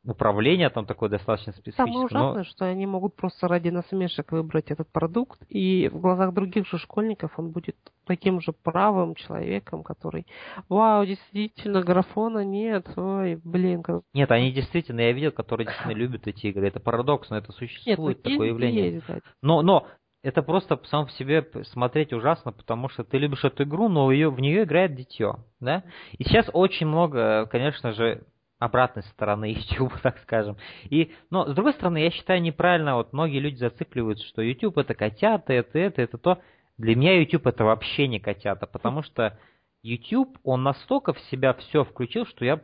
управление 0.06 0.70
там 0.70 0.86
такое 0.86 1.08
достаточно 1.08 1.52
специфическое. 1.52 1.86
Самое 1.86 2.06
ужасное, 2.06 2.38
но... 2.38 2.44
что 2.44 2.64
они 2.64 2.86
могут 2.86 3.16
просто 3.16 3.48
ради 3.48 3.68
насмешек 3.68 4.32
выбрать 4.32 4.70
этот 4.70 4.90
продукт, 4.90 5.40
и 5.48 5.88
в 5.92 6.00
глазах 6.00 6.32
других 6.32 6.66
же 6.66 6.78
школьников 6.78 7.38
он 7.38 7.50
будет 7.50 7.76
таким 8.06 8.40
же 8.40 8.52
правым 8.52 9.14
человеком, 9.14 9.82
который, 9.82 10.26
вау, 10.68 11.04
действительно, 11.04 11.82
графона 11.82 12.44
нет, 12.44 12.86
ой, 12.96 13.40
блин. 13.42 13.82
Как... 13.82 14.02
Нет, 14.14 14.30
они 14.30 14.52
действительно, 14.52 15.00
я 15.00 15.12
видел, 15.12 15.32
которые 15.32 15.66
действительно 15.66 15.98
любят 15.98 16.26
эти 16.26 16.46
игры. 16.46 16.68
Это 16.68 16.80
парадокс, 16.80 17.30
но 17.30 17.38
это 17.38 17.52
существует, 17.52 18.18
нет, 18.18 18.24
ну, 18.24 18.30
такое 18.30 18.48
явление. 18.48 18.92
Есть, 18.94 19.06
но, 19.42 19.62
но 19.62 19.86
это 20.22 20.42
просто 20.42 20.80
сам 20.86 21.06
в 21.06 21.12
себе 21.12 21.48
смотреть 21.64 22.12
ужасно, 22.12 22.52
потому 22.52 22.88
что 22.88 23.04
ты 23.04 23.18
любишь 23.18 23.44
эту 23.44 23.62
игру, 23.62 23.88
но 23.88 24.10
ее, 24.10 24.30
в 24.30 24.40
нее 24.40 24.64
играет 24.64 24.94
дитё, 24.94 25.36
да? 25.60 25.84
И 26.18 26.24
сейчас 26.24 26.50
очень 26.52 26.86
много, 26.86 27.46
конечно 27.46 27.92
же, 27.92 28.24
обратной 28.58 29.02
стороны 29.04 29.52
YouTube, 29.56 30.00
так 30.00 30.18
скажем. 30.18 30.56
И, 30.84 31.12
но, 31.30 31.46
с 31.46 31.54
другой 31.54 31.74
стороны, 31.74 31.98
я 31.98 32.10
считаю 32.10 32.40
неправильно, 32.42 32.96
вот 32.96 33.12
многие 33.12 33.38
люди 33.38 33.56
зацикливаются, 33.56 34.26
что 34.26 34.42
YouTube 34.42 34.78
это 34.78 34.94
котята, 34.94 35.52
это, 35.52 35.78
это, 35.78 36.02
это 36.02 36.18
то. 36.18 36.40
Для 36.78 36.94
меня 36.94 37.18
YouTube 37.18 37.46
это 37.46 37.64
вообще 37.64 38.06
не 38.06 38.20
котята, 38.20 38.66
потому 38.66 39.02
что 39.02 39.38
YouTube, 39.82 40.38
он 40.42 40.62
настолько 40.62 41.12
в 41.12 41.20
себя 41.20 41.54
все 41.54 41.84
включил, 41.84 42.26
что 42.26 42.44
я 42.44 42.60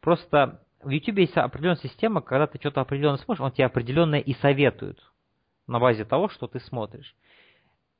просто... 0.00 0.62
В 0.82 0.88
YouTube 0.88 1.18
есть 1.18 1.36
определенная 1.36 1.76
система, 1.76 2.22
когда 2.22 2.46
ты 2.46 2.58
что-то 2.58 2.80
определенно 2.80 3.18
смотришь, 3.18 3.44
он 3.44 3.52
тебе 3.52 3.66
определенное 3.66 4.20
и 4.20 4.32
советует 4.34 4.98
на 5.66 5.78
базе 5.78 6.06
того, 6.06 6.30
что 6.30 6.46
ты 6.46 6.58
смотришь. 6.58 7.14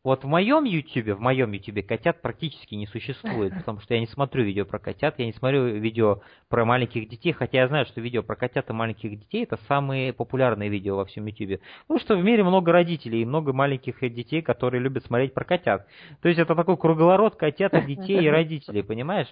Вот 0.03 0.25
в 0.25 0.27
моем 0.27 0.65
ютубе, 0.65 1.15
в 1.15 1.21
моем 1.21 1.53
ютубе 1.53 1.83
котят 1.83 2.23
практически 2.23 2.75
не 2.75 2.87
существует, 2.87 3.53
потому 3.59 3.81
что 3.81 3.95
я 3.95 4.01
не 4.01 4.07
смотрю 4.07 4.45
видео 4.45 4.65
про 4.65 4.79
котят, 4.79 5.19
я 5.19 5.27
не 5.27 5.33
смотрю 5.33 5.67
видео 5.79 6.21
про 6.49 6.65
маленьких 6.65 7.09
детей, 7.09 7.33
хотя 7.33 7.59
я 7.59 7.69
знаю, 7.69 7.85
что 7.85 8.01
видео 8.01 8.23
про 8.23 8.35
котят 8.35 8.71
и 8.71 8.73
маленьких 8.73 9.19
детей 9.19 9.43
это 9.45 9.59
самые 9.69 10.13
популярные 10.13 10.71
видео 10.71 10.97
во 10.97 11.05
всем 11.05 11.27
ютубе. 11.27 11.61
Потому 11.83 12.01
что 12.01 12.17
в 12.17 12.25
мире 12.25 12.43
много 12.45 12.73
родителей 12.73 13.23
и 13.23 13.27
много 13.27 13.53
маленьких 13.53 14.01
детей, 14.01 14.41
которые 14.41 14.81
любят 14.81 15.05
смотреть 15.05 15.35
про 15.35 15.45
котят. 15.45 15.87
То 16.23 16.29
есть 16.29 16.41
это 16.41 16.55
такой 16.55 16.77
круговорот 16.77 17.37
котят, 17.37 17.73
детей 17.87 18.21
и 18.25 18.29
родителей, 18.31 18.83
понимаешь? 18.83 19.29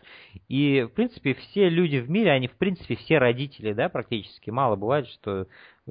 И, 0.49 0.83
в 0.83 0.95
принципе, 0.95 1.35
все 1.35 1.69
люди 1.69 1.97
в 1.97 2.11
мире, 2.11 2.31
они, 2.31 2.47
в 2.47 2.57
принципе, 2.57 2.97
все 2.97 3.19
родители, 3.19 3.73
да, 3.73 3.89
практически. 3.89 4.51
Мало 4.51 4.77
бывает, 4.77 5.07
что 5.09 5.47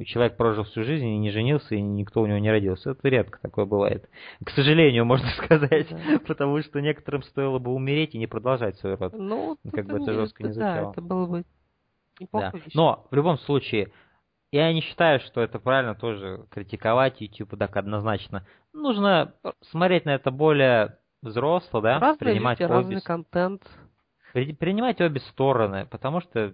человек 0.05 0.37
прожил 0.37 0.63
всю 0.63 0.83
жизнь 0.83 1.05
и 1.05 1.17
не 1.17 1.31
женился, 1.31 1.75
и 1.75 1.81
никто 1.81 2.21
у 2.21 2.25
него 2.25 2.37
не 2.37 2.51
родился. 2.51 2.91
Это 2.91 3.07
редко 3.07 3.39
такое 3.41 3.65
бывает. 3.65 4.09
К 4.43 4.49
сожалению, 4.51 5.05
можно 5.05 5.27
сказать, 5.29 5.87
да. 5.89 6.19
потому 6.25 6.61
что 6.61 6.79
некоторым 6.79 7.23
стоило 7.23 7.59
бы 7.59 7.73
умереть 7.73 8.15
и 8.15 8.17
не 8.17 8.27
продолжать 8.27 8.77
свой 8.77 8.95
род. 8.95 9.13
Ну, 9.13 9.57
как 9.73 9.85
бы 9.85 10.01
это 10.01 10.13
жестко 10.13 10.43
не 10.43 10.53
звучало. 10.53 10.85
Да, 10.85 10.91
это 10.91 11.01
было 11.01 11.25
бы. 11.25 11.43
Да. 12.31 12.53
Но 12.73 13.07
в 13.11 13.15
любом 13.15 13.37
случае, 13.39 13.91
я 14.51 14.71
не 14.73 14.81
считаю, 14.81 15.19
что 15.19 15.41
это 15.41 15.59
правильно 15.59 15.95
тоже 15.95 16.45
критиковать 16.49 17.21
YouTube 17.21 17.57
так 17.57 17.75
однозначно. 17.77 18.45
Нужно 18.73 19.33
смотреть 19.61 20.05
на 20.05 20.15
это 20.15 20.31
более 20.31 20.97
взросло, 21.21 21.81
да, 21.81 21.99
разные 21.99 22.33
принимать 22.33 22.59
люди, 22.59 22.71
обе... 22.71 22.75
разный 22.75 23.01
контент. 23.01 23.63
Принимать 24.33 25.01
обе 25.01 25.19
стороны, 25.21 25.87
потому 25.89 26.21
что 26.21 26.53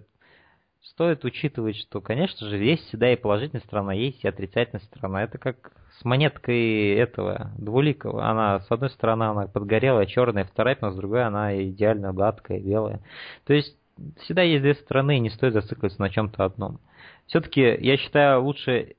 стоит 0.84 1.24
учитывать, 1.24 1.76
что, 1.76 2.00
конечно 2.00 2.46
же, 2.46 2.56
есть 2.58 2.86
всегда 2.88 3.12
и 3.12 3.16
положительная 3.16 3.62
сторона, 3.62 3.94
есть 3.94 4.22
и 4.22 4.28
отрицательная 4.28 4.84
сторона. 4.84 5.24
Это 5.24 5.38
как 5.38 5.72
с 5.98 6.04
монеткой 6.04 6.94
этого 6.94 7.52
двуликого. 7.58 8.28
Она, 8.28 8.60
с 8.60 8.70
одной 8.70 8.90
стороны, 8.90 9.24
она 9.24 9.46
подгорелая, 9.46 10.06
черная, 10.06 10.44
вторая, 10.44 10.76
но 10.80 10.90
с 10.90 10.96
другой 10.96 11.24
она 11.24 11.56
идеально 11.68 12.12
гладкая, 12.12 12.60
белая. 12.60 13.00
То 13.44 13.54
есть 13.54 13.76
всегда 14.18 14.42
есть 14.42 14.62
две 14.62 14.74
стороны, 14.74 15.16
и 15.16 15.20
не 15.20 15.30
стоит 15.30 15.54
зацикливаться 15.54 16.00
на 16.00 16.10
чем-то 16.10 16.44
одном. 16.44 16.80
Все-таки, 17.26 17.60
я 17.62 17.96
считаю, 17.96 18.42
лучше 18.42 18.96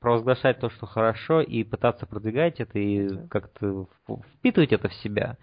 провозглашать 0.00 0.58
то, 0.60 0.70
что 0.70 0.86
хорошо, 0.86 1.40
и 1.40 1.62
пытаться 1.62 2.06
продвигать 2.06 2.60
это, 2.60 2.78
и 2.78 3.08
как-то 3.28 3.86
впитывать 4.34 4.72
это 4.72 4.88
в 4.88 4.94
себя 4.94 5.36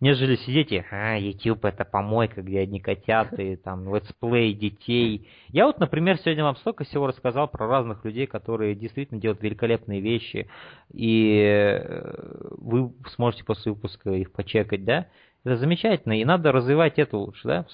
нежели 0.00 0.36
сидеть 0.36 0.72
и, 0.72 0.84
а, 0.90 1.16
YouTube 1.16 1.64
это 1.64 1.84
помойка, 1.84 2.42
где 2.42 2.60
одни 2.60 2.80
котят 2.80 3.38
и 3.38 3.56
там 3.56 3.94
летсплей 3.94 4.54
детей. 4.54 5.28
Я 5.48 5.66
вот, 5.66 5.80
например, 5.80 6.18
сегодня 6.18 6.44
вам 6.44 6.56
столько 6.56 6.84
всего 6.84 7.06
рассказал 7.06 7.48
про 7.48 7.66
разных 7.66 8.04
людей, 8.04 8.26
которые 8.26 8.74
действительно 8.74 9.20
делают 9.20 9.42
великолепные 9.42 10.00
вещи, 10.00 10.48
и 10.92 11.40
э, 11.40 12.48
вы 12.58 12.92
сможете 13.14 13.44
после 13.44 13.72
выпуска 13.72 14.10
их 14.12 14.32
почекать, 14.32 14.84
да? 14.84 15.06
Это 15.44 15.56
замечательно, 15.56 16.20
и 16.20 16.24
надо 16.24 16.52
развивать 16.52 16.98
это 16.98 17.16
лучше, 17.16 17.48
да? 17.48 17.66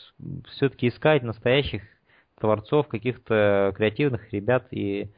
Все-таки 0.53 0.89
искать 0.89 1.23
настоящих 1.23 1.83
творцов, 2.39 2.89
каких-то 2.89 3.73
креативных 3.77 4.33
ребят 4.33 4.67
и, 4.71 5.11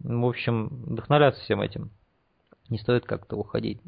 в 0.00 0.26
общем, 0.26 0.68
вдохновляться 0.68 1.40
всем 1.42 1.60
этим. 1.60 1.90
Не 2.68 2.78
стоит 2.78 3.04
как-то 3.04 3.36
уходить 3.36 3.80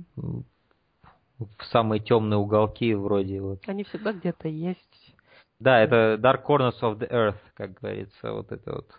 в 1.38 1.64
самые 1.66 2.00
темные 2.00 2.38
уголки 2.38 2.94
вроде 2.94 3.40
вот. 3.40 3.60
Они 3.66 3.84
всегда 3.84 4.12
где-то 4.12 4.48
есть. 4.48 5.14
Да, 5.60 5.80
это 5.80 6.18
Dark 6.20 6.44
Corners 6.46 6.80
of 6.82 6.98
the 6.98 7.10
Earth, 7.10 7.38
как 7.54 7.74
говорится, 7.74 8.32
вот 8.32 8.52
это 8.52 8.72
вот 8.72 8.90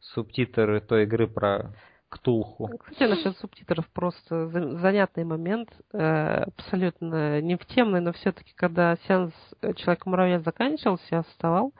субтитры 0.00 0.80
той 0.80 1.04
игры 1.04 1.26
про 1.26 1.74
Ктулху. 2.16 2.70
Кстати, 2.78 3.08
насчет 3.08 3.36
субтитров 3.38 3.86
просто 3.90 4.48
занятный 4.48 5.24
момент, 5.24 5.70
э, 5.92 6.44
абсолютно 6.44 7.40
не 7.40 7.56
в 7.56 7.64
темный, 7.66 8.00
но 8.00 8.12
все-таки, 8.12 8.52
когда 8.54 8.96
сеанс 9.06 9.32
Человека-муравья 9.60 10.40
заканчивался, 10.40 11.22
вставал, 11.30 11.72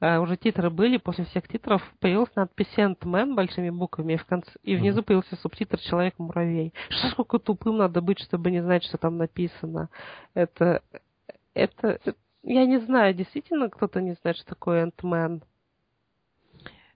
э, 0.00 0.18
уже 0.18 0.36
титры 0.36 0.70
были, 0.70 0.96
после 0.96 1.24
всех 1.26 1.46
титров 1.48 1.82
появилась 2.00 2.34
надпись 2.34 2.72
Ant-Man 2.76 3.34
большими 3.34 3.70
буквами, 3.70 4.14
и, 4.14 4.16
в 4.16 4.24
конце, 4.24 4.50
и 4.62 4.76
внизу 4.76 5.02
появился 5.02 5.36
субтитр 5.36 5.78
Человек-муравей. 5.78 6.72
Что 6.88 7.08
сколько 7.08 7.38
тупым 7.38 7.78
надо 7.78 8.00
быть, 8.00 8.18
чтобы 8.20 8.50
не 8.50 8.62
знать, 8.62 8.84
что 8.84 8.98
там 8.98 9.18
написано. 9.18 9.88
Это, 10.34 10.82
это, 11.54 11.98
я 12.42 12.66
не 12.66 12.78
знаю, 12.78 13.14
действительно 13.14 13.68
кто-то 13.68 14.00
не 14.00 14.14
знает, 14.22 14.36
что 14.36 14.46
такое 14.46 14.86
Ant-Man. 14.86 15.42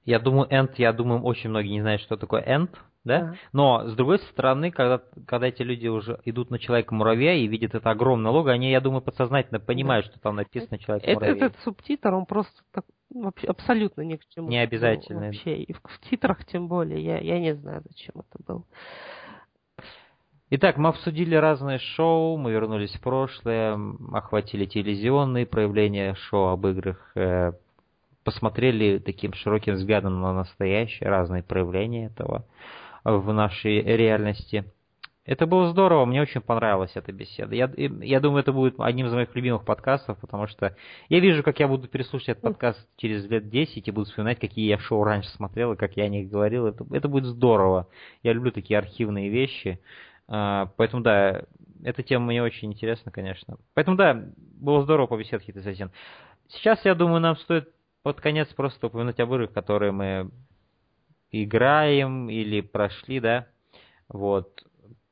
Я 0.07 0.21
думаю, 0.21 0.49
end, 0.49 0.73
я 0.79 0.93
думаю, 0.93 1.23
очень 1.23 1.51
многие 1.51 1.73
не 1.73 1.83
знают, 1.83 2.01
что 2.01 2.17
такое 2.17 2.43
end, 2.43 2.71
да? 3.05 3.21
Uh-huh. 3.21 3.37
Но, 3.53 3.89
с 3.89 3.95
другой 3.95 4.21
стороны, 4.21 4.71
когда, 4.71 5.03
когда 5.27 5.49
эти 5.49 5.63
люди 5.63 5.89
уже 5.89 6.21
идут 6.25 6.51
на 6.51 6.59
Человека-муравья 6.59 7.35
и 7.35 7.47
видят 7.49 7.75
это 7.75 7.91
огромное 7.91 8.31
лого, 8.31 8.53
они, 8.53 8.71
я 8.71 8.81
думаю, 8.81 9.03
подсознательно 9.03 9.61
понимают, 9.61 10.07
uh-huh. 10.07 10.11
что 10.11 10.21
там 10.21 10.37
написано 10.37 10.79
Человек-муравей. 10.79 11.37
Этот, 11.37 11.43
этот 11.43 11.63
субтитр, 11.65 12.15
он 12.15 12.25
просто 12.25 12.55
так, 12.73 12.85
вообще, 13.13 13.49
абсолютно 13.49 14.03
ни 14.03 14.17
к 14.17 14.27
чему. 14.29 14.49
Не 14.49 14.59
обязательно. 14.59 15.27
Вообще, 15.27 15.57
и 15.57 15.73
в, 15.73 15.81
в 15.83 16.01
титрах 16.09 16.45
тем 16.47 16.69
более, 16.69 17.05
я, 17.05 17.19
я 17.19 17.41
не 17.41 17.55
знаю, 17.55 17.83
зачем 17.85 18.15
это 18.15 18.45
было. 18.47 18.63
Итак, 20.49 20.77
мы 20.77 20.91
обсудили 20.91 21.35
разные 21.35 21.79
шоу, 21.79 22.37
мы 22.37 22.53
вернулись 22.53 22.95
в 22.95 23.01
прошлое, 23.01 23.77
охватили 24.13 24.65
телевизионные 24.67 25.45
проявления 25.45 26.15
шоу 26.15 26.51
об 26.51 26.65
играх, 26.69 27.11
э, 27.17 27.51
посмотрели 28.27 28.99
таким 28.99 29.33
широким 29.35 29.75
взглядом 29.75 30.21
на 30.21 30.35
настоящее, 30.35 31.09
разные 31.09 31.45
проявления 31.45 32.07
этого 32.07 32.45
в 33.05 33.33
нашей 33.33 33.81
реальности. 33.83 34.65
Это 35.25 35.47
было 35.47 35.71
здорово, 35.71 36.05
мне 36.07 36.21
очень 36.21 36.41
понравилась 36.41 36.91
эта 36.95 37.13
беседа. 37.13 37.55
Я, 37.55 37.71
я 37.77 38.19
думаю, 38.19 38.41
это 38.41 38.53
будет 38.53 38.75
одним 38.79 39.07
из 39.07 39.13
моих 39.13 39.33
любимых 39.37 39.65
подкастов, 39.65 40.19
потому 40.19 40.49
что 40.49 40.77
я 41.09 41.21
вижу, 41.21 41.45
как 41.45 41.61
я 41.61 41.69
буду 41.69 41.87
переслушать 41.87 42.31
этот 42.31 42.43
подкаст 42.43 42.85
через 42.97 43.25
лет 43.31 43.49
10 43.49 43.87
и 43.87 43.91
буду 43.93 44.07
вспоминать, 44.07 44.41
какие 44.41 44.67
я 44.67 44.79
шоу 44.79 45.05
раньше 45.05 45.31
смотрел 45.31 45.73
и 45.73 45.77
как 45.77 45.97
я 45.97 46.05
о 46.05 46.09
них 46.09 46.29
говорил. 46.29 46.67
Это, 46.67 46.85
это 46.93 47.09
будет 47.09 47.27
здорово. 47.27 47.89
Я 48.25 48.33
люблю 48.33 48.51
такие 48.51 48.77
архивные 48.77 49.29
вещи. 49.29 49.79
А, 50.27 50.73
поэтому, 50.77 51.05
да, 51.05 51.43
эта 51.85 52.03
тема 52.03 52.27
мне 52.27 52.43
очень 52.43 52.73
интересна, 52.73 53.13
конечно. 53.13 53.57
Поэтому, 53.75 53.97
да, 53.97 54.21
было 54.37 54.83
здорово 54.83 55.07
побеседовать, 55.07 55.47
Хит 55.47 55.91
Сейчас, 56.49 56.85
я 56.85 56.95
думаю, 56.97 57.21
нам 57.21 57.37
стоит 57.37 57.69
под 58.07 58.21
конец 58.21 58.47
просто 58.55 58.87
упомянуть 58.87 59.19
об 59.19 59.35
играх, 59.35 59.53
которые 59.53 59.91
мы 59.91 60.31
играем 61.33 62.31
или 62.31 62.61
прошли, 62.61 63.19
да. 63.19 63.49
Вот. 64.09 64.65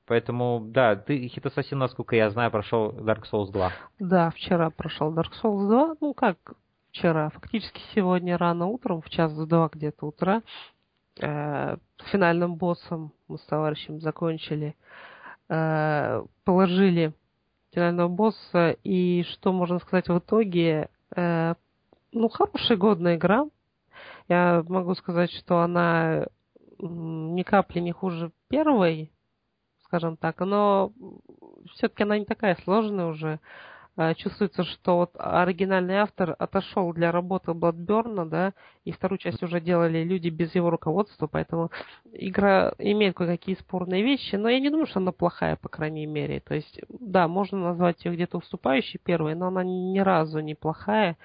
Поэтому, 0.06 0.62
да, 0.64 0.94
ты, 0.94 1.26
Хит 1.26 1.44
Ассасин, 1.44 1.80
насколько 1.80 2.14
я 2.14 2.30
знаю, 2.30 2.52
прошел 2.52 2.92
Dark 2.92 3.24
Souls 3.32 3.50
2. 3.50 3.72
Да, 3.98 4.30
вчера 4.30 4.70
прошел 4.70 5.12
Dark 5.12 5.32
Souls 5.42 5.66
2. 5.66 5.96
Ну, 6.00 6.14
как 6.14 6.36
вчера? 6.92 7.30
Фактически 7.30 7.82
сегодня 7.96 8.38
рано 8.38 8.66
утром, 8.66 9.02
в 9.02 9.10
час 9.10 9.34
два 9.48 9.68
где-то 9.72 10.06
утра, 10.06 10.42
э, 11.20 11.76
финальным 12.12 12.54
боссом 12.54 13.12
мы 13.26 13.38
с 13.38 13.42
товарищем 13.46 14.00
закончили. 14.00 14.76
Э, 15.48 16.22
положили 16.44 17.12
финального 17.72 18.06
босса, 18.06 18.76
и 18.84 19.24
что 19.32 19.52
можно 19.52 19.80
сказать 19.80 20.06
в 20.06 20.16
итоге? 20.16 20.90
Э, 21.16 21.56
ну, 22.14 22.28
хорошая, 22.28 22.78
годная 22.78 23.16
игра. 23.16 23.46
Я 24.28 24.64
могу 24.68 24.94
сказать, 24.94 25.30
что 25.32 25.60
она 25.60 26.26
ни 26.78 27.42
капли 27.42 27.80
не 27.80 27.92
хуже 27.92 28.32
первой, 28.48 29.12
скажем 29.84 30.16
так, 30.16 30.40
но 30.40 30.92
все-таки 31.74 32.04
она 32.04 32.18
не 32.18 32.24
такая 32.24 32.56
сложная 32.64 33.06
уже. 33.06 33.40
А, 33.96 34.14
чувствуется, 34.14 34.64
что 34.64 34.96
вот 34.96 35.10
оригинальный 35.14 35.98
автор 35.98 36.34
отошел 36.38 36.92
для 36.92 37.12
работы 37.12 37.52
Bloodburn, 37.52 38.28
да, 38.28 38.52
и 38.84 38.90
вторую 38.90 39.18
часть 39.18 39.40
уже 39.44 39.60
делали 39.60 40.02
люди 40.02 40.30
без 40.30 40.52
его 40.54 40.70
руководства, 40.70 41.28
поэтому 41.28 41.70
игра 42.12 42.72
имеет 42.78 43.14
кое-какие 43.14 43.54
спорные 43.54 44.02
вещи, 44.02 44.34
но 44.34 44.48
я 44.48 44.58
не 44.58 44.70
думаю, 44.70 44.86
что 44.86 44.98
она 44.98 45.12
плохая, 45.12 45.54
по 45.54 45.68
крайней 45.68 46.06
мере. 46.06 46.40
То 46.40 46.54
есть, 46.54 46.80
да, 46.88 47.28
можно 47.28 47.58
назвать 47.58 48.04
ее 48.04 48.14
где-то 48.14 48.38
уступающей 48.38 48.98
первой, 48.98 49.36
но 49.36 49.46
она 49.46 49.62
ни 49.62 50.00
разу 50.00 50.40
не 50.40 50.56
плохая. 50.56 51.16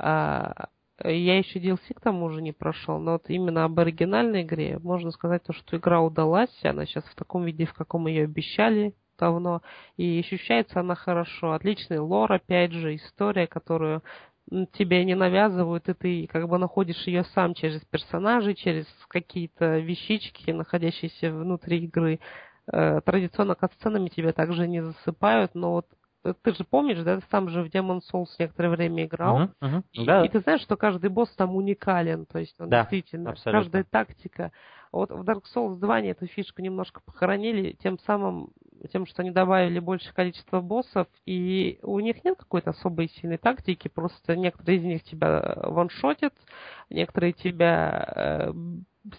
А, 0.00 0.68
я 1.04 1.38
еще 1.38 1.58
DLC 1.58 1.94
к 1.94 2.00
тому 2.00 2.30
же 2.30 2.40
не 2.40 2.52
прошел, 2.52 2.98
но 2.98 3.12
вот 3.12 3.24
именно 3.28 3.64
об 3.64 3.78
оригинальной 3.78 4.42
игре 4.42 4.78
можно 4.78 5.10
сказать 5.10 5.42
то, 5.42 5.52
что 5.52 5.76
игра 5.76 6.00
удалась, 6.00 6.50
она 6.62 6.86
сейчас 6.86 7.04
в 7.04 7.14
таком 7.16 7.44
виде, 7.44 7.66
в 7.66 7.74
каком 7.74 8.06
ее 8.06 8.24
обещали 8.24 8.94
давно, 9.18 9.62
и 9.96 10.20
ощущается 10.20 10.78
она 10.80 10.94
хорошо. 10.94 11.52
Отличный 11.52 11.98
лор, 11.98 12.32
опять 12.32 12.72
же, 12.72 12.94
история, 12.94 13.48
которую 13.48 14.02
тебе 14.72 15.04
не 15.04 15.16
навязывают, 15.16 15.88
и 15.88 15.94
ты 15.94 16.26
как 16.28 16.48
бы 16.48 16.58
находишь 16.58 17.06
ее 17.06 17.24
сам 17.34 17.54
через 17.54 17.80
персонажей, 17.84 18.54
через 18.54 18.86
какие-то 19.08 19.78
вещички, 19.78 20.52
находящиеся 20.52 21.32
внутри 21.32 21.84
игры. 21.84 22.20
Э, 22.72 23.00
традиционно 23.04 23.56
катсценами 23.56 24.08
тебя 24.08 24.32
также 24.32 24.68
не 24.68 24.82
засыпают, 24.82 25.54
но 25.54 25.72
вот 25.72 25.86
ты 26.34 26.54
же 26.54 26.64
помнишь, 26.64 26.98
да, 27.02 27.20
ты 27.20 27.26
сам 27.30 27.48
же 27.48 27.62
в 27.62 27.66
Demon 27.68 28.00
Souls 28.12 28.28
некоторое 28.38 28.70
время 28.70 29.04
играл, 29.04 29.40
uh-huh, 29.40 29.50
uh-huh. 29.62 29.82
И, 29.92 30.04
да. 30.04 30.24
и 30.24 30.28
ты 30.28 30.40
знаешь, 30.40 30.62
что 30.62 30.76
каждый 30.76 31.10
босс 31.10 31.30
там 31.30 31.54
уникален, 31.56 32.26
то 32.26 32.38
есть 32.38 32.58
он 32.60 32.68
да, 32.68 32.82
действительно, 32.82 33.30
абсолютно. 33.30 33.60
каждая 33.60 33.84
тактика. 33.84 34.52
Вот 34.90 35.10
в 35.10 35.22
Dark 35.22 35.42
Souls 35.54 35.78
2 35.78 35.94
они 35.94 36.08
эту 36.08 36.26
фишку 36.26 36.62
немножко 36.62 37.00
похоронили, 37.04 37.72
тем 37.72 37.98
самым 37.98 38.50
тем, 38.92 39.06
что 39.06 39.22
они 39.22 39.30
добавили 39.30 39.80
большее 39.80 40.12
количество 40.12 40.60
боссов, 40.60 41.08
и 41.26 41.78
у 41.82 41.98
них 42.00 42.24
нет 42.24 42.38
какой-то 42.38 42.70
особой 42.70 43.08
сильной 43.08 43.38
тактики, 43.38 43.88
просто 43.88 44.36
некоторые 44.36 44.78
из 44.78 44.84
них 44.84 45.02
тебя 45.04 45.56
ваншотят, 45.64 46.32
некоторые 46.90 47.32
тебя 47.32 48.12
э, 48.14 48.52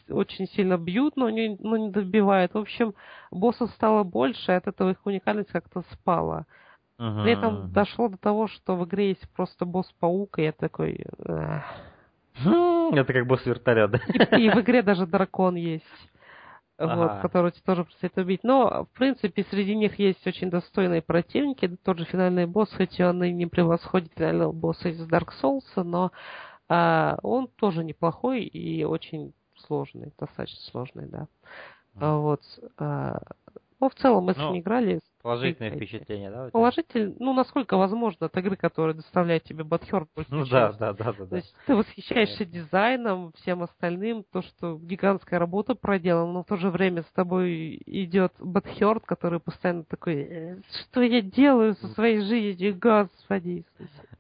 очень 0.09 0.47
сильно 0.47 0.77
бьют, 0.77 1.15
но 1.15 1.29
не, 1.29 1.57
но 1.59 1.77
не 1.77 1.89
добивают. 1.89 2.53
В 2.53 2.57
общем, 2.57 2.93
боссов 3.31 3.71
стало 3.71 4.03
больше, 4.03 4.51
и 4.51 4.55
от 4.55 4.67
этого 4.67 4.91
их 4.91 5.05
уникальность 5.05 5.51
как-то 5.51 5.83
спала. 5.91 6.45
Uh-huh. 6.99 7.23
При 7.23 7.31
этом 7.31 7.71
дошло 7.71 8.09
до 8.09 8.17
того, 8.17 8.47
что 8.47 8.75
в 8.75 8.85
игре 8.85 9.09
есть 9.09 9.27
просто 9.35 9.65
босс-паук, 9.65 10.37
и 10.39 10.43
я 10.43 10.51
такой... 10.51 11.05
Это 12.35 13.13
как 13.13 13.25
босс 13.25 13.45
вертолет, 13.45 13.91
да? 13.91 13.99
И, 14.37 14.43
и 14.43 14.49
в 14.49 14.59
игре 14.59 14.81
даже 14.81 15.07
дракон 15.07 15.55
есть. 15.55 15.85
Ага. 16.77 16.95
Вот, 16.95 17.21
который 17.21 17.51
тоже 17.65 17.83
предстоит 17.83 18.17
убить. 18.17 18.43
Но, 18.43 18.85
в 18.85 18.97
принципе, 18.97 19.45
среди 19.49 19.75
них 19.75 19.99
есть 19.99 20.25
очень 20.25 20.49
достойные 20.49 21.01
противники. 21.01 21.77
Тот 21.83 21.99
же 21.99 22.05
финальный 22.05 22.45
босс, 22.45 22.73
хоть 22.73 22.99
он 23.01 23.21
и 23.23 23.31
не 23.31 23.47
превосходит 23.47 24.13
финального 24.15 24.53
босса 24.53 24.87
из 24.89 25.01
Dark 25.07 25.29
Souls, 25.41 25.65
но 25.75 26.11
а, 26.69 27.17
он 27.21 27.49
тоже 27.57 27.83
неплохой 27.83 28.43
и 28.43 28.85
очень 28.85 29.33
сложный, 29.57 30.13
достаточно 30.17 30.61
сложный, 30.71 31.07
да. 31.07 31.27
А, 31.99 32.17
вот. 32.17 32.41
А, 32.77 33.23
ну, 33.81 33.89
в 33.89 33.95
целом, 33.95 34.25
мы 34.25 34.33
с 34.33 34.37
ним 34.37 34.59
играли. 34.59 35.01
Положительное 35.21 35.71
впечатление, 35.71 36.29
да? 36.29 36.49
Положительное, 36.51 37.13
ну, 37.19 37.33
насколько 37.33 37.75
возможно, 37.75 38.27
от 38.27 38.37
игры, 38.37 38.55
которая 38.55 38.95
доставляет 38.95 39.43
тебе 39.43 39.65
Батхерт. 39.65 40.07
Ну 40.29 40.45
да, 40.45 40.71
да, 40.73 40.93
да, 40.93 41.13
да. 41.13 41.25
То 41.25 41.35
есть 41.35 41.53
ты 41.65 41.75
восхищаешься 41.75 42.45
дизайном, 42.45 43.33
всем 43.33 43.63
остальным, 43.63 44.23
то, 44.31 44.41
что 44.41 44.77
гигантская 44.77 45.39
работа 45.39 45.75
проделана, 45.75 46.31
но 46.31 46.43
в 46.43 46.47
то 46.47 46.55
же 46.55 46.69
время 46.69 47.03
с 47.03 47.11
тобой 47.11 47.81
идет 47.85 48.33
Батхерт, 48.39 49.05
который 49.05 49.41
постоянно 49.41 49.83
такой, 49.83 50.15
«Э, 50.21 50.57
что 50.83 51.01
я 51.01 51.21
делаю 51.21 51.75
со 51.75 51.87
своей 51.89 52.21
жизнью, 52.21 52.77
господи. 52.79 53.65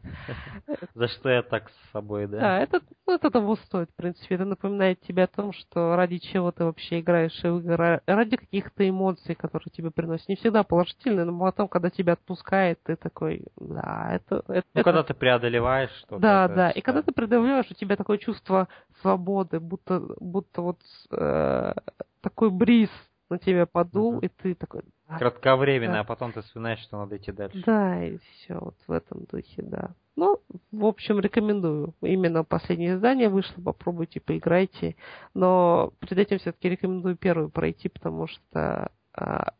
За 0.95 1.07
что 1.07 1.29
я 1.29 1.41
так 1.43 1.69
с 1.69 1.91
собой, 1.91 2.27
да? 2.27 2.39
Да, 2.39 2.59
это, 2.59 2.81
ну, 3.07 3.13
это 3.15 3.29
того 3.29 3.55
стоит, 3.55 3.89
в 3.91 3.95
принципе. 3.95 4.35
Это 4.35 4.45
напоминает 4.45 4.99
тебе 5.01 5.23
о 5.23 5.27
том, 5.27 5.53
что 5.53 5.95
ради 5.95 6.17
чего 6.17 6.51
ты 6.51 6.63
вообще 6.63 6.99
играешь 6.99 7.39
в 7.41 7.57
игры, 7.59 8.01
ради 8.05 8.37
каких-то 8.37 8.87
эмоций, 8.87 9.35
которые 9.35 9.71
тебе 9.71 9.91
приносят. 9.91 10.27
Не 10.29 10.35
всегда 10.35 10.63
положительные, 10.63 10.88
но 11.05 11.39
потом, 11.39 11.67
когда 11.67 11.89
тебя 11.89 12.13
отпускает, 12.13 12.79
ты 12.83 12.95
такой, 12.95 13.43
да, 13.57 14.09
это... 14.11 14.43
это 14.47 14.67
ну, 14.73 14.83
когда 14.83 15.03
ты 15.03 15.13
преодолеваешь 15.13 15.91
что-то. 15.91 16.19
Да, 16.19 16.45
это, 16.45 16.55
да, 16.55 16.71
и 16.71 16.81
когда 16.81 17.01
ты 17.01 17.11
преодолеваешь, 17.11 17.69
у 17.69 17.73
тебя 17.73 17.95
такое 17.95 18.17
чувство 18.17 18.67
свободы, 19.01 19.59
будто, 19.59 20.01
будто 20.19 20.61
вот 20.61 20.79
э, 21.11 21.73
такой 22.21 22.49
бриз 22.51 22.89
на 23.29 23.37
тебя 23.37 23.65
подул, 23.65 24.19
uh-huh. 24.19 24.25
и 24.25 24.27
ты 24.29 24.55
такой... 24.55 24.81
Кратковременно, 25.07 25.93
да. 25.93 25.99
а 26.01 26.03
потом 26.03 26.31
ты 26.31 26.41
вспоминаешь, 26.41 26.79
что 26.79 26.97
надо 26.97 27.17
идти 27.17 27.31
дальше. 27.31 27.61
Да, 27.65 28.03
и 28.03 28.17
все, 28.17 28.59
вот 28.59 28.75
в 28.87 28.91
этом 28.91 29.25
духе, 29.25 29.61
да. 29.61 29.91
Ну, 30.15 30.39
в 30.71 30.85
общем, 30.85 31.19
рекомендую. 31.19 31.93
Именно 32.01 32.43
последнее 32.43 32.95
издание 32.95 33.29
вышло, 33.29 33.61
попробуйте, 33.61 34.19
поиграйте. 34.19 34.95
Но 35.33 35.93
перед 35.99 36.17
этим 36.17 36.39
все-таки 36.39 36.69
рекомендую 36.69 37.15
первую 37.15 37.49
пройти, 37.49 37.87
потому 37.87 38.27
что 38.27 38.91
а, 39.13 39.53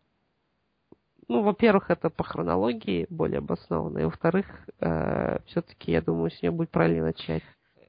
ну, 1.30 1.44
во-первых, 1.44 1.90
это 1.90 2.10
по 2.10 2.24
хронологии 2.24 3.06
более 3.10 3.38
обоснованно, 3.38 4.00
и 4.00 4.04
во-вторых, 4.04 4.46
э, 4.82 5.38
все-таки, 5.46 5.92
я 5.92 6.02
думаю, 6.02 6.32
с 6.32 6.42
нее 6.42 6.52
будет 6.52 6.72
правильно 6.72 7.06
начать. 7.06 7.44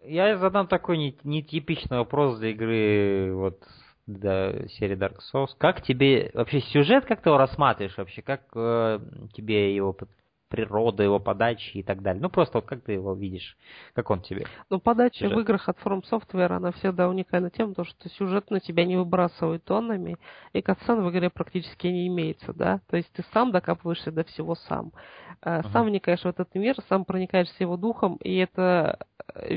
Я 0.05 0.37
задам 0.39 0.67
такой 0.67 0.99
нетипичный 1.25 1.99
вопрос 1.99 2.39
для 2.39 2.51
игры 2.51 3.33
вот 3.35 3.59
да, 4.07 4.53
серии 4.69 4.97
Dark 4.97 5.19
Souls. 5.33 5.51
Как 5.59 5.83
тебе 5.83 6.31
вообще 6.35 6.61
сюжет, 6.61 7.07
как 7.07 7.23
ты 7.23 7.31
его 7.31 7.39
рассматриваешь 7.39 7.97
вообще? 7.97 8.23
Как 8.23 8.43
э, 8.55 9.01
тебе 9.35 9.75
его 9.75 9.97
природа, 10.51 11.03
его 11.03 11.19
подачи 11.19 11.79
и 11.79 11.83
так 11.83 12.03
далее? 12.03 12.21
Ну, 12.21 12.29
просто 12.29 12.59
вот 12.59 12.67
как 12.67 12.83
ты 12.83 12.93
его 12.93 13.15
видишь? 13.15 13.57
Как 13.95 14.11
он 14.11 14.21
тебе? 14.21 14.47
Ну, 14.69 14.81
подача 14.81 15.21
сюжет? 15.21 15.37
в 15.37 15.41
играх 15.41 15.69
от 15.69 15.79
From 15.79 16.03
Software, 16.03 16.53
она 16.53 16.73
всегда 16.73 17.09
уникальна 17.09 17.51
тем, 17.51 17.73
что 17.73 18.09
сюжет 18.11 18.51
на 18.51 18.61
тебя 18.61 18.85
не 18.85 18.97
выбрасывает 18.97 19.65
тоннами, 19.65 20.19
и 20.53 20.61
катсцен 20.61 21.03
в 21.03 21.11
игре 21.11 21.31
практически 21.31 21.87
не 21.87 22.09
имеется, 22.09 22.53
да? 22.53 22.81
То 22.89 22.97
есть 22.97 23.11
ты 23.13 23.25
сам 23.33 23.53
докапываешься 23.53 24.11
до 24.11 24.25
всего 24.25 24.55
сам. 24.55 24.93
Uh-huh. 25.43 25.73
Сам 25.73 25.87
вникаешь 25.87 26.21
в 26.21 26.27
этот 26.27 26.55
мир, 26.55 26.77
сам 26.89 27.05
проникаешься 27.05 27.55
его 27.61 27.77
духом, 27.77 28.17
и 28.17 28.37
это 28.37 28.81
Э, 28.81 28.95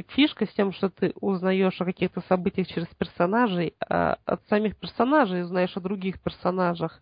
фишка 0.10 0.46
с 0.46 0.54
тем, 0.54 0.72
что 0.72 0.90
ты 0.90 1.14
узнаешь 1.20 1.80
о 1.82 1.86
каких-то 1.86 2.22
событиях 2.28 2.68
через 2.68 2.88
персонажей, 2.88 3.74
а 3.80 4.18
от 4.26 4.42
самих 4.48 4.78
персонажей 4.78 5.44
узнаешь 5.44 5.76
о 5.76 5.82
других 5.82 6.22
персонажах. 6.22 7.00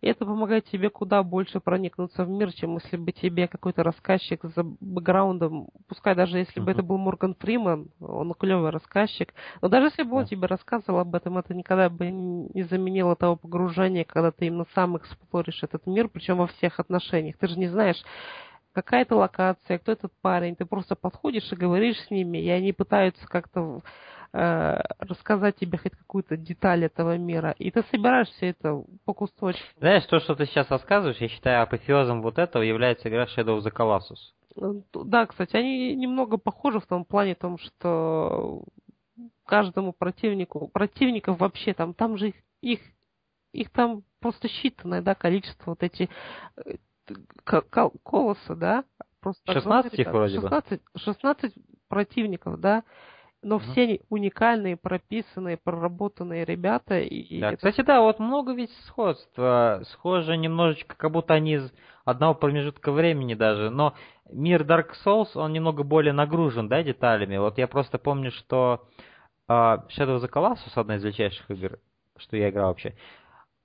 И 0.00 0.06
это 0.06 0.24
помогает 0.24 0.66
тебе 0.66 0.90
куда 0.90 1.22
больше 1.22 1.60
проникнуться 1.60 2.24
в 2.24 2.28
мир, 2.28 2.52
чем 2.52 2.76
если 2.76 2.96
бы 2.96 3.12
тебе 3.12 3.48
какой-то 3.48 3.82
рассказчик 3.82 4.40
за 4.42 4.62
бэкграундом, 4.62 5.68
пускай 5.88 6.14
даже 6.14 6.38
если 6.38 6.60
uh-huh. 6.60 6.64
бы 6.64 6.70
это 6.70 6.82
был 6.82 6.98
Морган 6.98 7.34
Фриман, 7.38 7.88
он 8.00 8.34
клевый 8.34 8.70
рассказчик, 8.70 9.32
но 9.60 9.68
даже 9.68 9.86
если 9.86 10.02
бы 10.02 10.16
он 10.16 10.26
тебе 10.26 10.46
рассказывал 10.46 11.00
об 11.00 11.14
этом, 11.14 11.38
это 11.38 11.54
никогда 11.54 11.88
бы 11.88 12.10
не 12.10 12.62
заменило 12.64 13.16
того 13.16 13.36
погружения, 13.36 14.04
когда 14.04 14.30
ты 14.30 14.46
именно 14.46 14.66
сам 14.74 14.96
эксплоришь 14.96 15.62
этот 15.62 15.86
мир, 15.86 16.08
причем 16.08 16.38
во 16.38 16.46
всех 16.46 16.80
отношениях. 16.80 17.36
Ты 17.38 17.48
же 17.48 17.58
не 17.58 17.68
знаешь, 17.68 18.02
какая-то 18.82 19.16
локация, 19.16 19.78
кто 19.78 19.90
этот 19.90 20.12
парень, 20.22 20.54
ты 20.54 20.64
просто 20.64 20.94
подходишь 20.94 21.50
и 21.50 21.56
говоришь 21.56 21.98
с 22.06 22.10
ними, 22.10 22.38
и 22.38 22.48
они 22.48 22.72
пытаются 22.72 23.26
как-то 23.26 23.82
э, 24.32 24.80
рассказать 25.00 25.56
тебе 25.56 25.78
хоть 25.78 25.96
какую-то 25.96 26.36
деталь 26.36 26.84
этого 26.84 27.18
мира, 27.18 27.56
и 27.58 27.72
ты 27.72 27.82
собираешь 27.90 28.28
все 28.28 28.50
это 28.50 28.84
по 29.04 29.14
кусочкам. 29.14 29.66
Знаешь, 29.78 30.04
то, 30.06 30.20
что 30.20 30.36
ты 30.36 30.46
сейчас 30.46 30.70
рассказываешь, 30.70 31.18
я 31.18 31.28
считаю, 31.28 31.62
апофеозом 31.62 32.22
вот 32.22 32.38
этого 32.38 32.62
является 32.62 33.08
игра 33.08 33.24
Shadow 33.24 33.58
of 33.58 33.64
the 33.64 33.72
Colossus. 33.72 34.18
Ну, 34.54 34.84
да, 35.04 35.26
кстати, 35.26 35.56
они 35.56 35.96
немного 35.96 36.36
похожи 36.36 36.78
в 36.78 36.86
том 36.86 37.04
плане, 37.04 37.34
в 37.34 37.38
том, 37.38 37.58
что 37.58 38.62
каждому 39.44 39.92
противнику, 39.92 40.68
противников 40.68 41.40
вообще 41.40 41.74
там, 41.74 41.94
там 41.94 42.16
же 42.16 42.28
их, 42.28 42.34
их, 42.60 42.80
их 43.52 43.70
там 43.70 44.04
просто 44.20 44.46
считанное, 44.46 45.00
да, 45.00 45.16
количество 45.16 45.70
вот 45.70 45.82
эти 45.82 46.08
э, 46.56 46.76
колоса, 47.44 48.54
да? 48.54 48.84
Просто 49.20 49.52
16 49.52 49.98
их 49.98 50.08
вроде 50.08 50.40
16, 50.40 50.70
бы. 50.70 51.00
16 51.00 51.54
противников, 51.88 52.60
да? 52.60 52.84
но 53.42 53.56
угу. 53.56 53.64
все 53.64 53.82
они 53.82 54.00
уникальные, 54.08 54.76
прописанные, 54.76 55.56
проработанные 55.56 56.44
ребята. 56.44 56.98
И 56.98 57.40
да, 57.40 57.48
это... 57.52 57.56
Кстати, 57.56 57.82
да, 57.82 58.00
вот 58.00 58.18
много 58.18 58.52
ведь 58.52 58.72
сходства. 58.86 59.82
Схоже 59.92 60.36
немножечко, 60.36 60.96
как 60.96 61.12
будто 61.12 61.34
они 61.34 61.54
из 61.54 61.72
одного 62.04 62.34
промежутка 62.34 62.90
времени 62.90 63.34
даже. 63.34 63.70
Но 63.70 63.94
мир 64.30 64.62
Dark 64.62 64.90
Souls, 65.04 65.28
он 65.34 65.52
немного 65.52 65.84
более 65.84 66.12
нагружен, 66.12 66.68
да, 66.68 66.82
деталями. 66.82 67.36
Вот 67.36 67.58
я 67.58 67.68
просто 67.68 67.98
помню, 67.98 68.32
что 68.32 68.88
uh, 69.48 69.82
Shadow 69.96 70.18
of 70.18 70.22
the 70.22 70.30
Colossus, 70.30 70.72
одна 70.74 70.96
из 70.96 71.04
величайших 71.04 71.48
игр, 71.50 71.78
что 72.16 72.36
я 72.36 72.50
играл 72.50 72.68
вообще, 72.68 72.96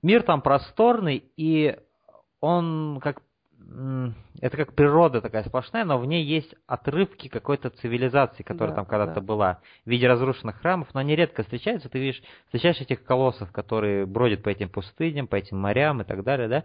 мир 0.02 0.22
там 0.22 0.40
просторный, 0.40 1.32
и 1.36 1.76
он 2.40 3.00
как 3.02 3.22
это 4.40 4.56
как 4.56 4.74
природа 4.74 5.20
такая 5.20 5.42
сплошная, 5.44 5.84
но 5.84 5.98
в 5.98 6.06
ней 6.06 6.24
есть 6.24 6.54
отрывки 6.66 7.28
какой-то 7.28 7.70
цивилизации, 7.70 8.42
которая 8.42 8.70
да, 8.70 8.76
там 8.76 8.86
когда-то 8.86 9.14
да. 9.14 9.20
была 9.20 9.60
в 9.84 9.90
виде 9.90 10.06
разрушенных 10.06 10.60
храмов, 10.60 10.88
но 10.94 11.00
они 11.00 11.16
редко 11.16 11.42
встречаются. 11.42 11.88
Ты 11.88 11.98
видишь, 11.98 12.22
встречаешь 12.46 12.80
этих 12.80 13.04
колоссов, 13.04 13.50
которые 13.52 14.06
бродят 14.06 14.42
по 14.42 14.48
этим 14.48 14.68
пустыням, 14.68 15.26
по 15.26 15.36
этим 15.36 15.58
морям 15.58 16.02
и 16.02 16.04
так 16.04 16.22
далее, 16.22 16.48
да. 16.48 16.64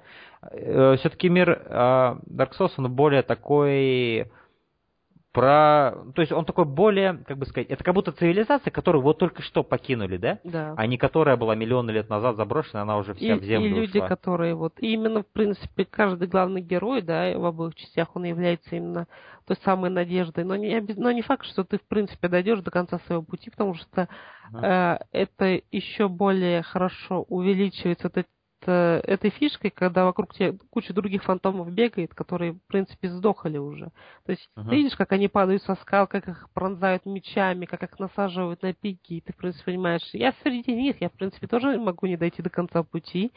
Э, 0.52 0.96
Все-таки 1.00 1.30
мир 1.30 1.62
а, 1.66 2.18
Dark 2.28 2.52
Souls, 2.60 2.74
он 2.78 2.92
более 2.92 3.24
такой 3.24 4.30
про... 5.32 5.94
То 6.16 6.22
есть 6.22 6.32
он 6.32 6.46
такой 6.46 6.66
более, 6.66 7.24
как 7.28 7.38
бы 7.38 7.46
сказать, 7.46 7.70
это 7.70 7.84
как 7.84 7.94
будто 7.94 8.12
цивилизация, 8.12 8.72
которую 8.72 9.04
вот 9.04 9.20
только 9.20 9.42
что 9.42 9.64
покинули, 9.64 10.18
да? 10.18 10.40
Да. 10.44 10.74
А 10.76 10.88
не 10.88 10.98
которая 10.98 11.38
была 11.38 11.56
миллионы 11.56 11.92
лет 11.92 12.10
назад 12.10 12.36
заброшена, 12.36 12.82
она 12.82 12.98
уже 12.98 13.14
вся 13.14 13.36
и, 13.36 13.40
в 13.40 13.44
землю 13.44 13.68
И 13.68 13.74
люди, 13.82 13.98
ушла. 13.98 14.08
которые 14.08 14.56
вот... 14.56 14.74
И 14.80 14.94
именно, 14.94 15.22
в 15.22 15.28
принципе, 15.28 15.86
каждый 15.86 16.28
главный 16.28 16.62
герой, 16.62 17.02
да, 17.02 17.38
в 17.38 17.46
обоих 17.46 17.76
частях, 17.76 18.16
он 18.16 18.24
является 18.24 18.76
именно 18.76 19.08
той 19.46 19.58
самой 19.64 19.90
надеждой. 19.90 20.44
Но 20.44 20.56
не, 20.56 20.84
но 20.96 21.12
не 21.12 21.22
факт, 21.22 21.46
что 21.46 21.64
ты, 21.64 21.78
в 21.78 21.88
принципе, 21.88 22.28
дойдешь 22.28 22.62
до 22.62 22.72
конца 22.72 23.00
своего 23.06 23.24
пути, 23.24 23.52
потому 23.52 23.76
что 23.76 24.08
uh-huh. 24.54 24.64
э, 24.64 25.00
это 25.12 25.62
еще 25.72 26.08
более 26.08 26.64
хорошо 26.64 27.24
увеличивается 27.28 28.08
этот 28.08 28.26
Э, 28.26 28.39
этой 28.72 29.30
фишкой, 29.30 29.72
когда 29.72 30.06
вокруг 30.06 30.34
тебя 30.34 30.58
куча 30.70 30.94
других 30.94 31.24
фантомов 31.24 31.72
бегает, 31.72 32.14
которые, 32.14 32.54
в 32.54 32.62
принципе, 32.68 33.10
сдохли 33.10 33.58
уже. 33.58 33.92
То 34.26 34.32
есть 34.32 34.50
uh-huh. 34.56 34.70
ты 34.70 34.76
видишь, 34.76 34.96
как 34.96 35.12
они 35.12 35.28
падают 35.28 35.64
со 35.64 35.76
скал, 35.76 36.08
как 36.08 36.28
их 36.28 36.50
пронзают 36.54 37.06
мечами, 37.06 37.66
как 37.66 37.84
их 37.84 38.00
насаживают 38.00 38.62
на 38.62 38.74
пики, 38.74 39.14
и 39.14 39.22
ты, 39.22 39.34
в 39.34 39.38
принципе, 39.38 39.66
понимаешь, 39.66 40.08
я 40.14 40.34
среди 40.44 40.74
них, 40.74 41.02
я, 41.02 41.10
в 41.10 41.14
принципе, 41.14 41.48
тоже 41.48 41.78
могу 41.80 42.08
не 42.08 42.18
дойти 42.18 42.42
до 42.42 42.50
конца 42.50 42.84
пути. 42.84 43.32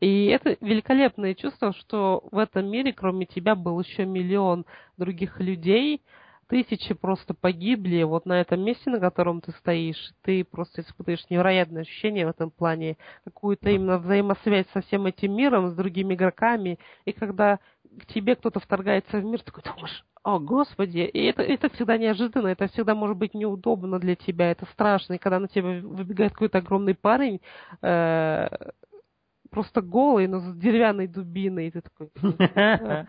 И 0.00 0.26
это 0.26 0.56
великолепное 0.60 1.34
чувство, 1.34 1.72
что 1.72 2.22
в 2.30 2.38
этом 2.38 2.70
мире, 2.70 2.92
кроме 2.92 3.26
тебя, 3.26 3.54
был 3.54 3.80
еще 3.80 4.04
миллион 4.04 4.64
других 4.96 5.40
людей, 5.40 6.02
тысячи 6.50 6.94
просто 6.94 7.32
погибли 7.32 8.02
вот 8.02 8.26
на 8.26 8.40
этом 8.40 8.60
месте, 8.60 8.90
на 8.90 8.98
котором 8.98 9.40
ты 9.40 9.52
стоишь. 9.52 10.12
Ты 10.22 10.44
просто 10.44 10.82
испытываешь 10.82 11.24
невероятное 11.30 11.82
ощущение 11.82 12.26
в 12.26 12.30
этом 12.30 12.50
плане, 12.50 12.96
какую-то 13.24 13.70
именно 13.70 13.98
взаимосвязь 13.98 14.66
со 14.72 14.82
всем 14.82 15.06
этим 15.06 15.34
миром, 15.34 15.70
с 15.70 15.74
другими 15.74 16.14
игроками. 16.14 16.80
И 17.04 17.12
когда 17.12 17.60
к 18.00 18.06
тебе 18.06 18.34
кто-то 18.34 18.58
вторгается 18.58 19.18
в 19.18 19.24
мир, 19.24 19.38
ты 19.40 19.46
такой 19.46 19.62
думаешь, 19.62 20.04
о, 20.24 20.40
Господи, 20.40 20.98
и 20.98 21.24
это, 21.24 21.42
это 21.42 21.70
всегда 21.70 21.96
неожиданно, 21.96 22.48
это 22.48 22.66
всегда 22.66 22.96
может 22.96 23.16
быть 23.16 23.32
неудобно 23.32 24.00
для 24.00 24.16
тебя, 24.16 24.50
это 24.50 24.66
страшно. 24.72 25.14
И 25.14 25.18
когда 25.18 25.38
на 25.38 25.46
тебя 25.46 25.80
выбегает 25.82 26.32
какой-то 26.32 26.58
огромный 26.58 26.96
парень, 26.96 27.40
э, 27.80 28.48
просто 29.50 29.82
голый, 29.82 30.26
но 30.26 30.40
с 30.40 30.56
деревянной 30.56 31.06
дубиной, 31.06 31.68
и 31.68 31.70
ты 31.70 31.80
такой... 31.80 32.10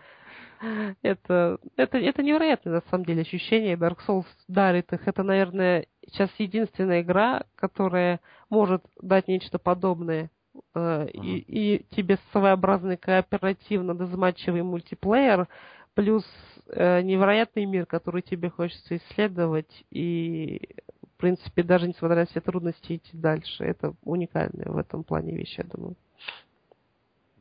Это, 1.02 1.58
это, 1.76 1.98
это 1.98 2.22
невероятное, 2.22 2.74
на 2.74 2.82
самом 2.90 3.04
деле, 3.04 3.22
ощущение. 3.22 3.76
Dark 3.76 3.98
Souls 4.06 4.26
дарит 4.48 4.92
их. 4.92 5.06
Это, 5.06 5.22
наверное, 5.22 5.86
сейчас 6.06 6.30
единственная 6.38 7.02
игра, 7.02 7.44
которая 7.56 8.20
может 8.48 8.84
дать 9.00 9.28
нечто 9.28 9.58
подобное. 9.58 10.30
Uh-huh. 10.74 11.10
И, 11.10 11.38
и 11.38 11.86
тебе 11.96 12.18
своеобразный 12.30 12.98
кооперативно-дезматчевый 12.98 14.62
мультиплеер, 14.62 15.48
плюс 15.94 16.24
э, 16.68 17.00
невероятный 17.00 17.64
мир, 17.64 17.86
который 17.86 18.20
тебе 18.20 18.50
хочется 18.50 18.98
исследовать, 18.98 19.84
и, 19.90 20.68
в 21.14 21.16
принципе, 21.16 21.62
даже 21.62 21.88
несмотря 21.88 22.16
на 22.16 22.26
все 22.26 22.40
трудности 22.40 22.96
идти 22.96 23.16
дальше. 23.16 23.64
Это 23.64 23.94
уникальная 24.02 24.68
в 24.68 24.76
этом 24.76 25.04
плане 25.04 25.34
вещь, 25.34 25.56
я 25.56 25.64
думаю. 25.64 25.96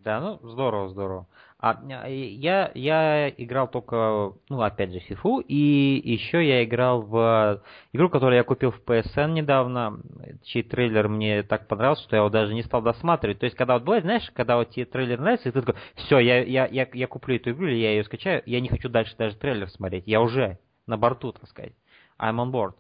Да, 0.04 0.20
ну 0.20 0.40
здорово, 0.42 0.90
здорово. 0.90 1.28
А 1.60 1.80
я, 1.86 2.72
я 2.74 3.30
играл 3.30 3.68
только, 3.70 4.34
ну, 4.50 4.62
опять 4.62 4.92
же, 4.92 5.00
FIFA, 5.00 5.44
и 5.44 6.02
еще 6.04 6.44
я 6.44 6.64
играл 6.64 7.04
в 7.04 7.62
игру, 7.94 8.10
которую 8.10 8.38
я 8.38 8.44
купил 8.44 8.72
в 8.72 8.82
PSN 8.84 9.34
недавно, 9.34 10.02
чей 10.44 10.64
трейлер 10.64 11.08
мне 11.08 11.44
так 11.44 11.68
понравился, 11.68 12.02
что 12.04 12.16
я 12.16 12.22
его 12.22 12.30
даже 12.30 12.56
не 12.56 12.64
стал 12.64 12.82
досматривать. 12.82 13.38
То 13.38 13.46
есть, 13.46 13.56
когда 13.56 13.76
вот 13.76 13.84
бывает, 13.84 14.04
знаешь, 14.04 14.32
когда 14.34 14.58
вот 14.58 14.72
тебе 14.72 14.86
трейлер 14.86 15.20
нравится, 15.20 15.50
и 15.50 15.52
ты 15.52 15.62
такой, 15.62 15.80
все, 15.94 16.18
я, 16.18 16.44
я, 16.44 16.66
я, 16.66 16.88
я 16.92 17.08
куплю 17.08 17.36
эту 17.36 17.52
игру, 17.52 17.68
или 17.68 17.76
я 17.76 17.92
ее 17.92 18.04
скачаю, 18.04 18.42
я 18.48 18.60
не 18.60 18.70
хочу 18.70 18.90
дальше 18.90 19.16
даже 19.16 19.36
трейлер 19.36 19.70
смотреть, 19.70 20.08
я 20.08 20.20
уже 20.20 20.58
на 20.88 20.98
борту, 20.98 21.32
так 21.32 21.48
сказать. 21.48 21.74
I'm 22.20 22.38
on 22.38 22.52
board. 22.52 22.74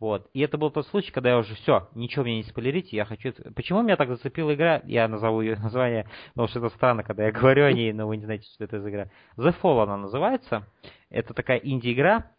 Вот. 0.00 0.28
И 0.32 0.40
это 0.40 0.58
был 0.58 0.70
тот 0.70 0.86
случай, 0.86 1.10
когда 1.10 1.30
я 1.30 1.38
уже 1.38 1.54
все, 1.56 1.88
ничего 1.94 2.24
мне 2.24 2.36
не 2.36 2.44
спойлерите, 2.44 2.96
я 2.96 3.04
хочу... 3.04 3.32
Почему 3.56 3.82
меня 3.82 3.96
так 3.96 4.08
зацепила 4.08 4.54
игра? 4.54 4.80
Я 4.84 5.08
назову 5.08 5.40
ее 5.40 5.56
название, 5.62 6.06
потому 6.30 6.48
что 6.48 6.60
это 6.60 6.68
странно, 6.70 7.02
когда 7.02 7.24
я 7.24 7.32
говорю 7.32 7.64
о 7.64 7.72
ней, 7.72 7.92
но 7.92 8.06
вы 8.06 8.16
не 8.16 8.24
знаете, 8.24 8.48
что 8.54 8.64
это 8.64 8.80
за 8.80 8.90
игра. 8.90 9.08
The 9.36 9.54
Fall 9.60 9.82
она 9.82 9.96
называется. 9.96 10.66
Это 11.10 11.34
такая 11.34 11.58
инди-игра, 11.58 12.30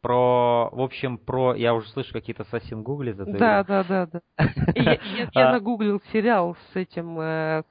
про, 0.00 0.70
в 0.70 0.80
общем, 0.80 1.18
про, 1.18 1.54
я 1.54 1.74
уже 1.74 1.88
слышу, 1.88 2.12
какие-то 2.12 2.44
ассасин 2.44 2.82
гуглит 2.82 3.18
эту 3.18 3.32
да. 3.32 3.64
Да, 3.64 3.82
да, 3.82 4.06
да, 4.06 4.20
Я, 4.76 5.00
я, 5.34 5.52
нагуглил 5.52 6.00
сериал 6.12 6.56
с 6.72 6.76
этим, 6.76 7.18
э, 7.18 7.64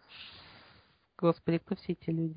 господи, 1.17 1.59
кто 1.59 1.75
все 1.75 1.93
эти 1.93 2.09
люди? 2.09 2.35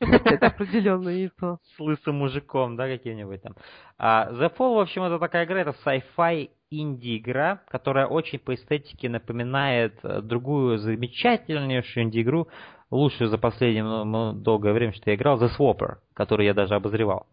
Это 0.00 0.46
определенно 0.46 1.10
не 1.10 1.28
то. 1.28 1.58
С 1.76 1.80
лысым 1.80 2.16
мужиком, 2.16 2.76
да, 2.76 2.88
каким-нибудь 2.88 3.42
там. 3.42 3.54
А, 3.98 4.30
The 4.32 4.52
Fall, 4.56 4.76
в 4.76 4.80
общем, 4.80 5.02
это 5.02 5.18
такая 5.18 5.44
игра, 5.44 5.60
это 5.60 5.74
sci-fi 5.84 6.50
инди-игра, 6.70 7.62
которая 7.68 8.06
очень 8.06 8.38
по 8.38 8.54
эстетике 8.54 9.08
напоминает 9.08 9.98
э, 10.02 10.20
другую 10.22 10.78
замечательнейшую 10.78 12.04
инди-игру, 12.04 12.48
лучшую 12.90 13.28
за 13.28 13.38
последнее 13.38 13.82
ну, 13.82 14.32
долгое 14.32 14.72
время, 14.72 14.92
что 14.92 15.10
я 15.10 15.16
играл, 15.16 15.40
The 15.42 15.50
Swapper, 15.58 15.96
которую 16.14 16.46
я 16.46 16.54
даже 16.54 16.74
обозревал. 16.74 17.26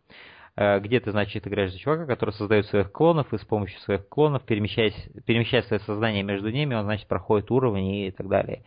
Э, 0.55 0.79
где 0.79 0.99
ты, 0.99 1.11
значит, 1.11 1.47
играешь 1.47 1.71
за 1.71 1.77
чувака, 1.77 2.05
который 2.07 2.31
создает 2.31 2.65
своих 2.65 2.91
клонов, 2.91 3.31
и 3.31 3.37
с 3.37 3.45
помощью 3.45 3.79
своих 3.81 4.09
клонов, 4.09 4.43
перемещаясь, 4.43 4.95
перемещая 5.25 5.61
свое 5.61 5.79
сознание 5.81 6.23
между 6.23 6.49
ними, 6.49 6.73
он, 6.73 6.83
значит, 6.85 7.07
проходит 7.07 7.51
уровни 7.51 8.07
и 8.07 8.11
так 8.11 8.27
далее. 8.27 8.63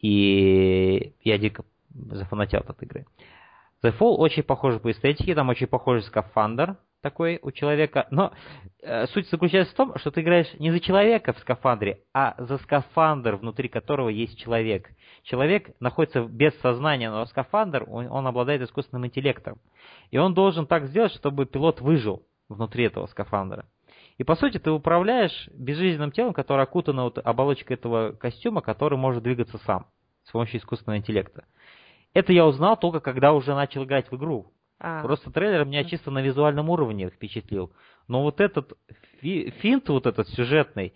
И 0.00 1.14
я 1.24 1.38
дико 1.38 1.64
зафанател 2.10 2.60
от 2.66 2.82
игры. 2.82 3.06
The 3.82 3.96
Fall 3.98 4.14
очень 4.16 4.42
похож 4.42 4.80
по 4.80 4.90
эстетике, 4.90 5.34
там 5.34 5.48
очень 5.48 5.66
похожий 5.66 6.02
скафандр 6.02 6.76
такой 7.06 7.38
у 7.42 7.52
человека, 7.52 8.08
но 8.10 8.32
э, 8.82 9.06
суть 9.06 9.30
заключается 9.30 9.72
в 9.72 9.76
том, 9.76 9.96
что 9.96 10.10
ты 10.10 10.22
играешь 10.22 10.52
не 10.58 10.72
за 10.72 10.80
человека 10.80 11.32
в 11.32 11.38
скафандре, 11.38 12.00
а 12.12 12.34
за 12.36 12.58
скафандр, 12.58 13.36
внутри 13.36 13.68
которого 13.68 14.08
есть 14.08 14.36
человек. 14.38 14.90
Человек 15.22 15.70
находится 15.78 16.24
без 16.24 16.58
сознания, 16.60 17.08
но 17.10 17.24
скафандр, 17.26 17.84
он, 17.88 18.10
он 18.10 18.26
обладает 18.26 18.62
искусственным 18.62 19.06
интеллектом. 19.06 19.60
И 20.10 20.18
он 20.18 20.34
должен 20.34 20.66
так 20.66 20.86
сделать, 20.86 21.12
чтобы 21.12 21.46
пилот 21.46 21.80
выжил 21.80 22.22
внутри 22.48 22.84
этого 22.84 23.06
скафандра. 23.06 23.66
И 24.18 24.24
по 24.24 24.34
сути 24.34 24.58
ты 24.58 24.72
управляешь 24.72 25.48
безжизненным 25.54 26.10
телом, 26.10 26.32
которое 26.32 26.62
окутано 26.62 27.04
вот 27.04 27.18
оболочкой 27.18 27.76
этого 27.76 28.12
костюма, 28.12 28.62
который 28.62 28.98
может 28.98 29.22
двигаться 29.22 29.58
сам 29.58 29.86
с 30.24 30.32
помощью 30.32 30.58
искусственного 30.58 30.98
интеллекта. 30.98 31.44
Это 32.16 32.32
я 32.32 32.46
узнал 32.46 32.78
только 32.78 33.00
когда 33.00 33.34
уже 33.34 33.54
начал 33.54 33.84
играть 33.84 34.10
в 34.10 34.16
игру. 34.16 34.50
А. 34.80 35.02
Просто 35.02 35.30
трейлер 35.30 35.66
меня 35.66 35.84
чисто 35.84 36.10
на 36.10 36.22
визуальном 36.22 36.70
уровне 36.70 37.10
впечатлил. 37.10 37.72
Но 38.08 38.22
вот 38.22 38.40
этот 38.40 38.72
фи 39.20 39.50
финт, 39.60 39.90
вот 39.90 40.06
этот 40.06 40.26
сюжетный, 40.30 40.94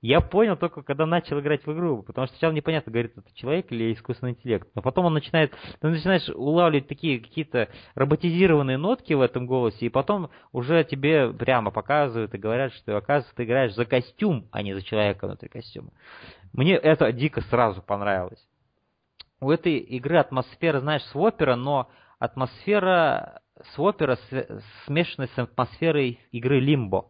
я 0.00 0.22
понял 0.22 0.56
только, 0.56 0.80
когда 0.80 1.04
начал 1.04 1.40
играть 1.40 1.66
в 1.66 1.72
игру. 1.74 2.02
Потому 2.02 2.26
что 2.26 2.36
сначала 2.36 2.54
непонятно, 2.54 2.90
говорит, 2.90 3.12
это 3.18 3.28
человек 3.34 3.70
или 3.70 3.92
искусственный 3.92 4.32
интеллект. 4.32 4.66
Но 4.74 4.80
потом 4.80 5.04
он 5.04 5.12
начинает, 5.12 5.52
ты 5.78 5.88
начинаешь 5.88 6.26
улавливать 6.30 6.88
такие 6.88 7.20
какие-то 7.20 7.68
роботизированные 7.94 8.78
нотки 8.78 9.12
в 9.12 9.20
этом 9.20 9.46
голосе, 9.46 9.84
и 9.84 9.90
потом 9.90 10.30
уже 10.52 10.84
тебе 10.84 11.34
прямо 11.34 11.70
показывают 11.70 12.32
и 12.32 12.38
говорят, 12.38 12.72
что, 12.72 12.96
оказывается, 12.96 13.36
ты 13.36 13.44
играешь 13.44 13.74
за 13.74 13.84
костюм, 13.84 14.48
а 14.50 14.62
не 14.62 14.72
за 14.72 14.80
человека 14.80 15.26
внутри 15.26 15.50
костюма. 15.50 15.90
Мне 16.54 16.76
это 16.76 17.12
дико 17.12 17.42
сразу 17.42 17.82
понравилось 17.82 18.42
у 19.42 19.50
этой 19.50 19.78
игры 19.78 20.18
атмосфера, 20.18 20.78
знаешь, 20.78 21.02
свопера, 21.06 21.56
но 21.56 21.90
атмосфера 22.20 23.40
свопера 23.74 24.16
смешана 24.86 25.26
с 25.26 25.38
атмосферой 25.38 26.20
игры 26.30 26.64
Limbo, 26.64 27.06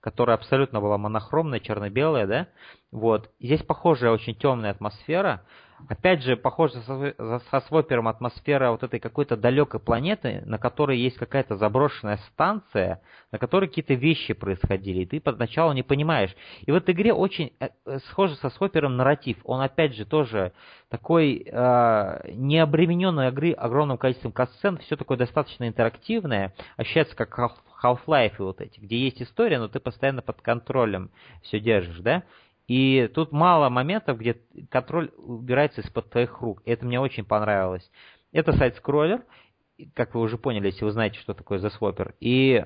которая 0.00 0.38
абсолютно 0.38 0.80
была 0.80 0.96
монохромная, 0.96 1.60
черно-белая, 1.60 2.26
да? 2.26 2.48
Вот. 2.90 3.30
Здесь 3.38 3.62
похожая 3.62 4.12
очень 4.12 4.34
темная 4.34 4.70
атмосфера, 4.70 5.44
Опять 5.88 6.22
же, 6.22 6.36
похоже 6.36 6.80
со, 6.82 7.60
свопером 7.66 8.08
атмосфера 8.08 8.70
вот 8.70 8.82
этой 8.82 9.00
какой-то 9.00 9.36
далекой 9.36 9.80
планеты, 9.80 10.42
на 10.46 10.58
которой 10.58 10.98
есть 10.98 11.16
какая-то 11.16 11.56
заброшенная 11.56 12.18
станция, 12.32 13.02
на 13.32 13.38
которой 13.38 13.68
какие-то 13.68 13.94
вещи 13.94 14.32
происходили, 14.32 15.00
и 15.00 15.06
ты 15.06 15.20
поначалу 15.20 15.72
не 15.72 15.82
понимаешь. 15.82 16.34
И 16.64 16.72
в 16.72 16.74
этой 16.74 16.94
игре 16.94 17.12
очень 17.12 17.52
э, 17.60 17.68
э 17.86 17.98
схоже 18.08 18.34
со 18.36 18.50
свопером 18.50 18.96
нарратив. 18.96 19.38
Он 19.44 19.60
опять 19.60 19.94
же 19.94 20.04
тоже 20.04 20.52
такой 20.88 21.44
э, 21.46 22.30
не 22.32 22.62
игры 22.62 23.52
огромным 23.52 23.98
количеством 23.98 24.32
касцен, 24.32 24.78
все 24.78 24.96
такое 24.96 25.18
достаточно 25.18 25.68
интерактивное, 25.68 26.54
ощущается 26.76 27.14
как 27.16 27.38
Half-Life 27.84 28.36
вот 28.38 28.60
эти, 28.60 28.80
где 28.80 28.98
есть 28.98 29.20
история, 29.20 29.58
но 29.58 29.68
ты 29.68 29.80
постоянно 29.80 30.22
под 30.22 30.40
контролем 30.40 31.10
все 31.42 31.60
держишь, 31.60 31.98
да? 31.98 32.22
И 32.66 33.10
тут 33.14 33.32
мало 33.32 33.68
моментов, 33.68 34.18
где 34.18 34.40
контроль 34.70 35.10
убирается 35.16 35.82
из-под 35.82 36.10
твоих 36.10 36.40
рук. 36.40 36.62
Это 36.64 36.86
мне 36.86 36.98
очень 36.98 37.24
понравилось. 37.24 37.90
Это 38.32 38.52
сайт-скроллер, 38.52 39.24
как 39.94 40.14
вы 40.14 40.22
уже 40.22 40.38
поняли, 40.38 40.66
если 40.66 40.84
вы 40.84 40.92
знаете, 40.92 41.18
что 41.18 41.34
такое 41.34 41.58
The 41.58 41.72
Swapper. 41.78 42.14
И 42.20 42.64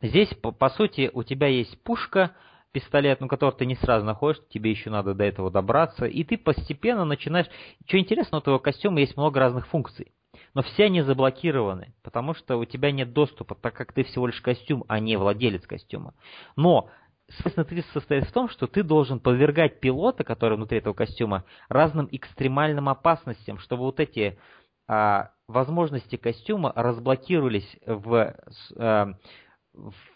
здесь, 0.00 0.28
по, 0.34 0.52
по 0.52 0.70
сути, 0.70 1.10
у 1.12 1.22
тебя 1.22 1.48
есть 1.48 1.82
пушка, 1.82 2.32
пистолет, 2.72 3.20
ну, 3.20 3.28
который 3.28 3.54
ты 3.54 3.66
не 3.66 3.76
сразу 3.76 4.04
находишь, 4.04 4.42
тебе 4.48 4.70
еще 4.70 4.90
надо 4.90 5.14
до 5.14 5.24
этого 5.24 5.50
добраться. 5.50 6.06
И 6.06 6.24
ты 6.24 6.36
постепенно 6.36 7.04
начинаешь... 7.04 7.46
Что 7.86 7.98
интересно, 7.98 8.38
у 8.38 8.40
твоего 8.40 8.58
костюма 8.58 9.00
есть 9.00 9.16
много 9.16 9.38
разных 9.38 9.68
функций. 9.68 10.12
Но 10.54 10.62
все 10.62 10.84
они 10.84 11.02
заблокированы, 11.02 11.94
потому 12.02 12.34
что 12.34 12.56
у 12.56 12.64
тебя 12.64 12.90
нет 12.90 13.12
доступа, 13.12 13.54
так 13.54 13.74
как 13.74 13.92
ты 13.92 14.02
всего 14.02 14.26
лишь 14.26 14.40
костюм, 14.40 14.84
а 14.88 14.98
не 14.98 15.16
владелец 15.16 15.66
костюма. 15.66 16.14
Но 16.56 16.90
Соответственно, 17.28 17.64
ты 17.64 17.82
состоит 17.92 18.24
в 18.28 18.32
том, 18.32 18.48
что 18.48 18.66
ты 18.66 18.82
должен 18.82 19.18
подвергать 19.18 19.80
пилота, 19.80 20.24
который 20.24 20.56
внутри 20.56 20.78
этого 20.78 20.92
костюма, 20.92 21.44
разным 21.68 22.08
экстремальным 22.12 22.88
опасностям, 22.88 23.58
чтобы 23.58 23.84
вот 23.84 23.98
эти 23.98 24.38
а, 24.86 25.30
возможности 25.48 26.16
костюма 26.16 26.72
разблокировались 26.76 27.76
в, 27.86 28.34
а, 28.76 29.14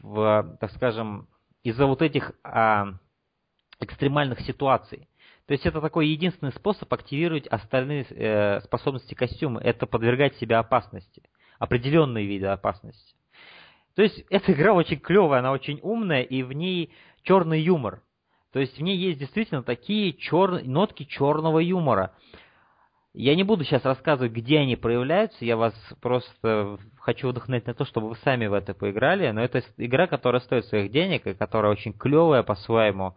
в 0.01 0.57
так 0.61 0.71
скажем, 0.73 1.29
из-за 1.63 1.87
вот 1.87 2.03
этих 2.03 2.33
а, 2.45 2.89
экстремальных 3.81 4.41
ситуаций. 4.41 5.09
То 5.47 5.53
есть 5.53 5.65
это 5.65 5.81
такой 5.81 6.09
единственный 6.09 6.53
способ 6.53 6.93
активировать 6.93 7.47
остальные 7.47 8.05
э, 8.11 8.61
способности 8.61 9.15
костюма, 9.15 9.63
это 9.63 9.87
подвергать 9.87 10.37
себя 10.37 10.59
опасности, 10.59 11.23
определенные 11.59 12.27
виды 12.27 12.47
опасности. 12.47 13.15
То 13.99 14.05
есть 14.05 14.25
эта 14.31 14.53
игра 14.53 14.75
очень 14.75 15.01
клевая, 15.01 15.41
она 15.41 15.51
очень 15.51 15.81
умная, 15.83 16.23
и 16.23 16.45
в 16.45 16.53
ней 16.53 16.93
черный 17.25 17.61
юмор. 17.61 18.01
То 18.53 18.61
есть 18.61 18.79
в 18.79 18.81
ней 18.81 18.97
есть 18.97 19.19
действительно 19.19 19.65
такие 19.65 20.13
чер... 20.13 20.63
нотки 20.63 21.03
черного 21.03 21.59
юмора. 21.59 22.13
Я 23.13 23.35
не 23.35 23.43
буду 23.43 23.65
сейчас 23.65 23.85
рассказывать, 23.85 24.31
где 24.31 24.61
они 24.61 24.77
проявляются, 24.77 25.45
я 25.45 25.57
вас 25.57 25.75
просто 26.01 26.79
хочу 27.01 27.31
вдохновить 27.31 27.67
на 27.67 27.75
то, 27.75 27.85
чтобы 27.85 28.11
вы 28.11 28.15
сами 28.23 28.47
в 28.47 28.53
это 28.53 28.73
поиграли, 28.73 29.33
но 29.33 29.43
это 29.43 29.65
игра, 29.79 30.07
которая 30.07 30.43
стоит 30.43 30.67
своих 30.67 30.93
денег 30.93 31.27
и 31.27 31.35
которая 31.35 31.73
очень 31.73 31.93
клевая 31.93 32.45
по-своему 32.45 33.17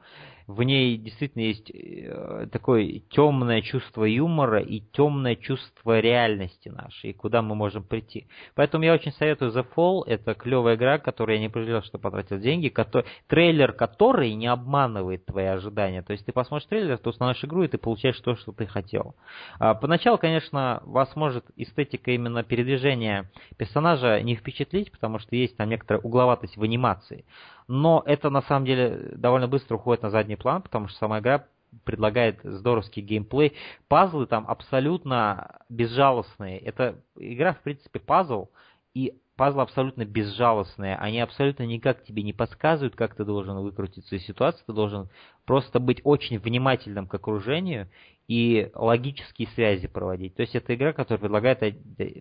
в 0.51 0.63
ней 0.63 0.97
действительно 0.97 1.43
есть 1.43 1.71
э, 1.73 2.47
такое 2.51 3.01
темное 3.09 3.61
чувство 3.61 4.05
юмора 4.05 4.59
и 4.59 4.81
темное 4.91 5.35
чувство 5.35 5.99
реальности 5.99 6.69
нашей, 6.69 7.11
и 7.11 7.13
куда 7.13 7.41
мы 7.41 7.55
можем 7.55 7.83
прийти. 7.83 8.27
Поэтому 8.55 8.83
я 8.83 8.93
очень 8.93 9.11
советую 9.13 9.51
The 9.51 9.65
Fall. 9.75 10.03
Это 10.05 10.33
клевая 10.33 10.75
игра, 10.75 10.99
которую 10.99 11.37
я 11.37 11.41
не 11.41 11.49
пожалел, 11.49 11.81
что 11.81 11.97
потратил 11.97 12.37
деньги. 12.39 12.69
Который, 12.69 13.05
трейлер 13.27 13.73
который 13.73 14.33
не 14.33 14.47
обманывает 14.47 15.25
твои 15.25 15.45
ожидания. 15.45 16.01
То 16.01 16.13
есть 16.13 16.25
ты 16.25 16.31
посмотришь 16.31 16.67
трейлер, 16.67 16.97
ты 16.97 17.09
установишь 17.09 17.43
игру, 17.43 17.63
и 17.63 17.67
ты 17.67 17.77
получаешь 17.77 18.19
то, 18.19 18.35
что 18.35 18.51
ты 18.51 18.65
хотел. 18.65 19.15
А, 19.59 19.73
поначалу, 19.73 20.17
конечно, 20.17 20.81
вас 20.85 21.15
может 21.15 21.45
эстетика 21.55 22.11
именно 22.11 22.43
передвижения 22.43 23.29
персонажа 23.57 24.21
не 24.21 24.35
впечатлить, 24.35 24.91
потому 24.91 25.19
что 25.19 25.35
есть 25.35 25.57
там 25.57 25.69
некоторая 25.69 26.01
угловатость 26.01 26.57
в 26.57 26.63
анимации 26.63 27.25
но 27.73 28.03
это 28.05 28.29
на 28.29 28.41
самом 28.41 28.65
деле 28.65 29.13
довольно 29.15 29.47
быстро 29.47 29.75
уходит 29.75 30.03
на 30.03 30.09
задний 30.09 30.35
план, 30.35 30.61
потому 30.61 30.89
что 30.89 30.97
сама 30.97 31.19
игра 31.19 31.45
предлагает 31.85 32.41
здоровский 32.43 33.01
геймплей. 33.01 33.53
Пазлы 33.87 34.25
там 34.27 34.43
абсолютно 34.45 35.61
безжалостные. 35.69 36.59
Это 36.59 36.97
игра, 37.15 37.53
в 37.53 37.61
принципе, 37.61 38.01
пазл, 38.01 38.49
и 38.93 39.13
пазлы 39.37 39.61
абсолютно 39.61 40.03
безжалостные. 40.03 40.97
Они 40.97 41.21
абсолютно 41.21 41.63
никак 41.63 42.03
тебе 42.03 42.23
не 42.23 42.33
подсказывают, 42.33 42.97
как 42.97 43.15
ты 43.15 43.23
должен 43.23 43.57
выкрутиться 43.59 44.17
из 44.17 44.25
ситуации. 44.25 44.65
Ты 44.67 44.73
должен 44.73 45.07
просто 45.45 45.79
быть 45.79 46.01
очень 46.03 46.39
внимательным 46.39 47.07
к 47.07 47.13
окружению 47.13 47.87
и 48.27 48.69
логические 48.75 49.47
связи 49.47 49.87
проводить. 49.87 50.35
То 50.35 50.41
есть 50.41 50.55
это 50.55 50.75
игра, 50.75 50.91
которая 50.91 51.19
предлагает 51.19 51.63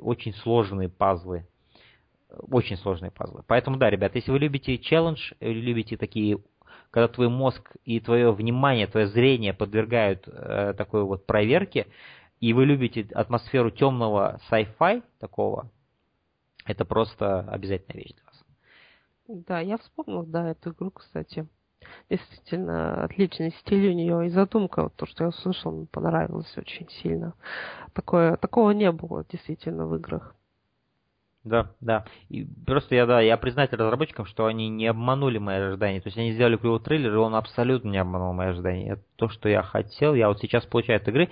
очень 0.01 0.33
сложные 0.33 0.89
пазлы 0.89 1.45
очень 2.39 2.77
сложные 2.77 3.11
пазлы. 3.11 3.43
Поэтому 3.47 3.77
да, 3.77 3.91
ребят, 3.91 4.15
если 4.15 4.31
вы 4.31 4.39
любите 4.39 4.79
челлендж, 4.79 5.33
любите 5.41 5.97
такие, 5.97 6.39
когда 6.91 7.09
твой 7.09 7.29
мозг 7.29 7.73
и 7.85 8.01
твое 8.01 8.33
внимание, 8.33 8.87
твое 8.87 9.07
зрение 9.09 9.53
подвергают 9.53 10.27
э, 10.27 10.75
такой 10.77 11.05
вот 11.05 11.27
проверке, 11.27 11.87
и 12.41 12.53
вы 12.53 12.65
любите 12.65 13.07
атмосферу 13.15 13.71
темного 13.71 14.41
sci-fi 14.51 15.03
такого, 15.19 15.71
это 16.65 16.85
просто 16.85 17.41
обязательная 17.41 18.03
вещь 18.03 18.15
для 18.15 18.25
вас. 18.25 18.45
Да, 19.47 19.61
я 19.61 19.79
вспомнил, 19.79 20.25
да, 20.25 20.51
эту 20.51 20.71
игру, 20.73 20.91
кстати. 20.91 21.47
Действительно, 22.09 23.05
отличный 23.05 23.53
стиль 23.61 23.89
у 23.89 23.93
нее 23.93 24.27
и 24.27 24.31
задумка, 24.31 24.83
вот 24.85 24.95
то, 24.97 25.07
что 25.07 25.25
я 25.25 25.29
услышал, 25.29 25.87
понравилось 25.87 26.53
очень 26.57 26.89
сильно. 27.03 27.35
Такое, 27.95 28.37
такого 28.37 28.71
не 28.73 28.91
было 28.93 29.25
действительно 29.31 29.87
в 29.87 29.97
играх. 29.97 30.35
Да, 31.43 31.71
да. 31.81 32.05
И 32.29 32.47
просто 32.67 32.95
я, 32.95 33.07
да, 33.07 33.21
я 33.21 33.37
признатель 33.39 33.77
разработчикам, 33.77 34.27
что 34.27 34.47
они 34.47 34.69
не 34.69 34.87
обманули 34.87 35.39
мои 35.39 35.57
ожидания. 35.57 36.01
То 36.01 36.09
есть 36.09 36.19
они 36.19 36.33
сделали 36.33 36.57
клевый 36.57 36.81
трейлер, 36.81 37.15
и 37.15 37.19
он 37.19 37.35
абсолютно 37.35 37.89
не 37.89 37.99
обманул 37.99 38.35
мои 38.35 38.49
ожидания. 38.49 38.93
Это 38.93 39.03
то, 39.17 39.29
что 39.29 39.49
я 39.49 39.63
хотел, 39.63 40.15
я 40.15 40.29
вот 40.29 40.39
сейчас 40.41 40.67
получаю 40.67 40.99
от 40.99 41.09
игры. 41.09 41.31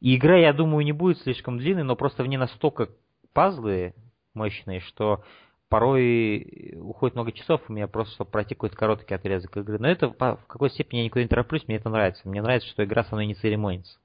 И 0.00 0.14
игра, 0.14 0.36
я 0.36 0.52
думаю, 0.52 0.84
не 0.84 0.92
будет 0.92 1.18
слишком 1.18 1.58
длинной, 1.58 1.82
но 1.82 1.96
просто 1.96 2.22
в 2.22 2.28
ней 2.28 2.36
настолько 2.36 2.88
пазлы 3.32 3.94
мощные, 4.32 4.78
что 4.78 5.24
порой 5.68 6.74
уходит 6.76 7.16
много 7.16 7.32
часов 7.32 7.60
у 7.68 7.72
меня 7.72 7.88
просто, 7.88 8.14
чтобы 8.14 8.30
пройти 8.30 8.54
какой-то 8.54 8.76
короткий 8.76 9.14
отрезок 9.14 9.56
игры. 9.56 9.78
Но 9.80 9.88
это 9.88 10.08
в 10.08 10.46
какой 10.46 10.70
степени 10.70 11.00
я 11.00 11.04
никуда 11.04 11.22
не 11.22 11.28
тороплюсь, 11.28 11.66
мне 11.66 11.76
это 11.76 11.90
нравится. 11.90 12.28
Мне 12.28 12.42
нравится, 12.42 12.68
что 12.68 12.84
игра 12.84 13.02
со 13.02 13.16
мной 13.16 13.26
не 13.26 13.34
церемонится. 13.34 13.98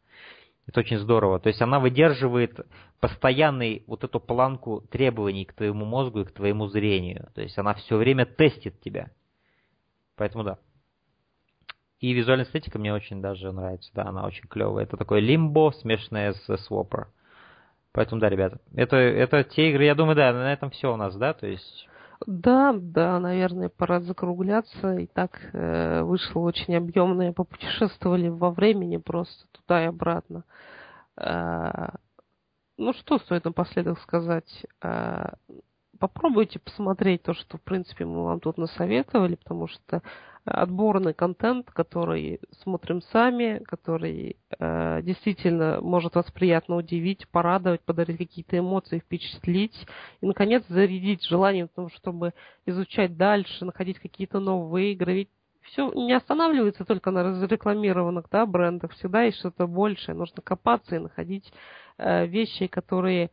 Это 0.68 0.80
очень 0.80 0.97
здорово. 0.97 1.39
То 1.39 1.47
есть 1.47 1.61
она 1.61 1.80
выдерживает 1.80 2.59
постоянный 2.99 3.84
вот 3.86 4.03
эту 4.03 4.20
планку 4.20 4.82
требований 4.89 5.45
к 5.45 5.53
твоему 5.53 5.86
мозгу 5.86 6.22
и 6.22 6.26
к 6.26 6.32
твоему 6.32 6.68
зрению. 6.68 7.30
То 7.36 7.41
есть 7.41 7.57
она 7.57 7.74
все 7.74 7.97
время 7.97 8.26
тестит 8.26 8.80
тебя. 8.80 9.11
Поэтому 10.16 10.43
да. 10.43 10.57
И 11.99 12.14
визуальная 12.14 12.45
эстетика 12.45 12.80
мне 12.80 12.93
очень 12.93 13.22
даже 13.22 13.51
нравится. 13.51 13.89
Да, 13.93 14.03
она 14.03 14.26
очень 14.26 14.47
клевая. 14.47 14.86
Это 14.86 14.97
такое 14.97 15.20
лимбо, 15.20 15.72
смешанное 15.72 16.34
с 16.34 16.49
Swapper. 16.49 17.05
Поэтому 17.91 18.20
да, 18.22 18.30
ребята. 18.30 18.59
Это, 18.74 18.95
это 18.97 19.43
те 19.43 19.70
игры, 19.70 19.86
я 19.86 19.95
думаю, 19.95 20.16
да, 20.16 20.34
на 20.34 20.51
этом 20.51 20.70
все 20.72 20.91
у 20.91 20.97
нас, 20.97 21.16
да, 21.16 21.34
то 21.34 21.45
есть... 21.45 21.88
Да, 22.26 22.74
да, 22.76 23.20
наверное, 23.20 23.70
пора 23.70 23.99
закругляться. 23.99 24.95
И 24.95 25.07
так 25.07 25.39
э, 25.53 26.03
вышло 26.03 26.39
очень 26.39 26.76
объемное. 26.76 27.34
Попутешествовали 27.34 28.30
во 28.30 28.51
времени 28.51 28.97
просто 28.97 29.45
туда 29.66 29.84
и 29.84 29.88
обратно. 29.88 30.43
Э, 31.18 31.89
ну, 32.78 32.93
что 32.93 33.20
стоит 33.20 33.45
напоследок 33.45 33.99
сказать? 33.99 34.66
Э, 34.82 35.34
попробуйте 35.99 36.59
посмотреть 36.59 37.24
то, 37.24 37.34
что, 37.34 37.57
в 37.57 37.61
принципе, 37.61 38.05
мы 38.05 38.24
вам 38.24 38.39
тут 38.39 38.57
насоветовали, 38.57 39.36
потому 39.36 39.68
что 39.68 40.01
отборный 40.45 41.14
контент, 41.14 41.72
который 41.72 42.41
смотрим 42.61 43.01
сами, 43.01 43.64
который 43.64 44.36
э, 44.59 45.01
действительно 45.03 45.80
может 45.82 46.16
вас 46.16 46.30
приятно 46.32 46.76
удивить, 46.76 47.28
порадовать, 47.30 47.82
подарить 47.82 48.18
какие-то 48.18 48.57
эмоции, 48.57 48.99
впечатлить 48.99 49.76
и, 50.20 50.26
наконец, 50.26 50.64
зарядить 50.68 51.24
желанием 51.24 51.70
том, 51.70 51.89
чтобы 51.91 52.34
изучать 52.66 53.16
дальше, 53.16 53.64
находить 53.64 53.99
какие-то 53.99 54.39
новые 54.39 54.93
игры. 54.93 55.14
Ведь 55.14 55.30
все 55.64 55.91
не 55.93 56.14
останавливается 56.14 56.86
только 56.86 57.11
на 57.11 57.24
разрекламированных 57.24 58.26
да, 58.32 58.45
брендах, 58.45 58.91
всегда 58.93 59.24
есть 59.24 59.39
что-то 59.39 59.68
большее. 59.68 60.16
Нужно 60.16 60.41
копаться 60.41 60.95
и 60.95 60.99
находить 60.99 61.51
э, 61.97 62.26
вещи, 62.28 62.68
которые 62.68 63.30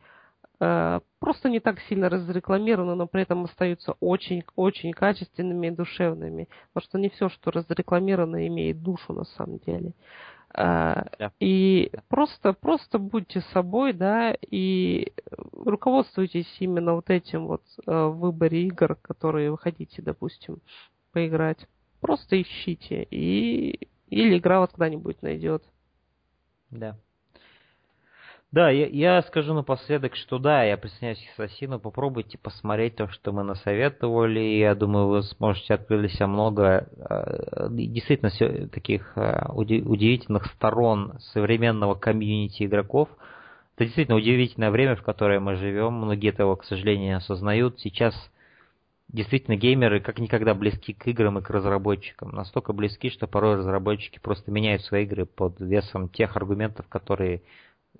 Э, 0.61 0.99
просто 1.19 1.49
не 1.49 1.59
так 1.59 1.79
сильно 1.81 2.07
разрекламированы, 2.07 2.93
но 2.93 3.07
при 3.07 3.23
этом 3.23 3.45
остаются 3.45 3.93
очень-очень 3.99 4.91
качественными 4.93 5.67
и 5.67 5.71
душевными. 5.71 6.47
Потому 6.71 6.87
что 6.87 6.99
не 6.99 7.09
все, 7.09 7.29
что 7.29 7.49
разрекламировано, 7.51 8.47
имеет 8.47 8.83
душу 8.83 9.11
на 9.13 9.23
самом 9.23 9.57
деле. 9.57 9.93
Э, 10.55 11.29
и 11.39 11.91
просто, 12.09 12.53
просто 12.53 12.99
будьте 12.99 13.41
собой, 13.53 13.93
да, 13.93 14.35
и 14.39 15.13
руководствуйтесь 15.51 16.55
именно 16.59 16.93
вот 16.93 17.09
этим 17.09 17.47
вот 17.47 17.63
э, 17.87 17.91
в 17.91 18.19
выборе 18.19 18.67
игр, 18.67 18.95
которые 19.01 19.49
вы 19.49 19.57
хотите, 19.57 20.03
допустим, 20.03 20.59
поиграть. 21.11 21.65
Просто 22.01 22.41
ищите, 22.41 23.03
и 23.11 23.87
или 24.09 24.37
игра 24.37 24.59
вас 24.59 24.69
когда-нибудь 24.71 25.21
найдет. 25.21 25.63
Да. 26.69 26.97
Да, 28.51 28.69
я, 28.69 28.87
я 28.87 29.21
скажу 29.21 29.53
напоследок, 29.53 30.17
что 30.17 30.37
да, 30.37 30.63
я 30.65 30.75
присоединяюсь 30.75 31.25
к 31.25 31.39
Ассасину, 31.39 31.79
попробуйте 31.79 32.37
посмотреть 32.37 32.97
то, 32.97 33.07
что 33.07 33.31
мы 33.31 33.43
насоветовали, 33.43 34.41
я 34.41 34.75
думаю, 34.75 35.07
вы 35.07 35.23
сможете 35.23 35.75
открыть 35.75 36.01
для 36.01 36.09
себя 36.09 36.27
много 36.27 36.89
э, 36.97 37.67
действительно 37.69 38.67
таких 38.67 39.13
э, 39.15 39.45
удивительных 39.53 40.47
сторон 40.47 41.13
современного 41.31 41.95
комьюнити 41.95 42.63
игроков. 42.63 43.07
Это 43.75 43.85
действительно 43.85 44.17
удивительное 44.17 44.69
время, 44.69 44.97
в 44.97 45.03
которое 45.03 45.39
мы 45.39 45.55
живем, 45.55 45.93
многие 45.93 46.31
этого, 46.31 46.57
к 46.57 46.65
сожалению, 46.65 47.17
осознают. 47.17 47.79
Сейчас 47.79 48.13
действительно 49.11 49.55
геймеры 49.55 49.99
как 49.99 50.19
никогда 50.19 50.53
близки 50.53 50.93
к 50.93 51.07
играм 51.07 51.39
и 51.39 51.41
к 51.41 51.49
разработчикам. 51.49 52.31
Настолько 52.31 52.73
близки, 52.73 53.09
что 53.09 53.27
порой 53.27 53.57
разработчики 53.57 54.19
просто 54.19 54.51
меняют 54.51 54.83
свои 54.83 55.05
игры 55.05 55.25
под 55.25 55.59
весом 55.59 56.09
тех 56.09 56.35
аргументов, 56.35 56.87
которые 56.87 57.41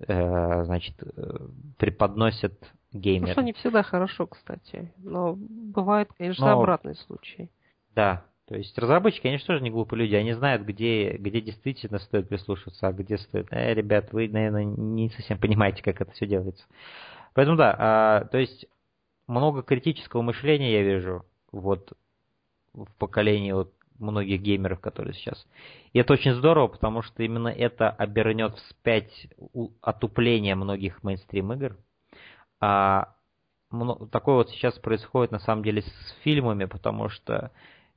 Э, 0.00 0.64
значит, 0.64 0.94
э, 1.02 1.38
преподносят 1.78 2.54
геймеры. 2.92 3.28
Ну, 3.28 3.32
что 3.32 3.42
не 3.42 3.52
всегда 3.52 3.82
хорошо, 3.82 4.26
кстати. 4.26 4.92
Но 4.98 5.34
бывает, 5.36 6.08
конечно, 6.16 6.46
Но... 6.46 6.60
обратный 6.60 6.96
случай. 6.96 7.50
Да, 7.94 8.24
то 8.48 8.56
есть 8.56 8.76
разработчики, 8.78 9.26
они 9.26 9.38
же 9.38 9.44
тоже 9.44 9.62
не 9.62 9.70
глупые 9.70 10.00
люди, 10.00 10.14
они 10.14 10.32
знают, 10.32 10.62
где, 10.62 11.12
где 11.18 11.40
действительно 11.40 11.98
стоит 11.98 12.28
прислушиваться, 12.28 12.88
а 12.88 12.92
где 12.92 13.18
стоит... 13.18 13.48
Э, 13.50 13.74
ребят, 13.74 14.12
вы, 14.12 14.28
наверное, 14.28 14.64
не 14.64 15.10
совсем 15.10 15.38
понимаете, 15.38 15.82
как 15.82 16.00
это 16.00 16.10
все 16.12 16.26
делается. 16.26 16.64
Поэтому 17.34 17.56
да, 17.56 17.76
а, 17.78 18.24
то 18.24 18.38
есть 18.38 18.66
много 19.26 19.62
критического 19.62 20.22
мышления 20.22 20.72
я 20.72 20.82
вижу 20.82 21.24
вот 21.50 21.92
в 22.72 22.90
поколении 22.98 23.52
вот 23.52 23.72
многих 23.98 24.40
геймеров, 24.40 24.80
которые 24.80 25.14
сейчас. 25.14 25.46
И 25.92 25.98
это 25.98 26.14
очень 26.14 26.34
здорово, 26.34 26.68
потому 26.68 27.02
что 27.02 27.22
именно 27.22 27.48
это 27.48 27.90
обернет 27.90 28.54
вспять 28.56 29.28
отупление 29.80 30.54
многих 30.54 31.02
мейнстрим 31.02 31.52
игр. 31.52 31.76
А 32.60 33.14
такое 34.10 34.36
вот 34.36 34.50
сейчас 34.50 34.78
происходит 34.78 35.32
на 35.32 35.38
самом 35.38 35.62
деле 35.62 35.82
с 35.82 36.16
фильмами, 36.22 36.64
потому 36.64 37.08
что 37.08 37.52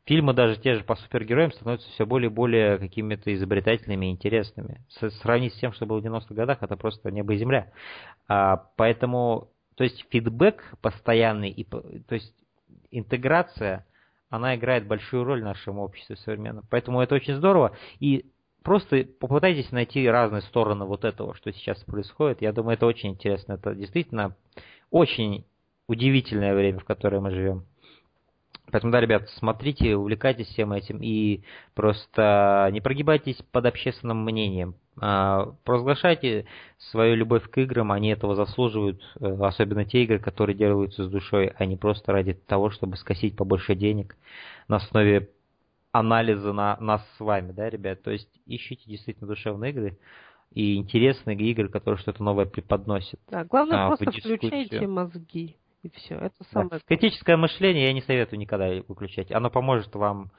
фильмы 0.05 0.34
даже 0.34 0.59
те 0.59 0.76
же 0.76 0.84
по 0.84 0.95
супергероям 0.95 1.51
становятся 1.51 1.89
все 1.91 2.05
более 2.05 2.30
и 2.30 2.34
более 2.34 2.78
какими-то 2.78 3.34
изобретательными 3.34 4.07
и 4.07 4.11
интересными. 4.11 4.82
Сравнить 5.21 5.53
с 5.53 5.59
тем, 5.59 5.73
что 5.73 5.86
было 5.86 5.99
в 5.99 6.05
90-х 6.05 6.34
годах, 6.34 6.59
это 6.61 6.78
просто 6.78 7.11
небо 7.11 7.34
и 7.34 7.38
земля. 7.38 7.71
А, 8.28 8.57
поэтому, 8.78 9.49
то 9.76 9.84
есть 9.84 10.05
фидбэк 10.09 10.63
постоянный, 10.82 11.49
и, 11.49 11.63
то 11.63 12.15
есть 12.15 12.34
интеграция 12.91 13.86
она 14.30 14.55
играет 14.55 14.88
большую 14.88 15.23
роль 15.23 15.41
в 15.41 15.45
нашем 15.45 15.80
обществе 15.80 16.17
современном. 16.17 16.65
Поэтому 16.69 17.01
это 17.01 17.15
очень 17.15 17.36
здорово. 17.36 17.76
И 17.99 18.26
просто 18.63 19.05
попытайтесь 19.19 19.71
найти 19.71 20.07
разные 20.07 20.41
стороны 20.41 20.86
вот 20.86 21.05
этого, 21.05 21.36
что 21.36 21.51
сейчас 21.53 21.82
происходит. 21.84 22.41
Я 22.41 22.51
думаю, 22.51 22.76
это 22.76 22.86
очень 22.86 23.11
интересно. 23.11 23.53
Это 23.53 23.76
действительно 23.76 24.36
очень 24.89 25.45
удивительное 25.88 26.55
время, 26.55 26.80
в 26.80 26.86
которое 26.86 27.19
мы 27.19 27.32
живем. 27.32 27.65
Поэтому, 28.71 28.91
да, 28.91 28.99
ребят, 28.99 29.30
смотрите, 29.30 29.95
увлекайтесь 29.95 30.47
всем 30.47 30.73
этим 30.73 31.01
и 31.01 31.43
просто 31.76 32.69
не 32.71 32.82
прогибайтесь 32.82 33.38
под 33.51 33.67
общественным 33.67 34.26
мнением. 34.26 34.76
А, 35.01 35.53
провозглашайте 35.65 36.45
свою 36.77 37.15
любовь 37.15 37.49
к 37.49 37.57
играм, 37.57 37.91
они 37.91 38.09
этого 38.09 38.35
заслуживают, 38.35 39.01
э, 39.19 39.37
особенно 39.41 39.83
те 39.83 40.03
игры, 40.03 40.19
которые 40.19 40.55
делаются 40.55 41.03
с 41.03 41.09
душой, 41.09 41.51
а 41.57 41.65
не 41.65 41.75
просто 41.75 42.13
ради 42.13 42.33
того, 42.33 42.69
чтобы 42.69 42.95
скосить 42.95 43.35
побольше 43.35 43.75
денег 43.75 44.15
на 44.69 44.77
основе 44.77 45.29
анализа 45.91 46.53
на 46.53 46.77
нас 46.79 47.05
с 47.17 47.19
вами, 47.19 47.51
да, 47.51 47.69
ребят. 47.69 48.03
То 48.03 48.11
есть 48.11 48.29
ищите 48.45 48.83
действительно 48.85 49.27
душевные 49.27 49.71
игры 49.71 49.97
и 50.51 50.77
интересные 50.77 51.37
игры, 51.37 51.67
которые 51.67 51.99
что-то 51.99 52.23
новое 52.23 52.45
преподносят. 52.45 53.19
Да, 53.29 53.43
главное 53.43 53.85
а, 53.85 53.87
просто 53.87 54.11
включайте 54.11 54.87
мозги. 54.87 55.57
И 55.83 55.89
все. 55.89 56.15
Это 56.15 56.43
самое. 56.51 56.69
Да. 56.69 56.79
Критическое 56.87 57.37
мышление 57.37 57.85
я 57.85 57.93
не 57.93 58.01
советую 58.01 58.39
никогда 58.39 58.69
выключать. 58.87 59.31
Оно 59.31 59.51
поможет 59.51 59.93
вам 59.93 60.31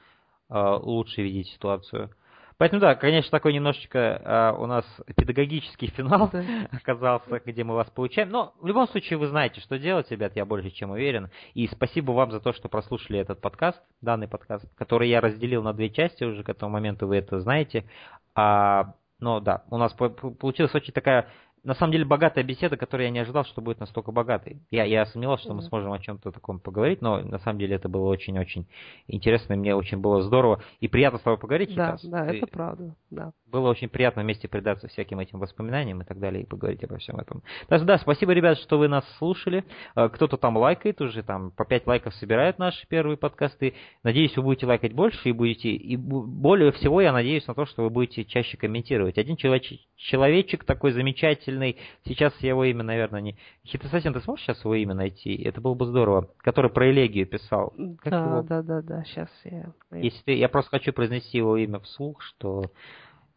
э, 0.49 0.79
лучше 0.81 1.21
видеть 1.21 1.47
ситуацию. 1.53 2.09
Поэтому 2.57 2.81
да, 2.81 2.95
конечно, 2.95 3.29
такой 3.29 3.53
немножечко 3.53 3.99
э, 3.99 4.55
у 4.57 4.65
нас 4.65 4.83
педагогический 5.15 5.87
финал 5.87 6.29
да. 6.31 6.43
оказался, 6.71 7.39
где 7.45 7.63
мы 7.63 7.75
вас 7.75 7.89
получаем. 7.91 8.29
Но 8.29 8.53
в 8.59 8.65
любом 8.65 8.87
случае 8.87 9.19
вы 9.19 9.27
знаете, 9.27 9.61
что 9.61 9.77
делать, 9.77 10.09
ребят, 10.09 10.35
я 10.35 10.43
больше 10.43 10.71
чем 10.71 10.89
уверен. 10.89 11.29
И 11.53 11.67
спасибо 11.67 12.13
вам 12.13 12.31
за 12.31 12.39
то, 12.39 12.53
что 12.53 12.67
прослушали 12.67 13.19
этот 13.19 13.41
подкаст, 13.41 13.79
данный 14.01 14.27
подкаст, 14.27 14.65
который 14.75 15.07
я 15.09 15.21
разделил 15.21 15.61
на 15.61 15.73
две 15.73 15.91
части 15.91 16.23
уже 16.23 16.43
к 16.43 16.49
этому 16.49 16.71
моменту, 16.71 17.05
вы 17.05 17.17
это 17.17 17.39
знаете. 17.39 17.85
А, 18.33 18.95
но 19.19 19.39
да, 19.39 19.63
у 19.69 19.77
нас 19.77 19.93
получилась 19.93 20.73
очень 20.73 20.93
такая 20.93 21.27
на 21.67 21.73
самом 21.73 21.91
деле 21.91 22.05
богатая 22.05 22.45
беседа, 22.45 22.77
которую 22.77 23.07
я 23.07 23.11
не 23.11 23.19
ожидал, 23.19 23.43
что 23.43 23.61
будет 23.61 23.81
настолько 23.81 24.13
богатой. 24.13 24.61
Я, 24.71 24.85
я 24.85 25.05
сомневался, 25.05 25.43
что 25.43 25.53
мы 25.53 25.61
сможем 25.63 25.91
о 25.91 25.99
чем-то 25.99 26.31
таком 26.31 26.61
поговорить, 26.61 27.01
но 27.01 27.19
на 27.19 27.39
самом 27.39 27.59
деле 27.59 27.75
это 27.75 27.89
было 27.89 28.07
очень-очень 28.07 28.67
интересно, 29.07 29.51
и 29.51 29.57
мне 29.57 29.75
очень 29.75 29.97
было 29.97 30.21
здорово 30.21 30.61
и 30.79 30.87
приятно 30.87 31.19
с 31.19 31.23
тобой 31.23 31.37
поговорить 31.37 31.75
да, 31.75 31.97
сейчас. 31.97 32.09
Да, 32.09 32.25
это 32.25 32.47
правда, 32.47 32.95
да. 33.09 33.33
Было 33.51 33.69
очень 33.69 33.89
приятно 33.89 34.21
вместе 34.21 34.47
предаться 34.47 34.87
всяким 34.87 35.19
этим 35.19 35.39
воспоминаниям 35.39 36.01
и 36.01 36.05
так 36.05 36.19
далее, 36.19 36.43
и 36.43 36.45
поговорить 36.45 36.85
обо 36.85 36.99
всем 36.99 37.17
этом. 37.17 37.43
Так 37.67 37.83
да, 37.83 37.97
спасибо, 37.97 38.31
ребят, 38.31 38.57
что 38.59 38.77
вы 38.77 38.87
нас 38.87 39.03
слушали. 39.17 39.65
Э, 39.95 40.07
кто-то 40.07 40.37
там 40.37 40.55
лайкает 40.55 41.01
уже, 41.01 41.21
там 41.21 41.51
по 41.51 41.65
5 41.65 41.85
лайков 41.85 42.13
собирает 42.15 42.59
наши 42.59 42.87
первые 42.87 43.17
подкасты. 43.17 43.73
Надеюсь, 44.03 44.37
вы 44.37 44.43
будете 44.43 44.67
лайкать 44.67 44.93
больше 44.93 45.27
и 45.27 45.33
будете, 45.33 45.69
и 45.69 45.97
более 45.97 46.71
всего 46.71 47.01
я 47.01 47.11
надеюсь 47.11 47.45
на 47.45 47.55
то, 47.55 47.65
что 47.65 47.83
вы 47.83 47.89
будете 47.89 48.23
чаще 48.23 48.55
комментировать. 48.55 49.17
Один 49.17 49.35
человечек 49.35 50.63
такой 50.63 50.91
замечательный, 50.91 51.56
сейчас 52.05 52.33
его 52.41 52.63
имя, 52.63 52.83
наверное, 52.83 53.21
не... 53.21 53.37
Хитосасин, 53.65 54.13
ты 54.13 54.21
сможешь 54.21 54.45
сейчас 54.45 54.63
его 54.63 54.75
имя 54.75 54.93
найти? 54.93 55.35
Это 55.43 55.61
было 55.61 55.73
бы 55.73 55.85
здорово. 55.85 56.29
Который 56.39 56.71
про 56.71 56.89
элегию 56.89 57.27
писал. 57.27 57.73
Как 57.99 58.11
да, 58.11 58.25
его? 58.25 58.41
да, 58.43 58.61
да, 58.61 58.81
да, 58.81 59.03
сейчас 59.03 59.29
я... 59.43 59.71
Если 59.91 60.21
ты... 60.23 60.33
Я 60.33 60.49
просто 60.49 60.71
хочу 60.71 60.93
произнести 60.93 61.37
его 61.37 61.57
имя 61.57 61.79
вслух, 61.79 62.21
что 62.21 62.65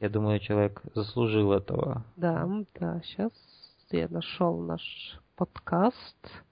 я 0.01 0.09
думаю, 0.09 0.41
человек 0.41 0.81
заслужил 0.95 1.53
этого. 1.53 2.05
Да, 2.17 2.49
да, 2.79 3.01
сейчас 3.05 3.33
я 3.91 4.09
нашел 4.09 4.59
наш 4.61 4.81
подкаст. 5.37 6.43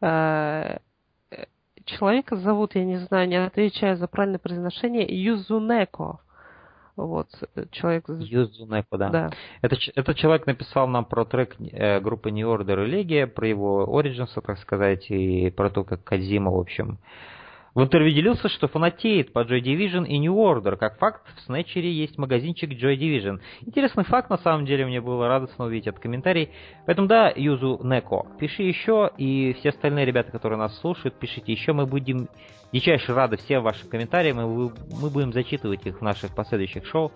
Э, 0.00 0.78
человека 1.84 2.36
зовут, 2.36 2.74
я 2.74 2.84
не 2.84 2.98
знаю, 2.98 3.28
не 3.28 3.36
отвечаю 3.36 3.96
за 3.96 4.06
правильное 4.06 4.38
произношение, 4.38 5.06
Юзунеко. 5.06 6.20
Вот, 6.98 7.28
человек... 7.70 8.06
Юзунеко, 8.08 8.98
да. 8.98 9.08
да. 9.10 9.30
Это, 9.62 9.76
этот 9.94 10.16
человек 10.16 10.46
написал 10.46 10.88
нам 10.88 11.04
про 11.04 11.24
трек 11.24 11.54
э, 11.60 12.00
группы 12.00 12.32
New 12.32 12.48
Order 12.48 12.84
Элегия, 12.84 13.28
про 13.28 13.46
его 13.46 13.86
Origins, 13.88 14.30
так 14.44 14.58
сказать, 14.58 15.08
и 15.08 15.48
про 15.50 15.70
то, 15.70 15.84
как 15.84 16.02
Кадзима, 16.02 16.50
в 16.50 16.58
общем, 16.58 16.98
в 17.78 17.82
интервью 17.84 18.12
делился, 18.12 18.48
что 18.48 18.66
фанатеет 18.66 19.32
по 19.32 19.44
Joy 19.44 19.62
Division 19.62 20.04
и 20.04 20.18
New 20.18 20.34
Order. 20.34 20.76
Как 20.76 20.98
факт, 20.98 21.22
в 21.36 21.40
Снетчере 21.42 21.92
есть 21.92 22.18
магазинчик 22.18 22.72
Joy 22.72 22.96
Division. 22.96 23.38
Интересный 23.60 24.02
факт, 24.02 24.30
на 24.30 24.38
самом 24.38 24.66
деле, 24.66 24.84
мне 24.84 25.00
было 25.00 25.28
радостно 25.28 25.66
увидеть 25.66 25.86
этот 25.86 26.00
комментарий. 26.00 26.50
Поэтому 26.86 27.06
да, 27.06 27.32
Юзу 27.36 27.78
Неко, 27.84 28.26
пиши 28.40 28.64
еще, 28.64 29.12
и 29.16 29.54
все 29.60 29.68
остальные 29.68 30.06
ребята, 30.06 30.32
которые 30.32 30.58
нас 30.58 30.76
слушают, 30.80 31.20
пишите 31.20 31.52
еще. 31.52 31.72
Мы 31.72 31.86
будем 31.86 32.28
дичайше 32.72 33.14
рады 33.14 33.36
всем 33.36 33.62
вашим 33.62 33.88
комментариям, 33.88 34.40
и 34.40 34.72
мы 35.00 35.10
будем 35.10 35.32
зачитывать 35.32 35.86
их 35.86 36.00
в 36.00 36.02
наших 36.02 36.34
последующих 36.34 36.84
шоу. 36.84 37.12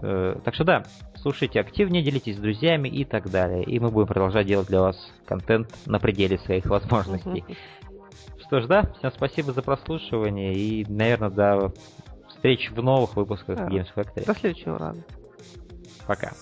Э, 0.00 0.36
так 0.42 0.54
что 0.54 0.64
да, 0.64 0.84
слушайте 1.16 1.60
активнее, 1.60 2.02
делитесь 2.02 2.36
с 2.36 2.40
друзьями 2.40 2.88
и 2.88 3.04
так 3.04 3.30
далее. 3.30 3.62
И 3.62 3.78
мы 3.78 3.90
будем 3.90 4.06
продолжать 4.06 4.46
делать 4.46 4.68
для 4.68 4.80
вас 4.80 4.96
контент 5.26 5.68
на 5.84 5.98
пределе 5.98 6.38
своих 6.38 6.64
возможностей. 6.64 7.44
Что 8.48 8.62
ж, 8.62 8.66
да, 8.66 8.90
всем 8.98 9.12
спасибо 9.12 9.52
за 9.52 9.60
прослушивание 9.60 10.54
и, 10.54 10.86
наверное, 10.88 11.28
до 11.28 11.72
встречи 12.30 12.70
в 12.70 12.82
новых 12.82 13.14
выпусках 13.14 13.58
да. 13.58 13.66
Games 13.66 13.88
Factory. 13.94 14.24
До 14.24 14.34
следующего 14.34 14.78
раза. 14.78 15.04
Пока. 16.06 16.32